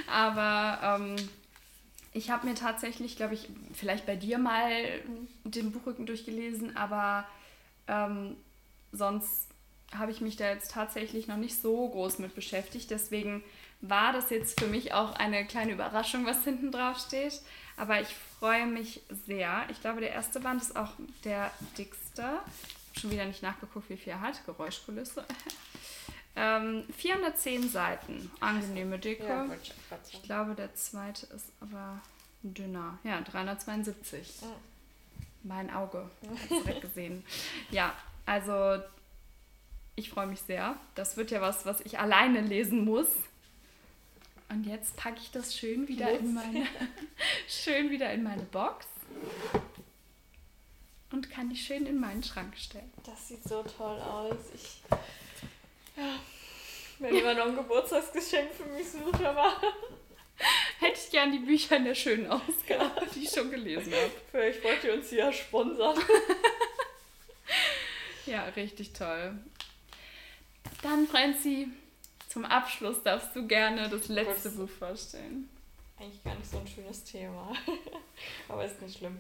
Aber 0.07 1.01
ähm, 1.01 1.17
ich 2.13 2.31
habe 2.31 2.47
mir 2.47 2.55
tatsächlich, 2.55 3.17
glaube 3.17 3.35
ich, 3.35 3.49
vielleicht 3.73 4.05
bei 4.05 4.17
dir 4.17 4.39
mal 4.39 4.71
den 5.45 5.73
Buchrücken 5.73 6.05
durchgelesen, 6.05 6.77
aber 6.77 7.27
ähm, 7.89 8.37
sonst 8.93 9.49
habe 9.97 10.13
ich 10.13 10.21
mich 10.21 10.37
da 10.37 10.49
jetzt 10.51 10.71
tatsächlich 10.73 11.29
noch 11.29 11.37
nicht 11.37 11.61
so 11.61 11.89
groß 11.89 12.19
mit 12.19 12.35
beschäftigt. 12.35 12.91
Deswegen 12.91 13.43
war 13.81 14.13
das 14.13 14.31
jetzt 14.31 14.61
für 14.61 14.67
mich 14.67 14.93
auch 14.93 15.15
eine 15.15 15.45
kleine 15.47 15.73
Überraschung, 15.73 16.27
was 16.27 16.45
hinten 16.45 16.71
drauf 16.71 16.99
steht. 16.99 17.41
Aber 17.81 17.99
ich 17.99 18.15
freue 18.39 18.67
mich 18.67 19.01
sehr. 19.27 19.65
Ich 19.71 19.81
glaube, 19.81 20.01
der 20.01 20.11
erste 20.11 20.39
Band 20.39 20.61
ist 20.61 20.77
auch 20.77 20.93
der 21.25 21.51
dickste. 21.79 22.41
Schon 22.93 23.11
wieder 23.11 23.25
nicht 23.25 23.43
nachgeguckt, 23.43 23.89
wie 23.89 23.97
viel 23.97 24.13
er 24.13 24.21
hat. 24.21 24.45
Geräuschkulisse. 24.45 25.25
ähm, 26.37 26.85
410 26.95 27.71
Seiten. 27.71 28.31
Angenehme 28.39 28.99
Dicke. 28.99 29.27
Ja, 29.27 29.47
ich 30.13 30.23
glaube, 30.23 30.55
der 30.55 30.75
zweite 30.75 31.25
ist 31.35 31.47
aber 31.61 32.03
dünner. 32.43 32.99
Ja, 33.03 33.23
372. 33.23 34.43
Mhm. 34.43 34.47
Mein 35.43 35.73
Auge 35.73 36.11
hat 36.31 36.51
direkt 36.51 36.83
gesehen. 36.83 37.25
Ja, 37.71 37.95
also 38.27 38.83
ich 39.97 40.11
freue 40.11 40.27
mich 40.27 40.43
sehr. 40.43 40.77
Das 40.97 41.17
wird 41.17 41.31
ja 41.31 41.41
was, 41.41 41.65
was 41.65 41.81
ich 41.81 41.99
alleine 41.99 42.43
lesen 42.43 42.85
muss. 42.85 43.09
Und 44.51 44.65
jetzt 44.65 44.97
packe 44.97 45.21
ich 45.23 45.31
das 45.31 45.57
schön 45.57 45.87
wieder 45.87 46.11
in 46.11 46.35
meine 46.35 46.67
schön 47.49 47.91
wieder 47.91 48.13
in 48.13 48.25
meine 48.25 48.43
Box 48.43 48.87
und 51.13 51.31
kann 51.31 51.49
die 51.49 51.57
schön 51.57 51.87
in 51.87 52.01
meinen 52.01 52.23
Schrank 52.23 52.57
stellen. 52.57 52.93
Das 53.05 53.29
sieht 53.29 53.45
so 53.45 53.63
toll 53.63 54.01
aus. 54.01 54.37
Ich 54.55 54.83
ja, 55.97 56.19
wenn 56.99 57.15
jemand 57.15 57.39
noch 57.39 57.47
ein 57.47 57.57
Geburtstagsgeschenk 57.57 58.53
für 58.53 58.65
mich 58.65 58.91
sucht, 58.91 59.23
aber 59.23 59.57
hätte 60.81 60.99
ich 60.99 61.11
gern 61.11 61.33
die 61.33 61.39
Bücher 61.39 61.77
in 61.77 61.85
der 61.85 61.95
schönen 61.95 62.27
Ausgabe, 62.27 63.07
die 63.15 63.25
ich 63.25 63.31
schon 63.31 63.51
gelesen 63.51 63.93
habe. 63.93 64.11
Vielleicht 64.31 64.65
wollt 64.65 64.85
ihr 64.85 64.95
uns 64.95 65.11
ja 65.11 65.33
sponsern. 65.33 65.99
ja, 68.27 68.45
richtig 68.57 68.93
toll. 68.93 69.39
Dann, 70.83 71.07
Franzi, 71.07 71.69
zum 72.31 72.45
Abschluss 72.45 73.03
darfst 73.03 73.35
du 73.35 73.47
gerne 73.47 73.89
das 73.89 74.07
letzte 74.09 74.51
Buch 74.51 74.69
vorstellen. 74.69 75.49
Eigentlich 75.99 76.23
gar 76.23 76.37
nicht 76.37 76.49
so 76.49 76.59
ein 76.59 76.67
schönes 76.67 77.03
Thema, 77.03 77.53
aber 78.49 78.65
ist 78.65 78.81
nicht 78.81 78.99
schlimm. 78.99 79.19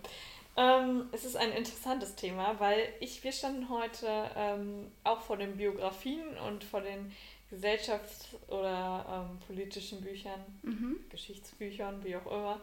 Ähm, 0.56 1.08
es 1.10 1.24
ist 1.24 1.36
ein 1.36 1.50
interessantes 1.52 2.14
Thema, 2.14 2.58
weil 2.60 2.88
ich, 3.00 3.22
wir 3.24 3.32
standen 3.32 3.68
heute 3.68 4.30
ähm, 4.36 4.86
auch 5.02 5.20
vor 5.22 5.36
den 5.36 5.56
Biografien 5.56 6.22
und 6.48 6.62
vor 6.62 6.82
den 6.82 7.12
Gesellschafts- 7.50 8.36
oder 8.46 9.28
ähm, 9.28 9.38
politischen 9.46 10.00
Büchern, 10.00 10.40
mhm. 10.62 11.00
Geschichtsbüchern, 11.10 12.04
wie 12.04 12.14
auch 12.14 12.26
immer. 12.26 12.60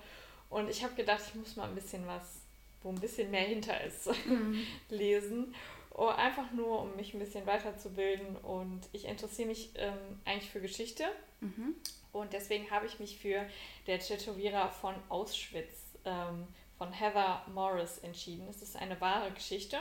Und 0.49 0.69
ich 0.69 0.81
habe 0.81 0.95
gedacht, 0.95 1.23
ich 1.27 1.35
muss 1.35 1.57
mal 1.57 1.67
ein 1.67 1.75
bisschen 1.75 2.07
was, 2.07 2.39
wo 2.83 2.89
ein 2.89 2.99
bisschen 2.99 3.29
mehr 3.31 3.41
hinter 3.41 3.83
ist, 3.83 4.07
mhm. 4.25 4.65
lesen. 4.89 5.53
Oh, 5.99 6.09
einfach 6.09 6.51
nur, 6.51 6.83
um 6.83 6.95
mich 6.95 7.15
ein 7.15 7.19
bisschen 7.19 7.47
weiterzubilden. 7.47 8.35
Und 8.37 8.81
ich 8.91 9.05
interessiere 9.05 9.47
mich 9.47 9.71
ähm, 9.75 10.21
eigentlich 10.25 10.51
für 10.51 10.61
Geschichte. 10.61 11.03
Mhm. 11.41 11.75
Und 12.11 12.33
deswegen 12.33 12.69
habe 12.69 12.85
ich 12.85 12.99
mich 12.99 13.17
für 13.17 13.47
Der 13.87 13.97
Tätowierer 13.97 14.69
von 14.69 14.93
Auschwitz 15.09 15.97
ähm, 16.05 16.47
von 16.77 16.93
Heather 16.93 17.43
Morris 17.51 17.97
entschieden. 17.97 18.47
Es 18.47 18.61
ist 18.61 18.75
eine 18.75 19.01
wahre 19.01 19.31
Geschichte. 19.31 19.79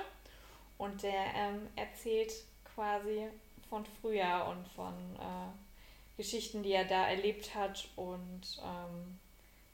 Und 0.78 1.02
der 1.02 1.34
ähm, 1.34 1.68
erzählt 1.76 2.32
quasi 2.74 3.28
von 3.68 3.84
früher 4.00 4.46
und 4.50 4.66
von 4.68 4.94
äh, 5.16 6.16
Geschichten, 6.16 6.62
die 6.62 6.72
er 6.72 6.86
da 6.86 7.08
erlebt 7.08 7.54
hat. 7.54 7.88
Und 7.94 8.58
ähm, 8.64 9.18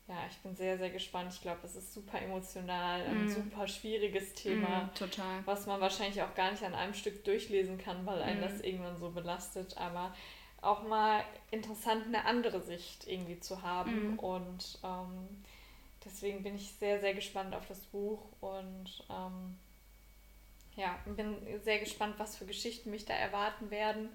ja, 0.09 0.17
ich 0.29 0.39
bin 0.39 0.57
sehr, 0.57 0.79
sehr 0.79 0.91
gespannt. 0.91 1.33
Ich 1.33 1.41
glaube, 1.41 1.61
es 1.65 1.77
ist 1.77 1.95
super 1.95 2.21
emotional, 2.21 3.03
ein 3.03 3.27
mm. 3.27 3.29
super 3.29 3.69
schwieriges 3.69 4.35
Thema, 4.35 4.85
mm, 4.85 4.95
total. 4.95 5.47
was 5.47 5.67
man 5.67 5.81
wahrscheinlich 5.81 6.23
auch 6.23 6.35
gar 6.35 6.51
nicht 6.51 6.65
an 6.65 6.75
einem 6.75 6.95
Stück 6.95 7.25
durchlesen 7.25 7.79
kann, 7.79 8.05
weil 8.05 8.21
einen 8.21 8.41
mm. 8.41 8.43
das 8.43 8.61
irgendwann 8.61 8.99
so 8.99 9.11
belastet. 9.11 9.77
Aber 9.79 10.13
auch 10.61 10.83
mal 10.83 11.25
interessant, 11.51 12.07
eine 12.07 12.25
andere 12.25 12.61
Sicht 12.61 13.07
irgendwie 13.07 13.39
zu 13.39 13.63
haben. 13.63 14.15
Mm. 14.15 14.19
Und 14.19 14.81
ähm, 14.83 15.45
deswegen 16.05 16.43
bin 16.43 16.57
ich 16.57 16.73
sehr, 16.73 17.01
sehr 17.01 17.15
gespannt 17.15 17.55
auf 17.55 17.67
das 17.67 17.81
Buch 17.81 18.21
und 18.41 19.05
ähm, 19.09 19.57
ja, 20.75 20.99
bin 21.05 21.37
sehr 21.63 21.79
gespannt, 21.79 22.15
was 22.19 22.37
für 22.37 22.47
Geschichten 22.47 22.91
mich 22.91 23.05
da 23.05 23.15
erwarten 23.15 23.71
werden 23.71 24.09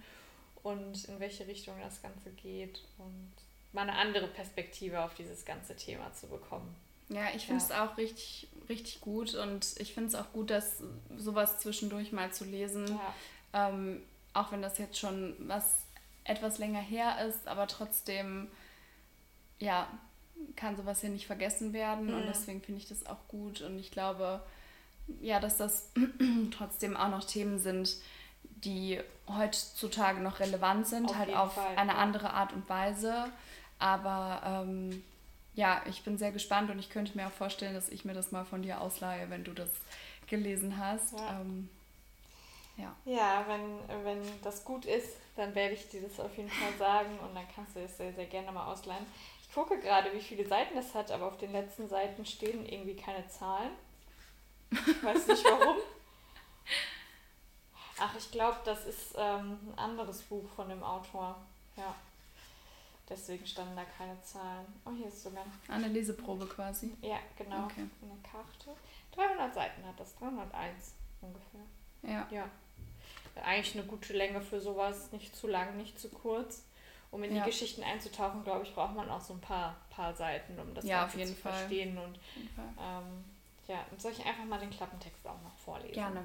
und 0.63 1.05
in 1.05 1.19
welche 1.19 1.47
Richtung 1.47 1.75
das 1.81 2.01
Ganze 2.01 2.31
geht. 2.31 2.83
Und 2.97 3.31
mal 3.77 3.83
eine 3.83 3.97
andere 3.97 4.27
Perspektive 4.27 5.03
auf 5.03 5.13
dieses 5.13 5.45
ganze 5.45 5.75
Thema 5.75 6.11
zu 6.13 6.27
bekommen. 6.27 6.75
Ja, 7.09 7.27
ich 7.35 7.45
finde 7.45 7.63
es 7.63 7.69
ja. 7.69 7.85
auch 7.85 7.97
richtig, 7.97 8.47
richtig 8.67 8.99
gut 9.01 9.35
und 9.35 9.75
ich 9.77 9.93
finde 9.93 10.09
es 10.09 10.15
auch 10.15 10.33
gut, 10.33 10.49
dass 10.49 10.81
sowas 11.15 11.59
zwischendurch 11.59 12.11
mal 12.11 12.33
zu 12.33 12.43
lesen, 12.43 12.87
ja. 12.87 13.69
ähm, 13.69 14.01
auch 14.33 14.51
wenn 14.51 14.61
das 14.61 14.77
jetzt 14.77 14.97
schon 14.97 15.35
was 15.39 15.75
etwas 16.25 16.57
länger 16.57 16.81
her 16.81 17.25
ist, 17.25 17.47
aber 17.47 17.67
trotzdem, 17.67 18.49
ja, 19.59 19.87
kann 20.55 20.75
sowas 20.75 21.01
ja 21.01 21.09
nicht 21.09 21.27
vergessen 21.27 21.71
werden 21.71 22.07
mhm. 22.07 22.15
und 22.15 22.25
deswegen 22.27 22.61
finde 22.61 22.81
ich 22.81 22.89
das 22.89 23.05
auch 23.05 23.27
gut 23.27 23.61
und 23.61 23.79
ich 23.79 23.91
glaube, 23.91 24.41
ja, 25.21 25.39
dass 25.39 25.55
das 25.55 25.91
trotzdem 26.51 26.97
auch 26.97 27.09
noch 27.09 27.23
Themen 27.23 27.59
sind, 27.59 27.95
die 28.43 28.99
heutzutage 29.27 30.19
noch 30.19 30.39
relevant 30.39 30.87
sind, 30.87 31.09
auf 31.09 31.17
halt 31.17 31.33
auf 31.35 31.53
Fall, 31.53 31.77
eine 31.77 31.93
ja. 31.93 31.97
andere 31.97 32.31
Art 32.31 32.53
und 32.53 32.67
Weise. 32.67 33.25
Aber 33.79 34.41
ähm, 34.45 35.03
ja, 35.53 35.81
ich 35.87 36.03
bin 36.03 36.17
sehr 36.17 36.31
gespannt 36.31 36.69
und 36.69 36.79
ich 36.79 36.89
könnte 36.89 37.17
mir 37.17 37.27
auch 37.27 37.31
vorstellen, 37.31 37.73
dass 37.73 37.89
ich 37.89 38.05
mir 38.05 38.13
das 38.13 38.31
mal 38.31 38.45
von 38.45 38.61
dir 38.61 38.81
ausleihe, 38.81 39.29
wenn 39.29 39.43
du 39.43 39.53
das 39.53 39.69
gelesen 40.27 40.77
hast. 40.77 41.13
Ja, 41.13 41.41
ähm, 41.41 41.69
ja. 42.77 42.95
ja 43.05 43.45
wenn, 43.47 44.05
wenn 44.05 44.21
das 44.43 44.63
gut 44.63 44.85
ist, 44.85 45.17
dann 45.35 45.55
werde 45.55 45.73
ich 45.73 45.89
dir 45.89 46.01
das 46.01 46.19
auf 46.19 46.35
jeden 46.37 46.49
Fall 46.49 46.73
sagen 46.77 47.17
und 47.19 47.35
dann 47.35 47.45
kannst 47.53 47.75
du 47.75 47.79
es 47.79 47.97
sehr, 47.97 48.13
sehr 48.13 48.25
gerne 48.25 48.51
mal 48.51 48.71
ausleihen. 48.71 49.05
Ich 49.41 49.53
gucke 49.53 49.79
gerade, 49.79 50.13
wie 50.13 50.21
viele 50.21 50.47
Seiten 50.47 50.75
das 50.75 50.93
hat, 50.93 51.11
aber 51.11 51.25
auf 51.27 51.37
den 51.37 51.51
letzten 51.51 51.87
Seiten 51.89 52.25
stehen 52.25 52.65
irgendwie 52.65 52.95
keine 52.95 53.27
Zahlen. 53.27 53.71
Ich 54.69 55.03
weiß 55.03 55.27
nicht 55.27 55.43
warum. 55.45 55.77
Ach, 57.99 58.15
ich 58.15 58.29
glaube, 58.31 58.57
das 58.65 58.85
ist 58.85 59.15
ähm, 59.17 59.57
ein 59.71 59.79
anderes 59.79 60.21
Buch 60.23 60.47
von 60.55 60.69
dem 60.69 60.83
Autor. 60.83 61.35
Ja. 61.75 61.95
Deswegen 63.09 63.45
standen 63.47 63.75
da 63.75 63.85
keine 63.97 64.21
Zahlen. 64.21 64.65
Oh, 64.85 64.91
hier 64.91 65.07
ist 65.07 65.23
sogar. 65.23 65.45
Eine 65.69 65.87
Leseprobe 65.87 66.45
quasi. 66.45 66.93
Ja, 67.01 67.19
genau. 67.37 67.65
Okay. 67.65 67.85
Eine 68.01 68.19
Karte. 68.21 68.77
300 69.15 69.53
Seiten 69.53 69.85
hat 69.85 69.99
das, 69.99 70.15
301 70.15 70.93
ungefähr. 71.21 71.61
Ja. 72.03 72.27
Ja. 72.29 72.49
Eigentlich 73.43 73.75
eine 73.77 73.85
gute 73.85 74.13
Länge 74.13 74.41
für 74.41 74.59
sowas. 74.59 75.11
Nicht 75.11 75.35
zu 75.35 75.47
lang, 75.47 75.77
nicht 75.77 75.99
zu 75.99 76.09
kurz. 76.09 76.63
Um 77.09 77.23
in 77.23 77.33
ja. 77.33 77.43
die 77.43 77.51
Geschichten 77.51 77.83
einzutauchen, 77.83 78.43
glaube 78.43 78.65
ich, 78.65 78.73
braucht 78.73 78.95
man 78.95 79.09
auch 79.09 79.21
so 79.21 79.33
ein 79.33 79.39
paar, 79.39 79.77
paar 79.89 80.13
Seiten, 80.13 80.59
um 80.59 80.73
das 80.73 80.83
ja, 80.83 81.01
Ganze 81.01 81.23
zu 81.23 81.35
Fall. 81.35 81.53
verstehen. 81.53 81.97
Und 81.97 82.19
ähm, 82.77 83.23
ja, 83.67 83.85
soll 83.97 84.11
ich 84.11 84.25
einfach 84.25 84.43
mal 84.43 84.59
den 84.59 84.69
Klappentext 84.69 85.25
auch 85.25 85.41
noch 85.41 85.55
vorlesen? 85.57 85.93
Gerne. 85.93 86.23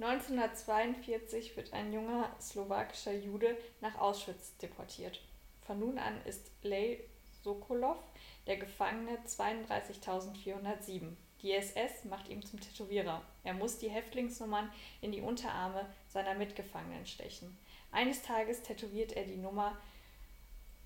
1942 0.00 1.56
wird 1.56 1.72
ein 1.72 1.92
junger 1.92 2.30
slowakischer 2.40 3.14
Jude 3.14 3.56
nach 3.80 3.98
Auschwitz 3.98 4.56
deportiert. 4.58 5.20
Von 5.62 5.80
nun 5.80 5.98
an 5.98 6.24
ist 6.24 6.52
Lej 6.62 7.00
Sokolov 7.42 7.98
der 8.46 8.58
Gefangene 8.58 9.18
32407. 9.24 11.16
Die 11.42 11.52
SS 11.52 12.04
macht 12.04 12.28
ihn 12.28 12.44
zum 12.44 12.60
Tätowierer. 12.60 13.22
Er 13.42 13.54
muss 13.54 13.78
die 13.78 13.90
Häftlingsnummern 13.90 14.70
in 15.00 15.12
die 15.12 15.20
Unterarme 15.20 15.84
seiner 16.08 16.34
Mitgefangenen 16.34 17.06
stechen. 17.06 17.56
Eines 17.90 18.22
Tages 18.22 18.62
tätowiert 18.62 19.12
er 19.12 19.24
die 19.24 19.36
Nummer 19.36 19.76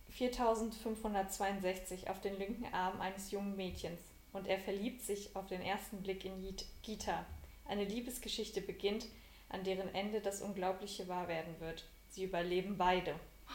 4562 0.08 2.08
auf 2.08 2.20
den 2.20 2.38
linken 2.38 2.72
Arm 2.72 3.00
eines 3.00 3.30
jungen 3.30 3.56
Mädchens 3.56 4.00
und 4.32 4.46
er 4.46 4.58
verliebt 4.58 5.02
sich 5.02 5.36
auf 5.36 5.46
den 5.46 5.62
ersten 5.62 6.02
Blick 6.02 6.24
in 6.24 6.56
Gita, 6.82 7.26
eine 7.66 7.84
Liebesgeschichte 7.84 8.60
beginnt, 8.60 9.06
an 9.48 9.64
deren 9.64 9.94
Ende 9.94 10.20
das 10.20 10.40
Unglaubliche 10.42 11.08
wahr 11.08 11.28
werden 11.28 11.54
wird. 11.60 11.84
Sie 12.08 12.24
überleben 12.24 12.76
beide. 12.78 13.14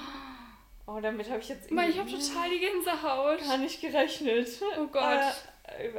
Oh, 0.90 1.02
damit 1.02 1.30
habe 1.30 1.42
ich 1.42 1.50
jetzt 1.50 1.70
irgendwie. 1.70 1.90
Ich 1.90 2.00
habe 2.00 2.10
total 2.10 2.50
die 2.50 2.60
Gänsehaut. 2.60 3.40
Gar 3.42 3.58
nicht 3.58 3.82
gerechnet. 3.82 4.48
Oh 4.80 4.88
Gott. 4.88 5.20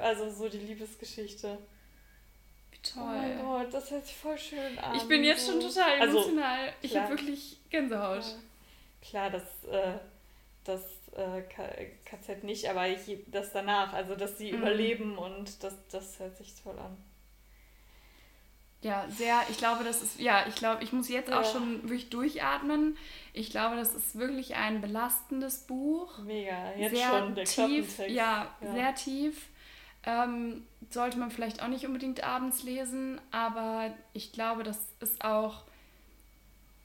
also 0.00 0.30
so 0.30 0.48
die 0.48 0.56
Liebesgeschichte. 0.56 1.58
Toll. 2.82 3.02
Oh 3.02 3.04
mein 3.04 3.38
Gott, 3.64 3.74
das 3.74 3.90
hört 3.90 4.06
sich 4.06 4.16
voll 4.16 4.38
schön 4.38 4.78
an. 4.78 4.96
Ich 4.96 5.02
bin 5.06 5.24
jetzt 5.24 5.46
schon 5.46 5.60
total 5.60 6.00
Also, 6.00 6.18
emotional. 6.20 6.72
ich 6.80 6.92
klar. 6.92 7.02
habe 7.04 7.18
wirklich 7.18 7.58
Gänsehaut. 7.68 8.24
Klar, 9.02 9.28
das, 9.28 9.42
äh, 9.70 9.98
das 10.64 10.80
äh, 11.14 11.42
KZ 12.06 12.44
nicht, 12.44 12.66
aber 12.70 12.88
ich, 12.88 13.18
das 13.26 13.52
danach, 13.52 13.92
also 13.92 14.14
dass 14.14 14.38
sie 14.38 14.52
Mhm. 14.52 14.58
überleben 14.58 15.18
und 15.18 15.62
das, 15.62 15.74
das 15.90 16.18
hört 16.18 16.34
sich 16.38 16.54
toll 16.62 16.78
an. 16.78 16.96
Ja, 18.80 19.06
sehr, 19.10 19.40
ich 19.50 19.58
glaube, 19.58 19.82
das 19.82 20.02
ist, 20.02 20.20
ja, 20.20 20.46
ich 20.46 20.54
glaube, 20.54 20.84
ich 20.84 20.92
muss 20.92 21.08
jetzt 21.08 21.32
auch 21.32 21.42
Ja. 21.42 21.44
schon 21.44 21.82
wirklich 21.82 22.10
durchatmen. 22.10 22.96
Ich 23.32 23.50
glaube, 23.50 23.74
das 23.76 23.92
ist 23.94 24.16
wirklich 24.16 24.54
ein 24.54 24.80
belastendes 24.80 25.66
Buch. 25.66 26.18
Mega, 26.18 26.72
jetzt 26.76 26.90
sehr 26.96 27.08
schon 27.18 27.34
der 27.34 27.44
tief, 27.44 27.98
ja, 28.08 28.54
Ja. 28.62 28.70
sehr 28.72 28.94
tief. 28.94 29.46
Ähm, 30.04 30.62
sollte 30.90 31.18
man 31.18 31.32
vielleicht 31.32 31.60
auch 31.60 31.66
nicht 31.68 31.86
unbedingt 31.86 32.22
abends 32.22 32.62
lesen, 32.62 33.20
aber 33.32 33.92
ich 34.12 34.30
glaube, 34.32 34.62
das 34.62 34.78
ist 35.00 35.24
auch, 35.24 35.64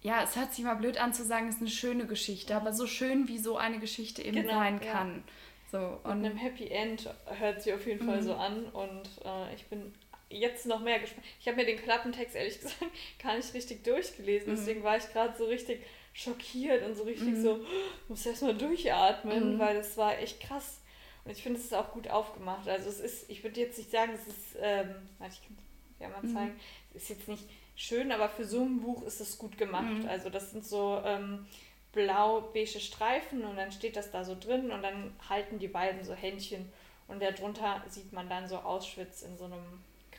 ja, 0.01 0.21
es 0.23 0.35
hört 0.35 0.53
sich 0.53 0.65
mal 0.65 0.75
blöd 0.75 0.97
an 0.97 1.13
zu 1.13 1.23
sagen, 1.23 1.47
es 1.47 1.55
ist 1.55 1.61
eine 1.61 1.69
schöne 1.69 2.05
Geschichte, 2.07 2.55
aber 2.55 2.73
so 2.73 2.87
schön, 2.87 3.27
wie 3.27 3.37
so 3.37 3.57
eine 3.57 3.79
Geschichte 3.79 4.21
eben 4.21 4.41
Genau, 4.41 4.51
sein 4.51 4.81
ja. 4.83 4.91
kann. 4.91 5.23
So, 5.71 5.77
Mit 5.77 6.05
und 6.05 6.25
einem 6.25 6.37
Happy 6.37 6.67
End 6.67 7.09
hört 7.25 7.61
sie 7.61 7.73
auf 7.73 7.85
jeden 7.85 8.03
Fall 8.03 8.21
Mhm. 8.21 8.25
so 8.27 8.33
an 8.35 8.65
und 8.65 9.09
äh, 9.23 9.55
ich 9.55 9.65
bin 9.67 9.93
jetzt 10.33 10.65
noch 10.65 10.79
mehr 10.81 10.99
gespannt. 10.99 11.25
Ich 11.39 11.47
habe 11.47 11.57
mir 11.57 11.65
den 11.65 11.77
Klappentext 11.81 12.35
ehrlich 12.35 12.59
gesagt 12.59 12.77
gar 13.21 13.35
nicht 13.35 13.53
richtig 13.53 13.83
durchgelesen, 13.83 14.51
Mhm. 14.53 14.55
deswegen 14.57 14.83
war 14.83 14.97
ich 14.97 15.07
gerade 15.11 15.37
so 15.37 15.45
richtig 15.45 15.81
schockiert 16.13 16.83
und 16.85 16.95
so 16.95 17.03
richtig 17.03 17.33
Mhm. 17.33 17.41
so, 17.41 17.65
muss 18.07 18.25
erstmal 18.25 18.55
durchatmen, 18.55 19.55
Mhm. 19.55 19.59
weil 19.59 19.75
das 19.75 19.97
war 19.97 20.17
echt 20.19 20.39
krass. 20.41 20.79
Und 21.25 21.31
ich 21.31 21.41
finde, 21.41 21.57
es 21.59 21.65
ist 21.65 21.73
auch 21.73 21.91
gut 21.91 22.09
aufgemacht. 22.09 22.67
Also 22.67 22.89
es 22.89 22.99
ist, 22.99 23.29
ich 23.29 23.43
würde 23.43 23.59
jetzt 23.61 23.77
nicht 23.77 23.89
sagen, 23.91 24.11
es 24.13 24.27
ist, 24.27 24.57
ähm, 24.61 24.93
warte, 25.19 25.35
ich 25.35 25.41
kann 25.47 25.57
es 25.57 25.99
ja 26.01 26.09
mal 26.09 26.21
Mhm. 26.21 26.33
zeigen, 26.33 26.59
es 26.93 27.03
ist 27.03 27.09
jetzt 27.09 27.27
nicht 27.29 27.45
schön, 27.75 28.11
aber 28.11 28.27
für 28.29 28.43
so 28.45 28.61
ein 28.61 28.81
Buch 28.81 29.03
ist 29.03 29.21
es 29.21 29.37
gut 29.37 29.57
gemacht. 29.57 30.03
Mhm. 30.03 30.07
Also 30.09 30.29
das 30.29 30.51
sind 30.51 30.65
so 30.65 31.01
ähm, 31.05 31.47
blau-beige 31.93 32.79
Streifen 32.79 33.43
und 33.45 33.55
dann 33.55 33.71
steht 33.71 33.95
das 33.95 34.11
da 34.11 34.23
so 34.23 34.35
drin 34.39 34.71
und 34.71 34.81
dann 34.83 35.15
halten 35.29 35.59
die 35.59 35.67
beiden 35.67 36.03
so 36.03 36.13
Händchen 36.13 36.71
und 37.07 37.21
darunter 37.21 37.83
sieht 37.87 38.11
man 38.13 38.27
dann 38.29 38.47
so 38.47 38.57
Auschwitz 38.57 39.21
in 39.21 39.37
so 39.37 39.45
einem 39.45 39.63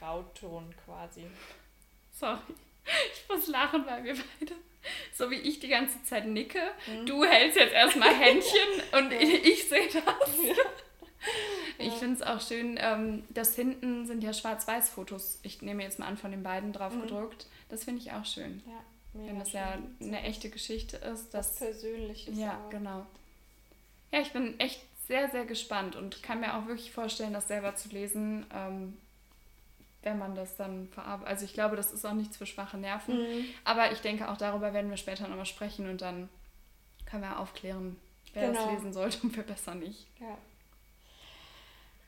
Grauton 0.04 0.74
quasi. 0.84 1.24
sorry, 2.12 2.38
ich 3.12 3.28
muss 3.28 3.46
lachen, 3.48 3.84
weil 3.86 4.04
wir 4.04 4.14
beide, 4.14 4.54
so 5.14 5.30
wie 5.30 5.36
ich 5.36 5.60
die 5.60 5.68
ganze 5.68 6.02
Zeit 6.04 6.26
nicke, 6.26 6.60
Mhm. 6.86 7.06
du 7.06 7.24
hältst 7.24 7.58
jetzt 7.58 7.72
erstmal 7.72 8.14
Händchen 8.14 8.82
und 8.92 9.10
Ja. 9.12 9.18
ich, 9.18 9.44
ich 9.44 9.68
sehe 9.68 9.88
das. 9.88 10.02
Ich 11.78 11.86
Ja. 11.86 11.92
finde 11.92 12.14
es 12.16 12.22
auch 12.22 12.40
schön, 12.40 12.78
ähm, 12.78 13.24
das 13.30 13.56
hinten 13.56 14.06
sind 14.06 14.22
ja 14.22 14.34
Schwarz-Weiß-Fotos. 14.34 15.38
Ich 15.42 15.62
nehme 15.62 15.82
jetzt 15.82 15.98
mal 15.98 16.06
an, 16.06 16.18
von 16.18 16.30
den 16.30 16.42
beiden 16.42 16.72
drauf 16.74 16.92
Mhm. 16.94 17.02
gedruckt. 17.02 17.46
Das 17.70 17.84
finde 17.84 18.02
ich 18.02 18.12
auch 18.12 18.26
schön. 18.26 18.62
Ja, 18.66 18.84
Wenn 19.26 19.38
das 19.38 19.52
ja 19.52 19.72
schön. 19.98 20.08
eine 20.08 20.22
echte 20.22 20.50
Geschichte 20.50 20.98
ist. 20.98 21.32
Das, 21.32 21.56
Persönliches. 21.56 22.36
ja, 22.38 22.60
auch. 22.62 22.70
genau. 22.70 23.06
Ja, 24.12 24.20
ich 24.20 24.32
bin 24.32 24.60
echt 24.60 24.82
sehr, 25.08 25.30
sehr 25.30 25.46
gespannt 25.46 25.96
und 25.96 26.22
kann 26.22 26.40
mir 26.40 26.56
auch 26.56 26.66
wirklich 26.66 26.92
vorstellen, 26.92 27.32
das 27.32 27.48
selber 27.48 27.74
zu 27.74 27.88
lesen, 27.88 28.46
ähm, 28.54 28.98
wenn 30.04 30.18
man 30.18 30.34
das 30.34 30.56
dann 30.56 30.88
verarbeitet. 30.88 31.28
Also 31.28 31.44
ich 31.44 31.52
glaube, 31.54 31.76
das 31.76 31.90
ist 31.92 32.04
auch 32.04 32.12
nichts 32.12 32.36
für 32.36 32.46
schwache 32.46 32.76
Nerven. 32.76 33.18
Mhm. 33.18 33.44
Aber 33.64 33.90
ich 33.92 34.00
denke, 34.00 34.28
auch 34.30 34.36
darüber 34.36 34.72
werden 34.72 34.90
wir 34.90 34.96
später 34.96 35.26
nochmal 35.28 35.46
sprechen 35.46 35.88
und 35.88 36.00
dann 36.02 36.28
können 37.06 37.22
wir 37.22 37.38
aufklären, 37.40 37.96
wer 38.32 38.48
Genau. 38.48 38.64
das 38.64 38.72
lesen 38.74 38.92
sollte 38.92 39.18
und 39.22 39.36
wer 39.36 39.44
besser 39.44 39.74
nicht. 39.74 40.06
Ja. 40.20 40.38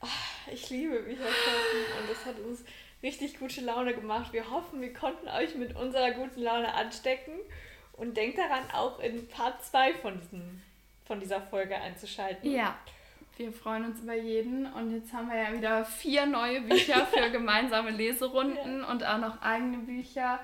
Ah, 0.01 0.07
Ich 0.51 0.69
liebe 0.69 0.99
Bücherkaufen 1.01 1.79
und 2.01 2.09
das 2.09 2.25
hat 2.25 2.39
uns 2.39 2.63
richtig 3.01 3.39
gute 3.39 3.61
Laune 3.61 3.93
gemacht. 3.95 4.31
Wir 4.33 4.49
hoffen, 4.49 4.81
wir 4.81 4.93
konnten 4.93 5.27
euch 5.27 5.55
mit 5.55 5.75
unserer 5.75 6.11
guten 6.11 6.41
Laune 6.41 6.73
anstecken 6.73 7.33
und 7.93 8.15
denkt 8.15 8.37
daran, 8.37 8.69
auch 8.73 8.99
in 8.99 9.27
Part 9.27 9.63
2 9.65 9.93
von, 9.95 10.19
diesem, 10.21 10.61
von 11.05 11.19
dieser 11.19 11.41
Folge 11.41 11.75
einzuschalten. 11.75 12.51
Ja, 12.51 12.77
wir 13.37 13.51
freuen 13.51 13.85
uns 13.85 14.01
über 14.01 14.15
jeden 14.15 14.65
und 14.65 14.91
jetzt 14.91 15.13
haben 15.13 15.29
wir 15.29 15.37
ja 15.37 15.53
wieder 15.53 15.85
vier 15.85 16.25
neue 16.25 16.61
Bücher 16.61 17.05
für 17.05 17.29
gemeinsame 17.31 17.91
Leserunden 17.91 18.83
und 18.83 19.05
auch 19.05 19.19
noch 19.19 19.41
eigene 19.41 19.77
Bücher, 19.77 20.39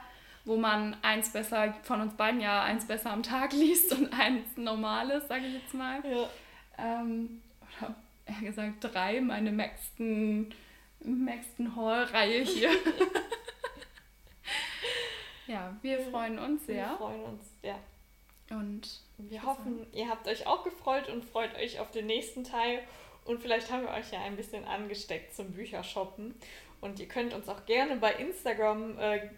wo 0.46 0.58
man 0.58 0.96
eins 1.02 1.32
besser, 1.32 1.74
von 1.84 2.02
uns 2.02 2.14
beiden 2.14 2.40
ja 2.40 2.64
eins 2.64 2.86
besser 2.86 3.12
am 3.12 3.24
Tag 3.24 3.54
liest 3.54 3.92
und 3.94 4.14
eins 4.14 4.58
normales, 4.58 5.28
sage 5.28 5.48
ich 5.48 5.56
jetzt 5.56 5.74
mal. 5.74 6.04
Ja. 6.06 6.30
Ähm, 6.78 7.42
oder 7.80 7.96
eher 8.26 8.48
gesagt 8.48 8.76
drei, 8.82 9.22
meine 9.22 9.52
Maxton, 9.52 10.54
Maxton 11.04 11.76
Hall-Reihe 11.76 12.44
hier. 12.44 12.70
ja, 15.48 15.76
wir 15.82 16.00
freuen 16.00 16.38
uns 16.38 16.68
Wir 16.68 16.76
sehr 16.76 16.98
freuen 16.98 17.24
uns, 17.24 17.44
ja. 17.64 17.80
Und 18.54 19.02
Wir 19.18 19.44
hoffen, 19.44 19.86
ihr 19.94 20.10
habt 20.10 20.28
euch 20.28 20.48
auch 20.48 20.64
gefreut 20.64 21.10
und 21.10 21.26
freut 21.26 21.56
euch 21.56 21.80
auf 21.80 21.92
den 21.92 22.08
nächsten 22.08 22.44
Teil. 22.44 22.80
Und 23.26 23.42
vielleicht 23.42 23.72
haben 23.72 23.84
wir 23.84 23.92
euch 23.92 24.12
ja 24.12 24.22
ein 24.22 24.36
bisschen 24.36 24.66
angesteckt 24.66 25.36
zum 25.36 25.52
Büchershoppen. 25.52 26.36
Und 26.84 27.00
ihr 27.00 27.08
könnt 27.08 27.34
uns 27.34 27.48
auch 27.48 27.66
gerne 27.66 27.96
bei 27.96 28.14
Instagram 28.16 29.00
äh, 29.00 29.30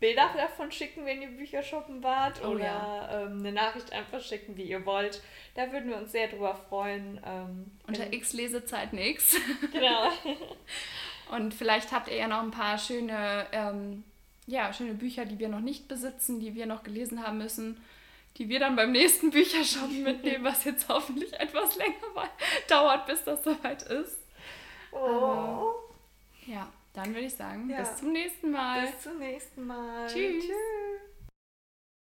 Bilder 0.00 0.30
davon 0.36 0.72
schicken, 0.72 1.06
wenn 1.06 1.22
ihr 1.22 1.28
Bücher 1.28 1.62
shoppen 1.62 2.02
wart. 2.02 2.40
Oh 2.42 2.48
oder 2.48 2.64
ja. 2.64 3.22
ähm, 3.22 3.38
eine 3.38 3.52
Nachricht 3.52 3.92
einfach 3.92 4.20
schicken, 4.20 4.56
wie 4.56 4.64
ihr 4.64 4.84
wollt. 4.84 5.22
Da 5.54 5.70
würden 5.70 5.90
wir 5.90 5.96
uns 5.96 6.10
sehr 6.10 6.26
drüber 6.26 6.56
freuen. 6.56 7.20
Ähm, 7.24 7.70
unter 7.86 8.12
X 8.12 8.32
Lesezeit 8.32 8.92
nix. 8.92 9.36
Genau. 9.72 10.10
Und 11.30 11.54
vielleicht 11.54 11.92
habt 11.92 12.08
ihr 12.08 12.16
ja 12.16 12.26
noch 12.26 12.42
ein 12.42 12.50
paar 12.50 12.78
schöne, 12.78 13.46
ähm, 13.52 14.02
ja, 14.46 14.72
schöne 14.72 14.94
Bücher, 14.94 15.24
die 15.24 15.38
wir 15.38 15.48
noch 15.48 15.60
nicht 15.60 15.86
besitzen, 15.86 16.40
die 16.40 16.56
wir 16.56 16.66
noch 16.66 16.82
gelesen 16.82 17.24
haben 17.24 17.38
müssen, 17.38 17.80
die 18.38 18.48
wir 18.48 18.60
dann 18.60 18.76
beim 18.76 18.92
nächsten 18.92 19.30
Büchershoppen 19.30 20.02
mitnehmen, 20.04 20.44
was 20.44 20.64
jetzt 20.64 20.88
hoffentlich 20.88 21.32
etwas 21.38 21.76
länger 21.76 21.94
dauert, 22.68 23.06
bis 23.06 23.24
das 23.24 23.42
soweit 23.44 23.82
ist. 23.82 24.18
Oh. 24.92 25.72
Ja, 26.46 26.66
dann 26.94 27.08
würde 27.14 27.26
ich 27.26 27.34
sagen, 27.34 27.68
Ja. 27.68 27.80
bis 27.80 27.96
zum 27.96 28.12
nächsten 28.12 28.50
Mal. 28.50 28.86
Bis 28.86 29.02
zum 29.02 29.18
nächsten 29.18 29.66
Mal. 29.66 30.06
Tschüss. 30.06 30.44
Tschüss. 30.44 30.52